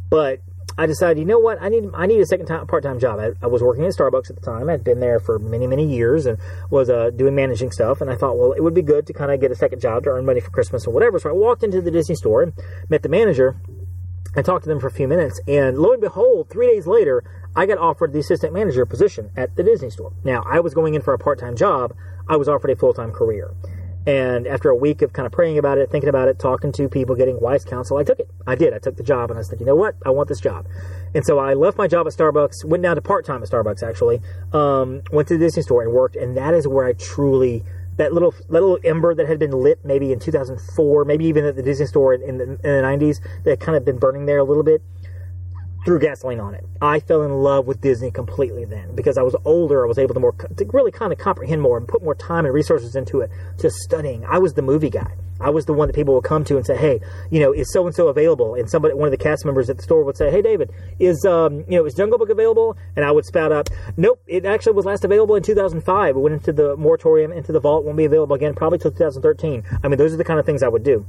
but 0.09 0.39
I 0.79 0.85
decided, 0.85 1.19
you 1.19 1.25
know 1.25 1.39
what, 1.39 1.59
I 1.59 1.69
need 1.69 1.85
I 1.95 2.05
need 2.05 2.19
a 2.19 2.25
second 2.25 2.45
time 2.45 2.67
part 2.67 2.83
time 2.83 2.99
job. 2.99 3.19
I, 3.19 3.31
I 3.41 3.47
was 3.47 3.63
working 3.63 3.83
at 3.85 3.93
Starbucks 3.93 4.29
at 4.29 4.35
the 4.35 4.41
time. 4.41 4.69
I'd 4.69 4.83
been 4.83 4.99
there 4.99 5.19
for 5.19 5.39
many 5.39 5.65
many 5.65 5.85
years 5.85 6.27
and 6.27 6.37
was 6.69 6.89
uh, 6.89 7.09
doing 7.09 7.33
managing 7.33 7.71
stuff. 7.71 7.99
And 7.99 8.11
I 8.11 8.15
thought, 8.15 8.37
well, 8.37 8.51
it 8.51 8.61
would 8.61 8.75
be 8.75 8.83
good 8.83 9.07
to 9.07 9.13
kind 9.13 9.31
of 9.31 9.41
get 9.41 9.51
a 9.51 9.55
second 9.55 9.81
job 9.81 10.03
to 10.03 10.11
earn 10.11 10.25
money 10.25 10.39
for 10.39 10.51
Christmas 10.51 10.85
or 10.85 10.93
whatever. 10.93 11.17
So 11.17 11.29
I 11.29 11.33
walked 11.33 11.63
into 11.63 11.81
the 11.81 11.89
Disney 11.89 12.15
store 12.15 12.43
and 12.43 12.53
met 12.89 13.01
the 13.01 13.09
manager. 13.09 13.59
I 14.35 14.43
talked 14.43 14.65
to 14.65 14.69
them 14.69 14.79
for 14.79 14.87
a 14.87 14.91
few 14.91 15.07
minutes, 15.07 15.41
and 15.47 15.79
lo 15.79 15.93
and 15.93 16.01
behold, 16.01 16.49
three 16.49 16.67
days 16.67 16.85
later, 16.85 17.23
I 17.55 17.65
got 17.65 17.79
offered 17.79 18.13
the 18.13 18.19
assistant 18.19 18.53
manager 18.53 18.85
position 18.85 19.31
at 19.35 19.55
the 19.55 19.63
Disney 19.63 19.89
store. 19.89 20.13
Now, 20.23 20.43
I 20.45 20.59
was 20.59 20.75
going 20.75 20.93
in 20.93 21.01
for 21.01 21.15
a 21.15 21.17
part 21.17 21.39
time 21.39 21.55
job, 21.55 21.95
I 22.29 22.35
was 22.35 22.47
offered 22.47 22.69
a 22.69 22.75
full 22.75 22.93
time 22.93 23.11
career. 23.11 23.55
And 24.07 24.47
after 24.47 24.69
a 24.69 24.75
week 24.75 25.01
of 25.01 25.11
kind 25.11 25.25
of 25.25 25.33
praying 25.33 25.57
about 25.57 25.77
it, 25.77 25.91
thinking 25.91 26.07
about 26.07 26.29
it, 26.29 26.39
talking 26.39 26.71
to 26.71 26.87
people, 26.87 27.13
getting 27.13 27.41
wise 27.41 27.65
counsel, 27.65 27.97
I 27.97 28.03
took 28.03 28.19
it. 28.19 28.29
I 28.47 28.55
did. 28.55 28.73
I 28.73 28.79
took 28.79 28.95
the 28.95 29.03
job, 29.03 29.29
and 29.29 29.37
I 29.37 29.41
said, 29.41 29.59
you 29.59 29.65
know 29.65 29.75
what? 29.75 29.95
I 30.05 30.11
want 30.11 30.29
this 30.29 30.39
job. 30.39 30.65
And 31.13 31.25
so 31.25 31.39
I 31.39 31.53
left 31.53 31.77
my 31.77 31.87
job 31.87 32.07
at 32.07 32.13
Starbucks, 32.13 32.63
went 32.63 32.83
down 32.83 32.95
to 32.95 33.01
part 33.01 33.25
time 33.25 33.43
at 33.43 33.49
Starbucks 33.49 33.83
actually, 33.83 34.21
um, 34.53 35.01
went 35.11 35.27
to 35.27 35.37
the 35.37 35.43
Disney 35.43 35.61
store 35.61 35.83
and 35.83 35.91
worked, 35.91 36.15
and 36.15 36.37
that 36.37 36.53
is 36.53 36.65
where 36.65 36.85
I 36.85 36.93
truly 36.93 37.65
that 37.97 38.13
little 38.13 38.31
that 38.31 38.51
little 38.51 38.77
ember 38.83 39.13
that 39.13 39.27
had 39.27 39.39
been 39.39 39.51
lit 39.51 39.79
maybe 39.83 40.13
in 40.13 40.19
2004, 40.19 41.03
maybe 41.03 41.25
even 41.25 41.43
at 41.45 41.55
the 41.55 41.63
Disney 41.63 41.87
store 41.87 42.13
in, 42.13 42.21
in, 42.21 42.37
the, 42.37 42.43
in 42.43 42.57
the 42.57 43.05
90s 43.05 43.17
that 43.43 43.59
kind 43.59 43.75
of 43.75 43.83
been 43.83 43.97
burning 43.97 44.25
there 44.25 44.37
a 44.37 44.43
little 44.43 44.63
bit 44.63 44.81
threw 45.85 45.99
gasoline 45.99 46.39
on 46.39 46.53
it. 46.53 46.65
I 46.81 46.99
fell 46.99 47.23
in 47.23 47.31
love 47.31 47.65
with 47.65 47.81
Disney 47.81 48.11
completely 48.11 48.65
then 48.65 48.95
because 48.95 49.17
I 49.17 49.21
was 49.21 49.35
older. 49.45 49.85
I 49.85 49.87
was 49.87 49.97
able 49.97 50.13
to 50.13 50.19
more 50.19 50.33
to 50.33 50.65
really 50.73 50.91
kind 50.91 51.11
of 51.11 51.19
comprehend 51.19 51.61
more 51.61 51.77
and 51.77 51.87
put 51.87 52.03
more 52.03 52.15
time 52.15 52.45
and 52.45 52.53
resources 52.53 52.95
into 52.95 53.21
it, 53.21 53.31
just 53.59 53.77
studying. 53.77 54.25
I 54.25 54.37
was 54.39 54.53
the 54.53 54.61
movie 54.61 54.89
guy. 54.89 55.13
I 55.39 55.51
was 55.51 55.65
the 55.65 55.73
one 55.73 55.87
that 55.87 55.93
people 55.93 56.15
would 56.15 56.23
come 56.23 56.43
to 56.45 56.57
and 56.57 56.65
say, 56.65 56.75
"Hey, 56.75 56.99
you 57.29 57.39
know, 57.39 57.51
is 57.51 57.71
so 57.71 57.85
and 57.85 57.95
so 57.95 58.07
available?" 58.07 58.55
And 58.55 58.69
somebody, 58.69 58.95
one 58.95 59.07
of 59.07 59.11
the 59.11 59.23
cast 59.23 59.45
members 59.45 59.69
at 59.69 59.77
the 59.77 59.83
store, 59.83 60.03
would 60.03 60.17
say, 60.17 60.31
"Hey, 60.31 60.41
David, 60.41 60.71
is 60.99 61.23
um, 61.25 61.63
you 61.67 61.77
know, 61.77 61.85
is 61.85 61.93
Jungle 61.93 62.17
Book 62.17 62.29
available?" 62.29 62.75
And 62.95 63.05
I 63.05 63.11
would 63.11 63.25
spout 63.25 63.51
up, 63.51 63.69
"Nope, 63.97 64.19
it 64.27 64.45
actually 64.45 64.73
was 64.73 64.85
last 64.85 65.05
available 65.05 65.35
in 65.35 65.43
2005. 65.43 66.15
It 66.15 66.19
went 66.19 66.33
into 66.33 66.53
the 66.53 66.75
moratorium, 66.75 67.31
into 67.31 67.51
the 67.51 67.59
vault, 67.59 67.85
won't 67.85 67.97
be 67.97 68.05
available 68.05 68.35
again 68.35 68.53
probably 68.55 68.79
till 68.79 68.91
2013." 68.91 69.63
I 69.83 69.87
mean, 69.87 69.97
those 69.97 70.13
are 70.13 70.17
the 70.17 70.23
kind 70.23 70.39
of 70.39 70.45
things 70.45 70.63
I 70.63 70.69
would 70.69 70.83
do. 70.83 71.05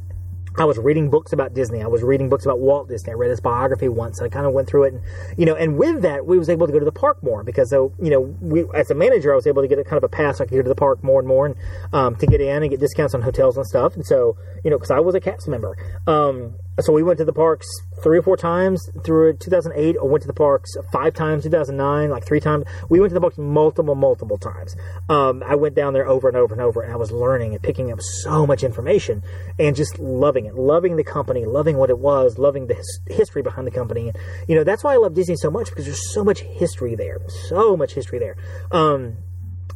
I 0.58 0.64
was 0.64 0.76
reading 0.76 1.08
books 1.08 1.32
about 1.32 1.54
Disney. 1.54 1.82
I 1.82 1.86
was 1.86 2.02
reading 2.02 2.28
books 2.28 2.44
about 2.44 2.58
Walt 2.58 2.88
Disney. 2.88 3.12
I 3.12 3.14
read 3.14 3.30
his 3.30 3.40
biography 3.40 3.88
once. 3.88 4.20
I 4.20 4.28
kind 4.28 4.44
of 4.44 4.52
went 4.52 4.68
through 4.68 4.84
it, 4.84 4.94
and 4.94 5.02
you 5.38 5.46
know, 5.46 5.54
and 5.54 5.78
with 5.78 6.02
that, 6.02 6.26
we 6.26 6.36
was 6.36 6.48
able 6.48 6.66
to 6.66 6.72
go 6.72 6.80
to 6.80 6.84
the 6.84 6.92
park 6.92 7.22
more 7.22 7.44
because, 7.44 7.70
so 7.70 7.92
you 8.02 8.10
know, 8.10 8.20
we 8.20 8.64
as 8.74 8.90
a 8.90 8.94
manager, 8.94 9.32
I 9.32 9.36
was 9.36 9.46
able 9.46 9.62
to 9.62 9.68
get 9.68 9.78
a 9.78 9.84
kind 9.84 9.98
of 9.98 10.04
a 10.04 10.08
pass. 10.08 10.38
So 10.38 10.44
I 10.44 10.46
could 10.48 10.56
go 10.56 10.62
to 10.62 10.68
the 10.68 10.74
park 10.74 11.04
more 11.04 11.20
and 11.20 11.28
more, 11.28 11.46
and 11.46 11.54
um, 11.92 12.16
to 12.16 12.26
get 12.26 12.40
in 12.40 12.62
and 12.62 12.70
get 12.70 12.80
discounts 12.80 13.14
on 13.14 13.22
hotels 13.22 13.56
and 13.56 13.64
stuff. 13.64 13.94
And 13.94 14.04
so, 14.04 14.36
you 14.64 14.70
know, 14.70 14.78
because 14.78 14.90
I 14.90 14.98
was 14.98 15.14
a 15.14 15.20
cast 15.20 15.46
member, 15.46 15.76
um, 16.06 16.56
so 16.80 16.92
we 16.92 17.02
went 17.02 17.18
to 17.18 17.24
the 17.24 17.32
parks 17.32 17.66
three 18.02 18.18
or 18.18 18.22
four 18.22 18.36
times 18.36 18.88
through 19.04 19.36
2008. 19.38 19.96
or 19.96 20.08
went 20.08 20.22
to 20.22 20.28
the 20.28 20.34
parks 20.34 20.76
five 20.92 21.14
times 21.14 21.42
2009, 21.42 22.10
like 22.10 22.24
three 22.24 22.40
times. 22.40 22.64
We 22.88 23.00
went 23.00 23.10
to 23.10 23.14
the 23.14 23.20
parks 23.20 23.38
multiple, 23.38 23.94
multiple 23.94 24.38
times. 24.38 24.76
Um, 25.08 25.42
I 25.44 25.56
went 25.56 25.74
down 25.74 25.92
there 25.92 26.06
over 26.06 26.28
and 26.28 26.36
over 26.36 26.54
and 26.54 26.62
over, 26.62 26.82
and 26.82 26.92
I 26.92 26.96
was 26.96 27.10
learning 27.10 27.54
and 27.54 27.62
picking 27.62 27.90
up 27.90 28.00
so 28.00 28.46
much 28.46 28.62
information 28.62 29.22
and 29.58 29.74
just 29.74 29.98
loving 29.98 30.46
it, 30.46 30.54
loving 30.54 30.96
the 30.96 31.04
company, 31.04 31.44
loving 31.44 31.76
what 31.76 31.90
it 31.90 31.98
was, 31.98 32.38
loving 32.38 32.68
the 32.68 32.74
his- 32.74 33.00
history 33.08 33.42
behind 33.42 33.66
the 33.66 33.72
company. 33.72 34.08
And, 34.08 34.16
you 34.46 34.54
know, 34.54 34.64
that's 34.64 34.84
why 34.84 34.94
I 34.94 34.96
love 34.98 35.14
Disney 35.14 35.36
so 35.36 35.50
much 35.50 35.68
because 35.70 35.84
there's 35.86 36.12
so 36.12 36.22
much 36.22 36.40
history 36.40 36.94
there, 36.94 37.18
so 37.48 37.76
much 37.76 37.94
history 37.94 38.18
there. 38.18 38.36
Um, 38.70 39.16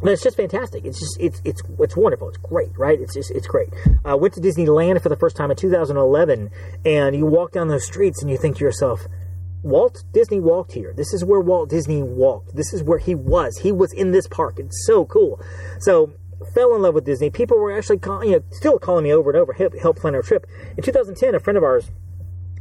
but 0.03 0.13
it's 0.13 0.23
just 0.23 0.37
fantastic. 0.37 0.85
It's 0.85 0.99
just 0.99 1.17
it's 1.21 1.41
it's 1.45 1.63
it's 1.79 1.97
wonderful. 1.97 2.29
It's 2.29 2.39
great, 2.39 2.77
right? 2.77 3.01
It's 3.01 3.15
just 3.15 3.31
it's 3.31 3.47
great. 3.47 3.69
I 4.05 4.15
went 4.15 4.35
to 4.35 4.41
Disneyland 4.41 5.01
for 5.01 5.09
the 5.09 5.17
first 5.17 5.37
time 5.37 5.51
in 5.51 5.57
2011, 5.57 6.51
and 6.85 7.17
you 7.17 7.25
walk 7.25 7.53
down 7.53 7.69
those 7.69 7.87
streets 7.87 8.21
and 8.21 8.31
you 8.31 8.37
think 8.37 8.57
to 8.57 8.65
yourself, 8.65 9.07
Walt 9.63 10.03
Disney 10.13 10.41
walked 10.41 10.73
here. 10.73 10.93
This 10.97 11.15
is 11.15 11.25
where 11.25 11.41
Walt 11.41 11.71
Disney 11.71 12.03
walked. 12.03 12.57
This 12.57 12.73
is 12.73 12.83
where 12.83 12.99
he 12.99 13.15
was. 13.15 13.59
He 13.59 13.71
was 13.71 13.93
in 13.93 14.11
this 14.11 14.27
park. 14.27 14.59
It's 14.59 14.85
so 14.87 15.05
cool. 15.05 15.41
So 15.81 16.13
fell 16.55 16.75
in 16.75 16.83
love 16.83 16.95
with 16.95 17.05
Disney. 17.05 17.31
People 17.31 17.59
were 17.59 17.77
actually 17.77 17.99
call, 17.99 18.25
you 18.25 18.33
know 18.33 18.43
still 18.51 18.79
calling 18.81 19.05
me 19.05 19.13
over 19.13 19.31
and 19.31 19.39
over 19.39 19.53
help 19.53 19.79
help 19.79 19.99
plan 19.99 20.17
our 20.17 20.23
trip. 20.23 20.47
In 20.77 20.83
2010, 20.83 21.35
a 21.35 21.41
friend 21.41 21.57
of 21.57 21.63
ours. 21.63 21.91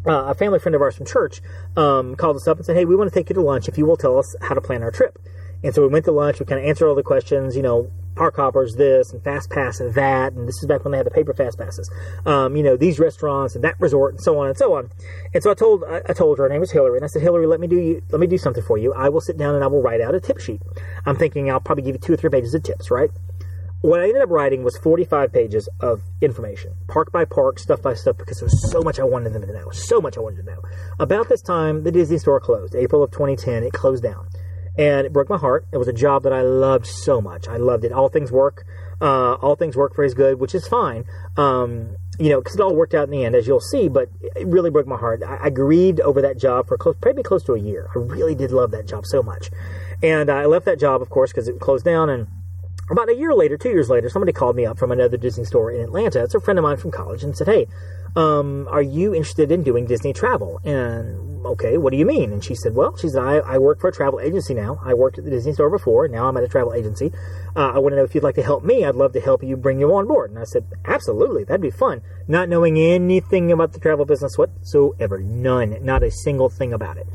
Uh, 0.04 0.24
a 0.30 0.34
family 0.34 0.58
friend 0.58 0.74
of 0.74 0.82
ours 0.82 0.96
from 0.96 1.06
church 1.06 1.42
um, 1.78 2.16
called 2.16 2.36
us 2.36 2.48
up 2.48 2.58
and 2.58 2.66
said, 2.66 2.76
"Hey, 2.76 2.86
we 2.86 2.96
want 2.96 3.08
to 3.12 3.14
take 3.14 3.30
you 3.30 3.36
to 3.36 3.42
lunch 3.42 3.68
if 3.68 3.78
you 3.78 3.86
will 3.86 3.98
tell 3.98 4.18
us 4.18 4.36
how 4.42 4.56
to 4.56 4.62
plan 4.62 4.82
our 4.82 4.90
trip." 4.90 5.20
And 5.64 5.74
so 5.76 5.82
we 5.82 5.88
went 5.90 6.06
to 6.06 6.12
lunch. 6.12 6.40
We 6.40 6.46
kind 6.46 6.60
of 6.60 6.68
answered 6.68 6.88
all 6.88 6.96
the 6.96 7.04
questions, 7.04 7.56
you 7.56 7.62
know, 7.62 7.92
park 8.16 8.36
hoppers 8.36 8.76
this 8.76 9.12
and 9.14 9.24
fast 9.24 9.50
pass 9.50 9.78
that. 9.78 10.34
And 10.34 10.48
this 10.48 10.58
is 10.62 10.66
back 10.66 10.84
when 10.84 10.92
they 10.92 10.98
had 10.98 11.06
the 11.06 11.12
paper 11.12 11.34
fast 11.34 11.58
passes. 11.58 11.90
Um, 12.26 12.56
you 12.56 12.64
know, 12.64 12.76
these 12.76 13.00
restaurants 13.00 13.56
and 13.56 13.64
that 13.64 13.80
resort 13.80 14.14
and 14.14 14.22
so 14.22 14.40
on 14.40 14.48
and 14.48 14.58
so 14.58 14.74
on. 14.74 14.90
And 15.34 15.44
so 15.44 15.52
I 15.52 15.54
told, 15.54 15.84
I, 15.84 16.02
I 16.10 16.14
told 16.14 16.38
her, 16.38 16.46
her 16.46 16.50
name 16.50 16.60
was 16.60 16.72
Hillary, 16.72 16.98
and 16.98 17.04
I 17.04 17.08
said, 17.08 17.22
Hillary, 17.22 17.48
let 17.48 17.60
me 17.60 17.68
do 17.68 17.78
you, 17.78 18.02
let 18.10 18.20
me 18.20 18.28
do 18.28 18.38
something 18.38 18.64
for 18.64 18.78
you. 18.78 18.94
I 18.94 19.10
will 19.10 19.22
sit 19.22 19.38
down 19.38 19.56
and 19.56 19.64
I 19.64 19.68
will 19.68 19.82
write 19.82 20.02
out 20.02 20.16
a 20.16 20.20
tip 20.20 20.40
sheet. 20.40 20.62
I'm 21.06 21.16
thinking 21.16 21.50
I'll 21.50 21.60
probably 21.60 21.84
give 21.84 21.96
you 21.96 22.00
two 22.00 22.14
or 22.14 22.18
three 22.18 22.30
pages 22.30 22.54
of 22.54 22.64
tips, 22.64 22.92
right? 22.92 23.12
What 23.82 24.00
I 24.00 24.04
ended 24.04 24.22
up 24.22 24.30
writing 24.30 24.64
was 24.64 24.78
45 24.78 25.34
pages 25.34 25.68
of 25.80 26.04
information, 26.22 26.76
park 26.88 27.12
by 27.12 27.26
park, 27.26 27.58
stuff 27.58 27.82
by 27.82 27.96
stuff, 27.96 28.18
because 28.18 28.38
there 28.38 28.46
was 28.46 28.72
so 28.72 28.82
much 28.82 29.00
I 29.00 29.04
wanted 29.04 29.34
them 29.34 29.42
to 29.42 29.52
know. 29.52 29.72
So 29.72 30.00
much 30.00 30.18
I 30.18 30.20
wanted 30.20 30.38
to 30.38 30.52
know. 30.52 30.62
About 31.00 31.30
this 31.30 31.42
time, 31.42 31.84
the 31.84 31.92
Disney 31.92 32.20
store 32.20 32.40
closed. 32.40 32.76
April 32.76 33.02
of 33.02 33.10
2010, 33.10 33.64
it 33.64 33.74
closed 33.74 34.04
down 34.04 34.28
and 34.78 35.06
it 35.06 35.14
broke 35.14 35.30
my 35.30 35.38
heart. 35.38 35.66
It 35.72 35.78
was 35.78 35.88
a 35.88 35.94
job 35.94 36.24
that 36.24 36.34
I 36.34 36.42
loved 36.42 36.86
so 36.86 37.22
much. 37.22 37.48
I 37.48 37.58
loved 37.58 37.84
it. 37.84 37.92
All 37.92 38.10
things 38.10 38.32
work. 38.32 38.66
Uh, 39.02 39.34
all 39.34 39.56
things 39.56 39.76
work 39.76 39.96
for 39.96 40.04
his 40.04 40.14
good, 40.14 40.40
which 40.40 40.54
is 40.54 40.68
fine. 40.68 41.06
Um, 41.36 41.98
you 42.20 42.30
know, 42.30 42.40
because 42.40 42.56
it 42.56 42.62
all 42.62 42.76
worked 42.76 42.94
out 42.94 43.06
in 43.06 43.10
the 43.10 43.26
end, 43.26 43.36
as 43.36 43.48
you'll 43.48 43.60
see. 43.60 43.90
But 43.90 44.10
it 44.36 44.46
really 44.48 44.70
broke 44.70 44.86
my 44.86 44.98
heart. 44.98 45.24
I, 45.28 45.46
I 45.46 45.50
grieved 45.50 46.00
over 46.02 46.22
that 46.22 46.38
job 46.38 46.68
for 46.68 46.78
close, 46.78 46.96
probably 47.02 47.24
close 47.24 47.44
to 47.46 47.54
a 47.54 47.60
year. 47.60 47.90
I 47.96 48.00
really 48.00 48.36
did 48.36 48.52
love 48.52 48.72
that 48.72 48.88
job 48.88 49.06
so 49.08 49.24
much, 49.24 49.50
and 50.04 50.30
I 50.30 50.46
left 50.46 50.66
that 50.66 50.80
job, 50.80 51.02
of 51.02 51.10
course, 51.10 51.32
because 51.32 51.48
it 51.48 51.60
closed 51.60 51.84
down. 51.84 52.10
And 52.10 52.28
about 52.92 53.10
a 53.10 53.16
year 53.16 53.34
later, 53.34 53.58
two 53.58 53.70
years 53.70 53.90
later, 53.90 54.08
somebody 54.08 54.34
called 54.34 54.56
me 54.56 54.68
up 54.68 54.78
from 54.78 54.92
another 54.92 55.18
Disney 55.18 55.46
store 55.46 55.72
in 55.72 55.82
Atlanta. 55.82 56.24
It's 56.24 56.36
a 56.36 56.40
friend 56.40 56.60
of 56.60 56.64
mine 56.64 56.78
from 56.78 56.92
college, 56.92 57.24
and 57.24 57.36
said, 57.36 57.48
"Hey, 57.48 57.68
um, 58.16 58.68
are 58.70 58.82
you 58.82 59.14
interested 59.14 59.52
in 59.52 59.64
doing 59.64 59.86
Disney 59.86 60.14
travel?" 60.14 60.60
And 60.64 61.32
okay, 61.46 61.78
what 61.78 61.92
do 61.92 61.98
you 61.98 62.06
mean? 62.06 62.32
And 62.32 62.44
she 62.44 62.56
said, 62.56 62.76
well, 62.76 62.96
she 62.98 63.10
said, 63.10 63.22
I, 63.22 63.38
I 63.38 63.58
work 63.58 63.80
for 63.80 63.88
a 63.88 63.92
travel 63.92 64.20
agency 64.20 64.54
now. 64.54 64.80
I 64.84 64.94
worked 64.94 65.18
at 65.18 65.24
the 65.24 65.32
Disney 65.32 65.54
store 65.54 65.70
before. 65.70 66.08
Now 66.08 66.28
I'm 66.28 66.38
at 66.38 66.44
a 66.44 66.48
travel 66.48 66.74
agency. 66.74 67.12
Uh, 67.56 67.72
I 67.72 67.80
want 67.80 67.94
to 67.94 67.98
know 67.98 68.04
if 68.04 68.16
you'd 68.16 68.24
like 68.24 68.36
to 68.36 68.44
help 68.44 68.64
me. 68.64 68.86
I'd 68.86 68.96
love 68.96 69.14
to 69.14 69.22
help 69.22 69.44
you 69.44 69.58
bring 69.58 69.80
you 69.80 69.94
on 69.94 70.08
board. 70.08 70.32
And 70.32 70.40
I 70.40 70.44
said, 70.44 70.66
absolutely. 70.86 71.44
That'd 71.44 71.62
be 71.62 71.72
fun. 71.72 72.02
Not 72.28 72.50
knowing 72.50 72.78
anything 72.78 73.52
about 73.52 73.74
the 73.74 73.80
travel 73.80 74.06
business 74.06 74.38
whatsoever. 74.38 75.20
None. 75.20 75.84
Not 75.84 76.04
a 76.04 76.12
single 76.12 76.50
thing 76.50 76.74
about 76.74 76.98
it. 76.98 77.08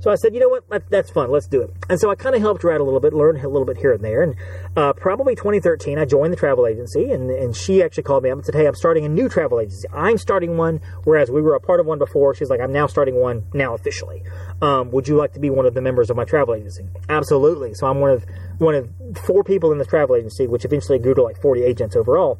So 0.00 0.10
I 0.10 0.14
said, 0.14 0.34
you 0.34 0.40
know 0.40 0.48
what, 0.48 0.88
that's 0.88 1.10
fun, 1.10 1.30
let's 1.30 1.46
do 1.46 1.60
it. 1.60 1.70
And 1.90 2.00
so 2.00 2.10
I 2.10 2.14
kind 2.14 2.34
of 2.34 2.40
helped 2.40 2.62
her 2.62 2.72
out 2.72 2.80
a 2.80 2.84
little 2.84 3.00
bit, 3.00 3.12
learned 3.12 3.44
a 3.44 3.48
little 3.48 3.66
bit 3.66 3.76
here 3.76 3.92
and 3.92 4.02
there. 4.02 4.22
And 4.22 4.34
uh, 4.74 4.94
probably 4.94 5.34
2013, 5.34 5.98
I 5.98 6.06
joined 6.06 6.32
the 6.32 6.38
travel 6.38 6.66
agency, 6.66 7.10
and, 7.10 7.30
and 7.30 7.54
she 7.54 7.82
actually 7.82 8.04
called 8.04 8.22
me 8.22 8.30
up 8.30 8.38
and 8.38 8.46
said, 8.46 8.54
hey, 8.54 8.66
I'm 8.66 8.74
starting 8.74 9.04
a 9.04 9.10
new 9.10 9.28
travel 9.28 9.60
agency. 9.60 9.86
I'm 9.92 10.16
starting 10.16 10.56
one, 10.56 10.80
whereas 11.04 11.30
we 11.30 11.42
were 11.42 11.54
a 11.54 11.60
part 11.60 11.80
of 11.80 11.86
one 11.86 11.98
before. 11.98 12.34
She's 12.34 12.48
like, 12.48 12.60
I'm 12.60 12.72
now 12.72 12.86
starting 12.86 13.16
one 13.16 13.44
now 13.52 13.74
officially. 13.74 14.22
Um, 14.62 14.90
would 14.90 15.06
you 15.06 15.16
like 15.16 15.34
to 15.34 15.40
be 15.40 15.50
one 15.50 15.66
of 15.66 15.74
the 15.74 15.82
members 15.82 16.08
of 16.08 16.16
my 16.16 16.24
travel 16.24 16.54
agency? 16.54 16.86
Absolutely. 17.10 17.74
So 17.74 17.86
I'm 17.86 18.00
one 18.00 18.10
of 18.10 18.24
one 18.58 18.74
of 18.74 18.88
four 19.26 19.44
people 19.44 19.72
in 19.72 19.78
the 19.78 19.84
travel 19.84 20.16
agency, 20.16 20.46
which 20.46 20.64
eventually 20.64 20.98
grew 20.98 21.14
to 21.14 21.22
like 21.22 21.40
40 21.40 21.62
agents 21.62 21.96
overall 21.96 22.38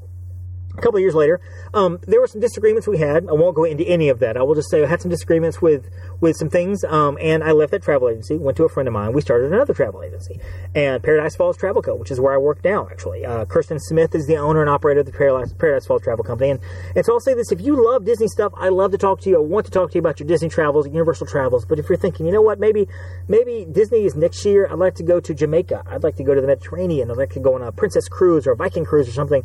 a 0.80 0.82
couple 0.82 0.96
of 0.96 1.02
years 1.02 1.14
later, 1.14 1.40
um, 1.74 2.00
there 2.06 2.20
were 2.20 2.26
some 2.26 2.40
disagreements 2.40 2.88
we 2.88 2.98
had. 2.98 3.28
I 3.28 3.32
won't 3.32 3.54
go 3.54 3.64
into 3.64 3.84
any 3.84 4.08
of 4.08 4.18
that. 4.20 4.36
I 4.36 4.42
will 4.42 4.54
just 4.54 4.70
say 4.70 4.82
I 4.82 4.86
had 4.86 5.00
some 5.00 5.10
disagreements 5.10 5.60
with 5.60 5.90
with 6.20 6.36
some 6.36 6.48
things, 6.48 6.84
um, 6.84 7.18
and 7.20 7.44
I 7.44 7.52
left 7.52 7.72
that 7.72 7.82
travel 7.82 8.08
agency, 8.08 8.36
went 8.36 8.56
to 8.56 8.64
a 8.64 8.68
friend 8.68 8.88
of 8.88 8.94
mine. 8.94 9.12
We 9.12 9.20
started 9.20 9.52
another 9.52 9.74
travel 9.74 10.02
agency, 10.02 10.40
and 10.74 11.02
Paradise 11.02 11.36
Falls 11.36 11.56
Travel 11.56 11.82
Co., 11.82 11.94
which 11.94 12.10
is 12.10 12.20
where 12.20 12.32
I 12.32 12.38
work 12.38 12.64
now. 12.64 12.88
Actually, 12.90 13.24
uh, 13.24 13.44
Kirsten 13.44 13.78
Smith 13.78 14.14
is 14.14 14.26
the 14.26 14.36
owner 14.36 14.60
and 14.60 14.70
operator 14.70 15.00
of 15.00 15.06
the 15.06 15.12
Paradise, 15.12 15.52
Paradise 15.52 15.86
Falls 15.86 16.02
Travel 16.02 16.24
Company, 16.24 16.50
and, 16.50 16.60
and 16.96 17.04
so 17.04 17.12
I'll 17.12 17.20
say 17.20 17.34
this: 17.34 17.52
if 17.52 17.60
you 17.60 17.84
love 17.84 18.04
Disney 18.04 18.28
stuff, 18.28 18.52
I 18.56 18.70
love 18.70 18.90
to 18.92 18.98
talk 18.98 19.20
to 19.22 19.30
you. 19.30 19.36
I 19.36 19.40
want 19.40 19.66
to 19.66 19.72
talk 19.72 19.90
to 19.90 19.94
you 19.94 20.00
about 20.00 20.18
your 20.18 20.26
Disney 20.26 20.48
travels, 20.48 20.86
Universal 20.86 21.26
travels. 21.26 21.64
But 21.66 21.78
if 21.78 21.88
you're 21.88 21.98
thinking, 21.98 22.26
you 22.26 22.32
know 22.32 22.42
what, 22.42 22.58
maybe 22.58 22.88
maybe 23.28 23.66
Disney 23.70 24.04
is 24.04 24.14
next 24.14 24.44
year. 24.44 24.66
I'd 24.70 24.78
like 24.78 24.94
to 24.96 25.02
go 25.02 25.20
to 25.20 25.34
Jamaica. 25.34 25.84
I'd 25.86 26.02
like 26.02 26.16
to 26.16 26.24
go 26.24 26.34
to 26.34 26.40
the 26.40 26.46
Mediterranean. 26.46 27.10
I'd 27.10 27.18
like 27.18 27.32
to 27.34 27.40
go 27.40 27.54
on 27.54 27.62
a 27.62 27.70
Princess 27.70 28.08
cruise 28.08 28.46
or 28.46 28.52
a 28.52 28.56
Viking 28.56 28.84
cruise 28.84 29.08
or 29.08 29.12
something. 29.12 29.44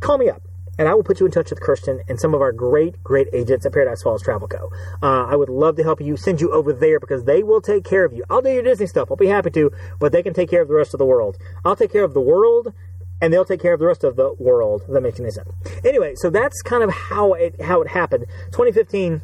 Call 0.00 0.18
me 0.18 0.28
up 0.28 0.42
and 0.78 0.88
I 0.88 0.94
will 0.94 1.02
put 1.02 1.20
you 1.20 1.26
in 1.26 1.32
touch 1.32 1.50
with 1.50 1.60
Kirsten 1.60 2.00
and 2.08 2.20
some 2.20 2.34
of 2.34 2.40
our 2.40 2.52
great, 2.52 3.02
great 3.02 3.28
agents 3.32 3.66
at 3.66 3.72
Paradise 3.72 4.02
Falls 4.02 4.22
Travel 4.22 4.48
Co. 4.48 4.70
Uh, 5.02 5.26
I 5.26 5.36
would 5.36 5.48
love 5.48 5.76
to 5.76 5.82
help 5.82 6.00
you, 6.00 6.16
send 6.16 6.40
you 6.40 6.52
over 6.52 6.72
there 6.72 7.00
because 7.00 7.24
they 7.24 7.42
will 7.42 7.60
take 7.60 7.84
care 7.84 8.04
of 8.04 8.12
you. 8.12 8.24
I'll 8.28 8.42
do 8.42 8.50
your 8.50 8.62
Disney 8.62 8.86
stuff, 8.86 9.10
I'll 9.10 9.16
be 9.16 9.28
happy 9.28 9.50
to, 9.50 9.70
but 9.98 10.12
they 10.12 10.22
can 10.22 10.34
take 10.34 10.50
care 10.50 10.62
of 10.62 10.68
the 10.68 10.74
rest 10.74 10.94
of 10.94 10.98
the 10.98 11.06
world. 11.06 11.36
I'll 11.64 11.76
take 11.76 11.92
care 11.92 12.04
of 12.04 12.14
the 12.14 12.20
world, 12.20 12.72
and 13.20 13.32
they'll 13.32 13.44
take 13.44 13.60
care 13.60 13.72
of 13.72 13.80
the 13.80 13.86
rest 13.86 14.04
of 14.04 14.16
the 14.16 14.34
world. 14.38 14.82
That 14.88 15.00
makes 15.00 15.18
any 15.18 15.30
sense. 15.30 15.48
Anyway, 15.84 16.14
so 16.16 16.30
that's 16.30 16.60
kind 16.62 16.82
of 16.82 16.90
how 16.90 17.32
it 17.32 17.60
how 17.62 17.80
it 17.82 17.88
happened. 17.88 18.26
2015 18.52 19.22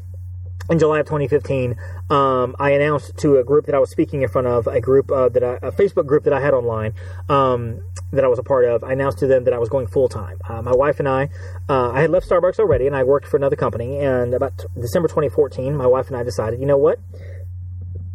in 0.70 0.78
July 0.78 1.00
of 1.00 1.06
2015, 1.06 1.76
um, 2.10 2.54
I 2.58 2.70
announced 2.70 3.16
to 3.18 3.38
a 3.38 3.44
group 3.44 3.66
that 3.66 3.74
I 3.74 3.78
was 3.78 3.90
speaking 3.90 4.22
in 4.22 4.28
front 4.28 4.46
of, 4.46 4.66
a 4.66 4.80
group 4.80 5.10
uh, 5.10 5.28
that 5.30 5.42
I, 5.42 5.54
a 5.54 5.72
Facebook 5.72 6.06
group 6.06 6.24
that 6.24 6.32
I 6.32 6.40
had 6.40 6.54
online 6.54 6.94
um, 7.28 7.82
that 8.12 8.24
I 8.24 8.28
was 8.28 8.38
a 8.38 8.42
part 8.42 8.64
of. 8.64 8.84
I 8.84 8.92
announced 8.92 9.18
to 9.18 9.26
them 9.26 9.44
that 9.44 9.52
I 9.52 9.58
was 9.58 9.68
going 9.68 9.86
full 9.88 10.08
time. 10.08 10.38
Uh, 10.48 10.62
my 10.62 10.72
wife 10.72 10.98
and 10.98 11.08
I, 11.08 11.30
uh, 11.68 11.90
I 11.90 12.02
had 12.02 12.10
left 12.10 12.28
Starbucks 12.28 12.58
already, 12.58 12.86
and 12.86 12.94
I 12.94 13.02
worked 13.02 13.26
for 13.26 13.36
another 13.36 13.56
company. 13.56 13.98
And 13.98 14.34
about 14.34 14.64
December 14.80 15.08
2014, 15.08 15.76
my 15.76 15.86
wife 15.86 16.06
and 16.08 16.16
I 16.16 16.22
decided, 16.22 16.60
you 16.60 16.66
know 16.66 16.78
what, 16.78 16.98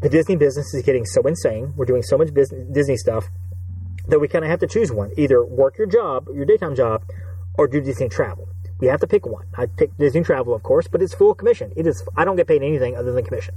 the 0.02 0.10
Disney 0.10 0.36
business 0.36 0.74
is 0.74 0.84
getting 0.84 1.06
so 1.06 1.22
insane. 1.24 1.74
We're 1.76 1.86
doing 1.86 2.04
so 2.04 2.18
much 2.18 2.30
Disney 2.34 2.98
stuff 2.98 3.26
that 4.08 4.20
we 4.20 4.28
kind 4.28 4.45
of 4.45 4.52
have 4.52 4.60
to 4.60 4.68
choose 4.68 4.91
one: 4.91 5.12
either 5.18 5.43
work 5.43 5.78
your 5.78 5.88
job, 5.88 6.28
your 6.34 6.45
daytime 6.45 6.76
job, 6.76 7.04
or 7.56 7.68
do 7.68 7.82
Disney 7.82 8.08
travel. 8.08 8.48
We 8.80 8.88
have 8.88 8.99
to 9.01 9.07
pick 9.07 9.25
one. 9.25 9.45
I 9.55 9.65
picked 9.65 9.97
Disney 9.97 10.23
Travel, 10.23 10.53
of 10.53 10.63
course, 10.63 10.88
but 10.88 11.01
it's 11.01 11.13
full 11.13 11.34
commission. 11.34 11.73
It 11.75 11.88
is. 11.88 12.03
I 12.15 12.25
don't 12.25 12.36
get 12.36 12.47
paid 12.47 12.61
anything 12.61 12.95
other 12.95 13.11
than 13.11 13.25
commission, 13.25 13.55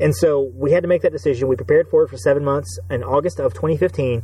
and 0.00 0.14
so 0.14 0.50
we 0.54 0.72
had 0.72 0.82
to 0.82 0.88
make 0.88 1.02
that 1.02 1.12
decision. 1.12 1.48
We 1.48 1.56
prepared 1.56 1.88
for 1.88 2.04
it 2.04 2.08
for 2.08 2.16
seven 2.16 2.44
months. 2.44 2.78
In 2.90 3.02
August 3.02 3.38
of 3.38 3.52
2015, 3.54 4.22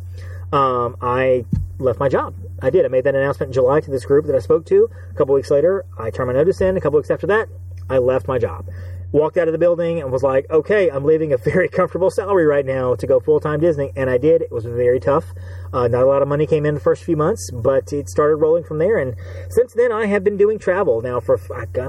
um, 0.53 0.97
I 1.03 1.45
left 1.79 2.01
my 2.01 2.09
job. 2.09 2.35
I 2.61 2.71
did. 2.71 2.85
I 2.85 2.89
made 2.89 3.05
that 3.05 3.15
announcement 3.15 3.51
in 3.51 3.55
July 3.55 3.81
to 3.81 3.91
this 3.91 4.05
group 4.05 4.27
that 4.27 4.35
I 4.35 4.41
spoke 4.41 4.65
to. 4.67 4.91
A 5.11 5.15
couple 5.15 5.35
weeks 5.35 5.51
later, 5.51 5.85
I 5.99 6.11
turned 6.11 6.29
my 6.29 6.35
notice 6.35 6.61
in. 6.61 6.77
A 6.77 6.81
couple 6.81 6.99
weeks 6.99 7.11
after 7.11 7.27
that, 7.27 7.49
I 7.91 7.99
left 7.99 8.27
my 8.27 8.39
job 8.39 8.67
walked 9.13 9.37
out 9.37 9.49
of 9.49 9.53
the 9.53 9.59
building 9.59 10.01
and 10.01 10.13
was 10.13 10.23
like, 10.23 10.47
okay, 10.51 10.91
I'm 10.91 11.05
leaving 11.05 11.33
a 11.33 11.37
very 11.37 11.69
comfortable 11.79 12.11
salary 12.11 12.47
right 12.47 12.65
now 12.65 12.95
to 12.95 13.07
go 13.07 13.21
full 13.21 13.41
time 13.41 13.61
Disney. 13.61 13.93
And 13.97 14.11
I 14.11 14.19
did. 14.19 14.43
It 14.43 14.53
was 14.53 14.65
very 14.65 15.01
tough. 15.01 15.27
Uh, 15.73 15.89
not 15.89 16.03
a 16.03 16.07
lot 16.07 16.23
of 16.23 16.29
money 16.29 16.47
came 16.47 16.67
in 16.67 16.75
the 16.75 16.81
first 16.81 17.05
few 17.05 17.17
months, 17.17 17.51
but 17.51 17.93
it 17.93 18.09
started 18.09 18.37
rolling 18.37 18.65
from 18.65 18.79
there. 18.79 18.99
And 18.99 19.15
since 19.51 19.73
then, 19.75 19.93
I 19.93 20.07
have 20.07 20.25
been 20.25 20.37
doing 20.37 20.59
travel 20.59 21.01
now 21.01 21.21
for 21.21 21.39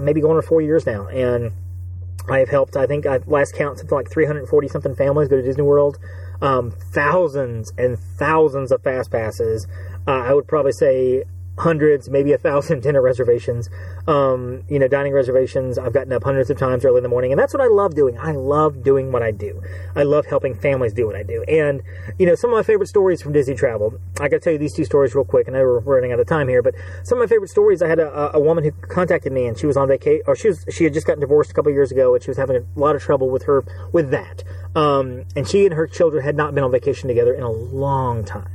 maybe 0.01 0.21
going 0.21 0.37
on 0.37 0.43
four 0.43 0.61
years 0.61 0.85
now. 0.85 1.07
And 1.07 1.51
I 2.29 2.39
have 2.39 2.49
helped, 2.49 2.77
I 2.77 2.85
think, 2.85 3.05
I 3.05 3.19
last 3.25 3.55
count, 3.55 3.79
something 3.79 3.95
like 3.95 4.11
340 4.11 4.67
something 4.67 4.95
families 4.95 5.29
go 5.29 5.37
to 5.37 5.41
Disney 5.41 5.63
World. 5.63 5.97
Um, 6.41 6.71
thousands 6.93 7.73
and 7.77 7.97
thousands 7.99 8.71
of 8.71 8.81
fast 8.81 9.11
passes. 9.11 9.67
Uh, 10.07 10.11
I 10.11 10.33
would 10.33 10.47
probably 10.47 10.71
say 10.71 11.23
hundreds, 11.59 12.09
maybe 12.09 12.33
a 12.33 12.37
thousand 12.37 12.81
dinner 12.83 13.01
reservations, 13.01 13.69
um, 14.07 14.63
you 14.69 14.79
know, 14.79 14.87
dining 14.87 15.13
reservations. 15.13 15.77
I've 15.77 15.93
gotten 15.93 16.13
up 16.13 16.23
hundreds 16.23 16.49
of 16.49 16.57
times 16.57 16.85
early 16.85 16.97
in 16.97 17.03
the 17.03 17.09
morning, 17.09 17.31
and 17.31 17.39
that's 17.39 17.53
what 17.53 17.61
I 17.61 17.67
love 17.67 17.95
doing. 17.95 18.17
I 18.17 18.31
love 18.31 18.83
doing 18.83 19.11
what 19.11 19.21
I 19.21 19.31
do. 19.31 19.61
I 19.95 20.03
love 20.03 20.25
helping 20.25 20.55
families 20.55 20.93
do 20.93 21.05
what 21.05 21.15
I 21.15 21.23
do. 21.23 21.43
And 21.43 21.81
you 22.17 22.25
know, 22.25 22.35
some 22.35 22.51
of 22.51 22.55
my 22.55 22.63
favorite 22.63 22.87
stories 22.87 23.21
from 23.21 23.33
Disney 23.33 23.55
travel. 23.55 23.93
I 24.19 24.29
got 24.29 24.37
to 24.37 24.39
tell 24.39 24.53
you 24.53 24.59
these 24.59 24.73
two 24.73 24.85
stories 24.85 25.13
real 25.13 25.25
quick. 25.25 25.47
and 25.47 25.55
I 25.55 25.59
know 25.59 25.65
we're 25.65 25.79
running 25.79 26.11
out 26.11 26.19
of 26.19 26.27
time 26.27 26.47
here, 26.47 26.61
but 26.61 26.75
some 27.03 27.17
of 27.17 27.23
my 27.23 27.27
favorite 27.27 27.49
stories. 27.49 27.81
I 27.81 27.87
had 27.87 27.99
a, 27.99 28.35
a 28.35 28.39
woman 28.39 28.63
who 28.63 28.71
contacted 28.71 29.31
me, 29.31 29.45
and 29.45 29.57
she 29.57 29.65
was 29.65 29.77
on 29.77 29.87
vacation, 29.87 30.23
or 30.27 30.35
she 30.35 30.47
was 30.49 30.65
she 30.69 30.83
had 30.83 30.93
just 30.93 31.05
gotten 31.05 31.21
divorced 31.21 31.51
a 31.51 31.53
couple 31.53 31.71
years 31.71 31.91
ago, 31.91 32.13
and 32.13 32.23
she 32.23 32.29
was 32.29 32.37
having 32.37 32.55
a 32.57 32.79
lot 32.79 32.95
of 32.95 33.01
trouble 33.01 33.29
with 33.29 33.43
her 33.43 33.63
with 33.91 34.11
that. 34.11 34.43
Um, 34.75 35.25
and 35.35 35.47
she 35.47 35.65
and 35.65 35.73
her 35.73 35.87
children 35.87 36.23
had 36.23 36.35
not 36.35 36.53
been 36.53 36.63
on 36.63 36.71
vacation 36.71 37.07
together 37.07 37.33
in 37.33 37.43
a 37.43 37.51
long 37.51 38.23
time. 38.23 38.49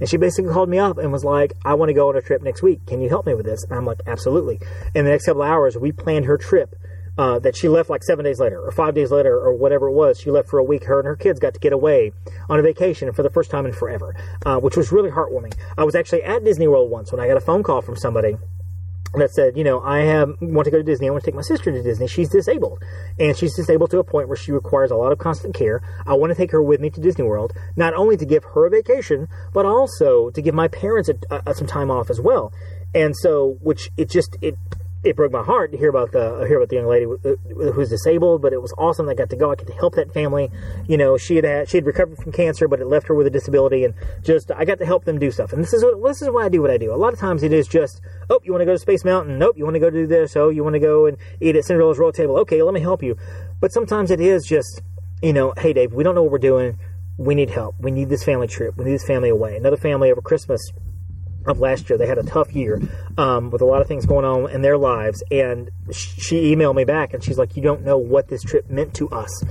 And 0.00 0.08
she 0.08 0.16
basically 0.16 0.52
called 0.52 0.68
me 0.68 0.78
up 0.78 0.98
and 0.98 1.12
was 1.12 1.24
like, 1.24 1.52
I 1.64 1.74
want 1.74 1.90
to 1.90 1.94
go 1.94 2.08
on 2.08 2.16
a 2.16 2.22
trip 2.22 2.42
next 2.42 2.62
week. 2.62 2.86
Can 2.86 3.00
you 3.00 3.08
help 3.08 3.26
me 3.26 3.34
with 3.34 3.46
this? 3.46 3.64
And 3.64 3.78
I'm 3.78 3.84
like, 3.84 4.00
absolutely. 4.06 4.60
In 4.94 5.04
the 5.04 5.10
next 5.10 5.26
couple 5.26 5.42
hours, 5.42 5.76
we 5.76 5.92
planned 5.92 6.24
her 6.24 6.38
trip. 6.38 6.74
Uh, 7.18 7.38
that 7.40 7.54
she 7.54 7.68
left 7.68 7.90
like 7.90 8.02
seven 8.02 8.24
days 8.24 8.38
later 8.40 8.58
or 8.62 8.70
five 8.70 8.94
days 8.94 9.10
later 9.10 9.36
or 9.36 9.52
whatever 9.54 9.88
it 9.88 9.92
was. 9.92 10.18
She 10.18 10.30
left 10.30 10.48
for 10.48 10.58
a 10.58 10.64
week. 10.64 10.84
Her 10.84 11.00
and 11.00 11.06
her 11.06 11.16
kids 11.16 11.38
got 11.38 11.52
to 11.52 11.60
get 11.60 11.74
away 11.74 12.12
on 12.48 12.58
a 12.58 12.62
vacation 12.62 13.12
for 13.12 13.22
the 13.22 13.28
first 13.28 13.50
time 13.50 13.66
in 13.66 13.72
forever, 13.72 14.14
uh, 14.46 14.58
which 14.58 14.74
was 14.74 14.90
really 14.90 15.10
heartwarming. 15.10 15.52
I 15.76 15.84
was 15.84 15.94
actually 15.94 16.22
at 16.22 16.44
Disney 16.44 16.66
World 16.66 16.90
once 16.90 17.12
when 17.12 17.20
I 17.20 17.26
got 17.26 17.36
a 17.36 17.40
phone 17.40 17.62
call 17.62 17.82
from 17.82 17.96
somebody 17.96 18.36
that 19.14 19.30
said, 19.32 19.56
you 19.56 19.64
know, 19.64 19.80
I 19.80 20.00
have 20.00 20.36
want 20.40 20.66
to 20.66 20.70
go 20.70 20.78
to 20.78 20.84
Disney. 20.84 21.08
I 21.08 21.10
want 21.10 21.24
to 21.24 21.30
take 21.30 21.34
my 21.34 21.42
sister 21.42 21.72
to 21.72 21.82
Disney. 21.82 22.06
She's 22.06 22.28
disabled, 22.28 22.82
and 23.18 23.36
she's 23.36 23.54
disabled 23.56 23.90
to 23.90 23.98
a 23.98 24.04
point 24.04 24.28
where 24.28 24.36
she 24.36 24.52
requires 24.52 24.90
a 24.90 24.96
lot 24.96 25.10
of 25.10 25.18
constant 25.18 25.54
care. 25.54 25.82
I 26.06 26.14
want 26.14 26.30
to 26.30 26.36
take 26.36 26.52
her 26.52 26.62
with 26.62 26.80
me 26.80 26.90
to 26.90 27.00
Disney 27.00 27.24
World, 27.24 27.52
not 27.74 27.94
only 27.94 28.16
to 28.16 28.24
give 28.24 28.44
her 28.54 28.66
a 28.66 28.70
vacation, 28.70 29.28
but 29.52 29.66
also 29.66 30.30
to 30.30 30.40
give 30.40 30.54
my 30.54 30.68
parents 30.68 31.08
a, 31.08 31.42
a, 31.44 31.54
some 31.54 31.66
time 31.66 31.90
off 31.90 32.08
as 32.08 32.20
well. 32.20 32.52
And 32.94 33.16
so, 33.16 33.58
which 33.60 33.90
it 33.96 34.10
just 34.10 34.36
it 34.40 34.56
it 35.02 35.16
broke 35.16 35.32
my 35.32 35.42
heart 35.42 35.72
to 35.72 35.78
hear 35.78 35.88
about 35.88 36.12
the 36.12 36.34
uh, 36.34 36.44
hear 36.44 36.58
about 36.58 36.68
the 36.68 36.76
young 36.76 36.86
lady 36.86 37.06
uh, 37.06 37.72
who's 37.72 37.88
disabled, 37.88 38.42
but 38.42 38.52
it 38.52 38.60
was 38.60 38.72
awesome 38.76 39.06
that 39.06 39.12
I 39.12 39.14
got 39.14 39.30
to 39.30 39.36
go. 39.36 39.50
I 39.50 39.54
got 39.54 39.66
to 39.66 39.72
help 39.72 39.94
that 39.94 40.12
family. 40.12 40.50
You 40.86 40.98
know, 40.98 41.16
she 41.16 41.36
had, 41.36 41.44
had 41.44 41.68
she 41.68 41.78
had 41.78 41.86
recovered 41.86 42.18
from 42.18 42.32
cancer, 42.32 42.68
but 42.68 42.80
it 42.80 42.86
left 42.86 43.08
her 43.08 43.14
with 43.14 43.26
a 43.26 43.30
disability, 43.30 43.84
and 43.84 43.94
just 44.22 44.50
I 44.50 44.64
got 44.66 44.78
to 44.78 44.86
help 44.86 45.04
them 45.04 45.18
do 45.18 45.30
stuff. 45.30 45.52
And 45.52 45.62
this 45.62 45.72
is 45.72 45.82
what 45.82 46.02
this 46.08 46.20
is 46.20 46.28
why 46.30 46.44
I 46.44 46.48
do 46.50 46.60
what 46.60 46.70
I 46.70 46.76
do. 46.76 46.92
A 46.92 46.96
lot 46.96 47.14
of 47.14 47.18
times 47.18 47.42
it 47.42 47.52
is 47.52 47.66
just, 47.66 48.02
oh, 48.28 48.40
you 48.44 48.52
want 48.52 48.60
to 48.60 48.66
go 48.66 48.72
to 48.72 48.78
Space 48.78 49.04
Mountain? 49.04 49.38
Nope. 49.38 49.56
You 49.56 49.64
want 49.64 49.74
to 49.74 49.80
go 49.80 49.88
do 49.88 50.06
this? 50.06 50.36
Oh, 50.36 50.50
you 50.50 50.62
want 50.62 50.74
to 50.74 50.80
go 50.80 51.06
and 51.06 51.16
eat 51.40 51.56
at 51.56 51.64
Cinderella's 51.64 51.98
Royal 51.98 52.12
Table? 52.12 52.36
Okay, 52.40 52.62
let 52.62 52.74
me 52.74 52.80
help 52.80 53.02
you. 53.02 53.16
But 53.58 53.72
sometimes 53.72 54.10
it 54.10 54.20
is 54.20 54.44
just, 54.44 54.82
you 55.22 55.32
know, 55.32 55.54
hey 55.56 55.72
Dave, 55.72 55.94
we 55.94 56.04
don't 56.04 56.14
know 56.14 56.22
what 56.22 56.32
we're 56.32 56.38
doing. 56.38 56.78
We 57.16 57.34
need 57.34 57.50
help. 57.50 57.76
We 57.78 57.90
need 57.90 58.08
this 58.08 58.24
family 58.24 58.48
trip. 58.48 58.76
We 58.76 58.84
need 58.84 58.94
this 58.94 59.06
family 59.06 59.28
away. 59.30 59.56
Another 59.56 59.76
family 59.76 60.10
over 60.10 60.20
Christmas 60.22 60.60
of 61.46 61.60
last 61.60 61.88
year. 61.88 61.98
They 61.98 62.06
had 62.06 62.18
a 62.18 62.22
tough 62.22 62.54
year 62.54 62.80
um, 63.16 63.50
with 63.50 63.62
a 63.62 63.64
lot 63.64 63.80
of 63.80 63.88
things 63.88 64.06
going 64.06 64.24
on 64.24 64.50
in 64.50 64.62
their 64.62 64.78
lives. 64.78 65.22
And 65.30 65.70
she 65.92 66.54
emailed 66.54 66.76
me 66.76 66.84
back 66.84 67.14
and 67.14 67.22
she's 67.22 67.38
like, 67.38 67.56
You 67.56 67.62
don't 67.62 67.82
know 67.82 67.98
what 67.98 68.28
this 68.28 68.42
trip 68.42 68.70
meant 68.70 68.94
to 68.94 69.08
us. 69.10 69.44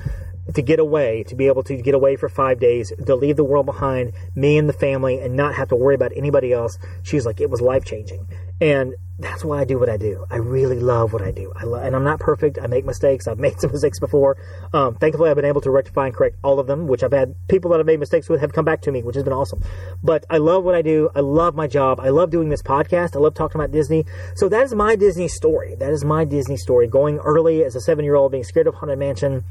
To 0.55 0.63
get 0.63 0.79
away, 0.79 1.23
to 1.27 1.35
be 1.35 1.45
able 1.45 1.61
to 1.63 1.75
get 1.77 1.93
away 1.93 2.15
for 2.15 2.27
five 2.27 2.59
days, 2.59 2.91
to 3.05 3.15
leave 3.15 3.35
the 3.35 3.43
world 3.43 3.67
behind, 3.67 4.13
me 4.33 4.57
and 4.57 4.67
the 4.67 4.73
family, 4.73 5.19
and 5.19 5.35
not 5.35 5.53
have 5.53 5.67
to 5.67 5.75
worry 5.75 5.93
about 5.93 6.11
anybody 6.15 6.51
else. 6.51 6.79
She's 7.03 7.23
like, 7.23 7.39
it 7.39 7.51
was 7.51 7.61
life 7.61 7.85
changing. 7.85 8.27
And 8.59 8.95
that's 9.19 9.43
why 9.43 9.59
I 9.59 9.65
do 9.65 9.77
what 9.77 9.89
I 9.89 9.97
do. 9.97 10.25
I 10.31 10.37
really 10.37 10.79
love 10.79 11.11
what 11.11 11.21
I 11.21 11.31
do. 11.31 11.51
I 11.55 11.65
lo- 11.65 11.79
and 11.79 11.93
I'm 11.93 12.05
not 12.05 12.19
perfect. 12.21 12.57
I 12.61 12.67
make 12.67 12.85
mistakes. 12.85 13.27
I've 13.27 13.37
made 13.37 13.59
some 13.59 13.71
mistakes 13.71 13.99
before. 13.99 14.37
Um, 14.73 14.95
thankfully, 14.95 15.29
I've 15.29 15.35
been 15.35 15.45
able 15.45 15.61
to 15.61 15.71
rectify 15.71 16.07
and 16.07 16.15
correct 16.15 16.37
all 16.41 16.59
of 16.59 16.67
them, 16.67 16.87
which 16.87 17.03
I've 17.03 17.11
had 17.11 17.35
people 17.49 17.71
that 17.71 17.79
I've 17.81 17.85
made 17.85 17.99
mistakes 17.99 18.29
with 18.29 18.39
have 18.39 18.53
come 18.53 18.65
back 18.65 18.81
to 18.83 18.91
me, 18.91 19.03
which 19.03 19.15
has 19.15 19.23
been 19.23 19.33
awesome. 19.33 19.61
But 20.01 20.25
I 20.29 20.37
love 20.37 20.63
what 20.63 20.73
I 20.73 20.81
do. 20.81 21.09
I 21.13 21.19
love 21.19 21.53
my 21.53 21.67
job. 21.67 21.99
I 21.99 22.09
love 22.09 22.29
doing 22.29 22.49
this 22.49 22.61
podcast. 22.61 23.15
I 23.15 23.19
love 23.19 23.33
talking 23.33 23.59
about 23.59 23.71
Disney. 23.71 24.05
So 24.35 24.47
that 24.49 24.63
is 24.63 24.73
my 24.73 24.95
Disney 24.95 25.27
story. 25.27 25.75
That 25.75 25.91
is 25.91 26.05
my 26.05 26.23
Disney 26.23 26.57
story. 26.57 26.87
Going 26.87 27.17
early 27.17 27.63
as 27.63 27.75
a 27.75 27.81
seven 27.81 28.05
year 28.05 28.15
old, 28.15 28.31
being 28.31 28.45
scared 28.45 28.67
of 28.67 28.75
Haunted 28.75 28.99
Mansion, 28.99 29.43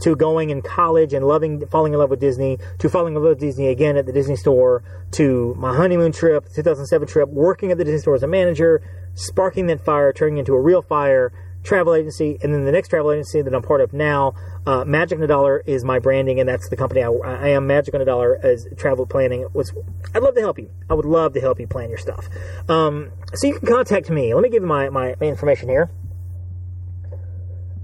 to 0.00 0.16
going 0.16 0.50
in 0.50 0.62
college 0.62 1.14
and 1.14 1.24
loving, 1.24 1.64
falling 1.68 1.92
in 1.92 1.98
love 1.98 2.10
with 2.10 2.20
Disney, 2.20 2.58
to 2.78 2.88
falling 2.88 3.14
in 3.14 3.22
love 3.22 3.30
with 3.30 3.40
Disney 3.40 3.68
again 3.68 3.96
at 3.96 4.06
the 4.06 4.12
Disney 4.12 4.36
store, 4.36 4.82
to 5.12 5.54
my 5.56 5.74
honeymoon 5.76 6.10
trip, 6.10 6.46
2007 6.54 7.06
trip, 7.06 7.28
working 7.28 7.70
at 7.70 7.78
the 7.78 7.84
Disney 7.84 8.00
store 8.00 8.14
as 8.14 8.22
a 8.22 8.26
manager, 8.26 8.82
sparking 9.14 9.66
that 9.66 9.84
fire, 9.84 10.12
turning 10.12 10.38
into 10.38 10.54
a 10.54 10.60
real 10.60 10.82
fire, 10.82 11.32
travel 11.62 11.94
agency, 11.94 12.38
and 12.42 12.52
then 12.52 12.64
the 12.64 12.72
next 12.72 12.88
travel 12.88 13.12
agency 13.12 13.42
that 13.42 13.54
I'm 13.54 13.62
part 13.62 13.80
of 13.80 13.92
now, 13.92 14.34
uh, 14.66 14.84
Magic 14.84 15.18
on 15.18 15.24
a 15.24 15.26
Dollar 15.26 15.62
is 15.66 15.84
my 15.84 15.98
branding, 15.98 16.40
and 16.40 16.48
that's 16.48 16.68
the 16.68 16.76
company 16.76 17.02
I, 17.02 17.08
I 17.10 17.48
am. 17.48 17.66
Magic 17.66 17.94
on 17.94 18.00
a 18.00 18.04
Dollar 18.04 18.38
as 18.42 18.66
travel 18.76 19.06
planning. 19.06 19.46
Was 19.52 19.72
I'd 20.14 20.22
love 20.22 20.34
to 20.34 20.40
help 20.40 20.58
you. 20.58 20.70
I 20.90 20.94
would 20.94 21.04
love 21.04 21.34
to 21.34 21.40
help 21.40 21.60
you 21.60 21.66
plan 21.66 21.88
your 21.88 21.98
stuff. 21.98 22.28
Um, 22.68 23.12
so 23.34 23.46
you 23.46 23.58
can 23.58 23.66
contact 23.66 24.10
me. 24.10 24.34
Let 24.34 24.42
me 24.42 24.50
give 24.50 24.62
you 24.62 24.68
my, 24.68 24.88
my 24.88 25.14
information 25.20 25.68
here. 25.68 25.90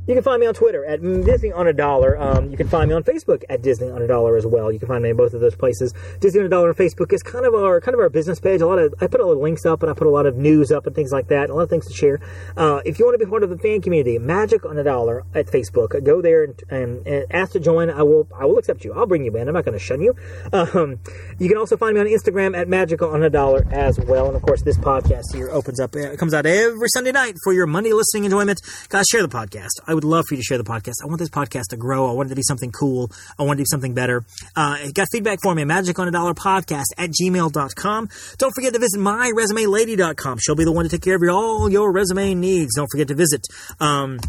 You 0.08 0.14
can 0.14 0.22
find 0.22 0.40
me 0.40 0.46
on 0.46 0.54
Twitter 0.54 0.86
at 0.86 1.02
Disney 1.02 1.52
on 1.52 1.66
a 1.66 1.72
Dollar. 1.74 2.18
Um, 2.18 2.50
you 2.50 2.56
can 2.56 2.66
find 2.66 2.88
me 2.88 2.94
on 2.94 3.04
Facebook 3.04 3.44
at 3.50 3.60
Disney 3.60 3.90
on 3.90 4.00
a 4.00 4.06
Dollar 4.06 4.38
as 4.38 4.46
well. 4.46 4.72
You 4.72 4.78
can 4.78 4.88
find 4.88 5.04
me 5.04 5.10
in 5.10 5.18
both 5.18 5.34
of 5.34 5.42
those 5.42 5.54
places. 5.54 5.92
Disney 6.18 6.40
on 6.40 6.46
a 6.46 6.48
Dollar 6.48 6.70
on 6.70 6.74
Facebook 6.76 7.12
is 7.12 7.22
kind 7.22 7.44
of 7.44 7.54
our 7.54 7.78
kind 7.82 7.94
of 7.94 8.00
our 8.00 8.08
business 8.08 8.40
page. 8.40 8.62
A 8.62 8.66
lot 8.66 8.78
of 8.78 8.94
I 9.02 9.06
put 9.06 9.20
a 9.20 9.26
lot 9.26 9.32
of 9.32 9.40
links 9.40 9.66
up 9.66 9.82
and 9.82 9.90
I 9.90 9.94
put 9.94 10.06
a 10.06 10.10
lot 10.10 10.24
of 10.24 10.34
news 10.34 10.72
up 10.72 10.86
and 10.86 10.96
things 10.96 11.12
like 11.12 11.28
that. 11.28 11.50
A 11.50 11.54
lot 11.54 11.60
of 11.60 11.68
things 11.68 11.86
to 11.88 11.92
share. 11.92 12.20
Uh, 12.56 12.80
if 12.86 12.98
you 12.98 13.04
want 13.04 13.20
to 13.20 13.24
be 13.26 13.28
part 13.28 13.42
of 13.42 13.50
the 13.50 13.58
fan 13.58 13.82
community, 13.82 14.18
Magic 14.18 14.64
on 14.64 14.78
a 14.78 14.82
Dollar 14.82 15.26
at 15.34 15.48
Facebook, 15.48 16.02
go 16.02 16.22
there 16.22 16.42
and, 16.42 16.62
and, 16.70 17.06
and, 17.06 17.26
ask 17.30 17.52
to 17.52 17.60
join. 17.60 17.90
I 17.90 18.02
will 18.02 18.26
I 18.34 18.46
will 18.46 18.56
accept 18.56 18.86
you. 18.86 18.94
I'll 18.94 19.04
bring 19.04 19.26
you 19.26 19.36
in. 19.36 19.46
I'm 19.46 19.52
not 19.52 19.66
going 19.66 19.78
to 19.78 19.84
shun 19.84 20.00
you. 20.00 20.14
Um, 20.54 21.00
you 21.38 21.48
can 21.48 21.58
also 21.58 21.76
find 21.76 21.94
me 21.94 22.00
on 22.00 22.06
Instagram 22.06 22.56
at 22.56 22.66
Magic 22.66 23.02
on 23.02 23.22
a 23.22 23.28
Dollar 23.28 23.66
as 23.70 24.00
well. 24.00 24.28
And 24.28 24.36
of 24.36 24.40
course, 24.40 24.62
this 24.62 24.78
podcast 24.78 25.34
here 25.34 25.50
opens 25.50 25.78
up. 25.80 25.94
It 25.94 26.18
comes 26.18 26.32
out 26.32 26.46
every 26.46 26.88
Sunday 26.94 27.12
night 27.12 27.34
for 27.44 27.52
your 27.52 27.66
Monday 27.66 27.92
listening 27.92 28.24
enjoyment. 28.24 28.62
Guys, 28.88 29.04
share 29.10 29.20
the 29.20 29.28
podcast. 29.28 29.68
I 29.86 29.97
would 29.98 30.04
love 30.04 30.26
for 30.28 30.34
you 30.34 30.40
to 30.40 30.44
share 30.44 30.58
the 30.58 30.64
podcast. 30.64 31.02
I 31.02 31.06
want 31.06 31.18
this 31.18 31.28
podcast 31.28 31.70
to 31.70 31.76
grow. 31.76 32.08
I 32.08 32.12
want 32.12 32.28
it 32.28 32.30
to 32.30 32.36
be 32.36 32.42
something 32.42 32.70
cool. 32.70 33.10
I 33.36 33.42
want 33.42 33.58
to 33.58 33.62
be 33.62 33.66
something 33.66 33.94
better. 33.94 34.24
Uh, 34.54 34.78
got 34.94 35.08
feedback 35.10 35.40
for 35.42 35.54
me, 35.54 35.64
magic 35.64 35.98
on 35.98 36.06
a 36.06 36.12
dollar 36.12 36.34
podcast 36.34 36.86
at 36.96 37.10
gmail.com. 37.10 38.08
Don't 38.38 38.54
forget 38.54 38.72
to 38.74 38.78
visit 38.78 39.00
myresumelady.com. 39.00 40.38
She'll 40.38 40.54
be 40.54 40.64
the 40.64 40.72
one 40.72 40.84
to 40.84 40.90
take 40.90 41.02
care 41.02 41.16
of 41.16 41.22
your, 41.22 41.32
all 41.32 41.68
your 41.68 41.90
resume 41.92 42.34
needs. 42.34 42.76
Don't 42.76 42.88
forget 42.90 43.08
to 43.08 43.14
visit, 43.14 43.46
um, 43.80 44.20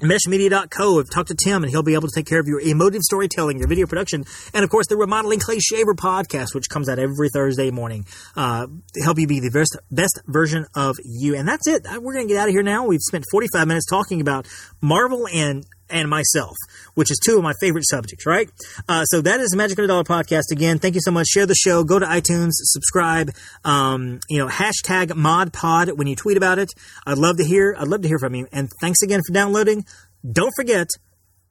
Meshmedia.co. 0.00 1.02
Talked 1.02 1.28
to 1.28 1.34
Tim, 1.34 1.62
and 1.62 1.70
he'll 1.70 1.82
be 1.82 1.94
able 1.94 2.08
to 2.08 2.14
take 2.14 2.26
care 2.26 2.40
of 2.40 2.46
your 2.46 2.60
emotive 2.60 3.02
storytelling, 3.02 3.58
your 3.58 3.68
video 3.68 3.86
production, 3.86 4.24
and 4.54 4.64
of 4.64 4.70
course 4.70 4.86
the 4.86 4.96
Remodeling 4.96 5.40
Clay 5.40 5.58
Shaver 5.58 5.94
podcast, 5.94 6.54
which 6.54 6.68
comes 6.68 6.88
out 6.88 6.98
every 6.98 7.28
Thursday 7.28 7.70
morning 7.70 8.06
uh, 8.36 8.66
to 8.66 9.02
help 9.02 9.18
you 9.18 9.26
be 9.26 9.40
the 9.40 9.50
best, 9.50 9.76
best 9.90 10.20
version 10.26 10.66
of 10.74 10.96
you. 11.04 11.36
And 11.36 11.46
that's 11.46 11.66
it. 11.66 11.86
We're 11.86 12.14
going 12.14 12.26
to 12.26 12.32
get 12.32 12.40
out 12.40 12.48
of 12.48 12.54
here 12.54 12.62
now. 12.62 12.86
We've 12.86 13.00
spent 13.00 13.24
45 13.30 13.68
minutes 13.68 13.86
talking 13.86 14.20
about 14.20 14.48
Marvel 14.80 15.28
and 15.32 15.64
and 15.90 16.08
myself, 16.08 16.56
which 16.94 17.10
is 17.10 17.18
two 17.24 17.36
of 17.36 17.42
my 17.42 17.52
favorite 17.60 17.84
subjects, 17.88 18.26
right? 18.26 18.48
Uh, 18.88 19.04
so 19.04 19.20
that 19.20 19.40
is 19.40 19.50
the 19.50 19.56
Magic 19.56 19.78
on 19.78 19.84
a 19.84 19.88
Dollar 19.88 20.04
podcast. 20.04 20.52
Again, 20.52 20.78
thank 20.78 20.94
you 20.94 21.00
so 21.02 21.10
much. 21.10 21.26
Share 21.28 21.46
the 21.46 21.54
show. 21.54 21.84
Go 21.84 21.98
to 21.98 22.06
iTunes, 22.06 22.52
subscribe. 22.54 23.30
Um, 23.64 24.20
you 24.28 24.38
know, 24.38 24.48
hashtag 24.48 25.14
Mod 25.14 25.52
Pod 25.52 25.90
when 25.98 26.06
you 26.06 26.16
tweet 26.16 26.36
about 26.36 26.58
it. 26.58 26.72
I'd 27.06 27.18
love 27.18 27.36
to 27.38 27.44
hear. 27.44 27.74
I'd 27.78 27.88
love 27.88 28.02
to 28.02 28.08
hear 28.08 28.18
from 28.18 28.34
you. 28.34 28.46
And 28.52 28.68
thanks 28.80 29.02
again 29.02 29.20
for 29.26 29.32
downloading. 29.32 29.84
Don't 30.30 30.52
forget 30.56 30.88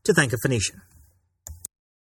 to 0.05 0.13
thank 0.13 0.33
a 0.33 0.37
Phoenician. 0.43 0.81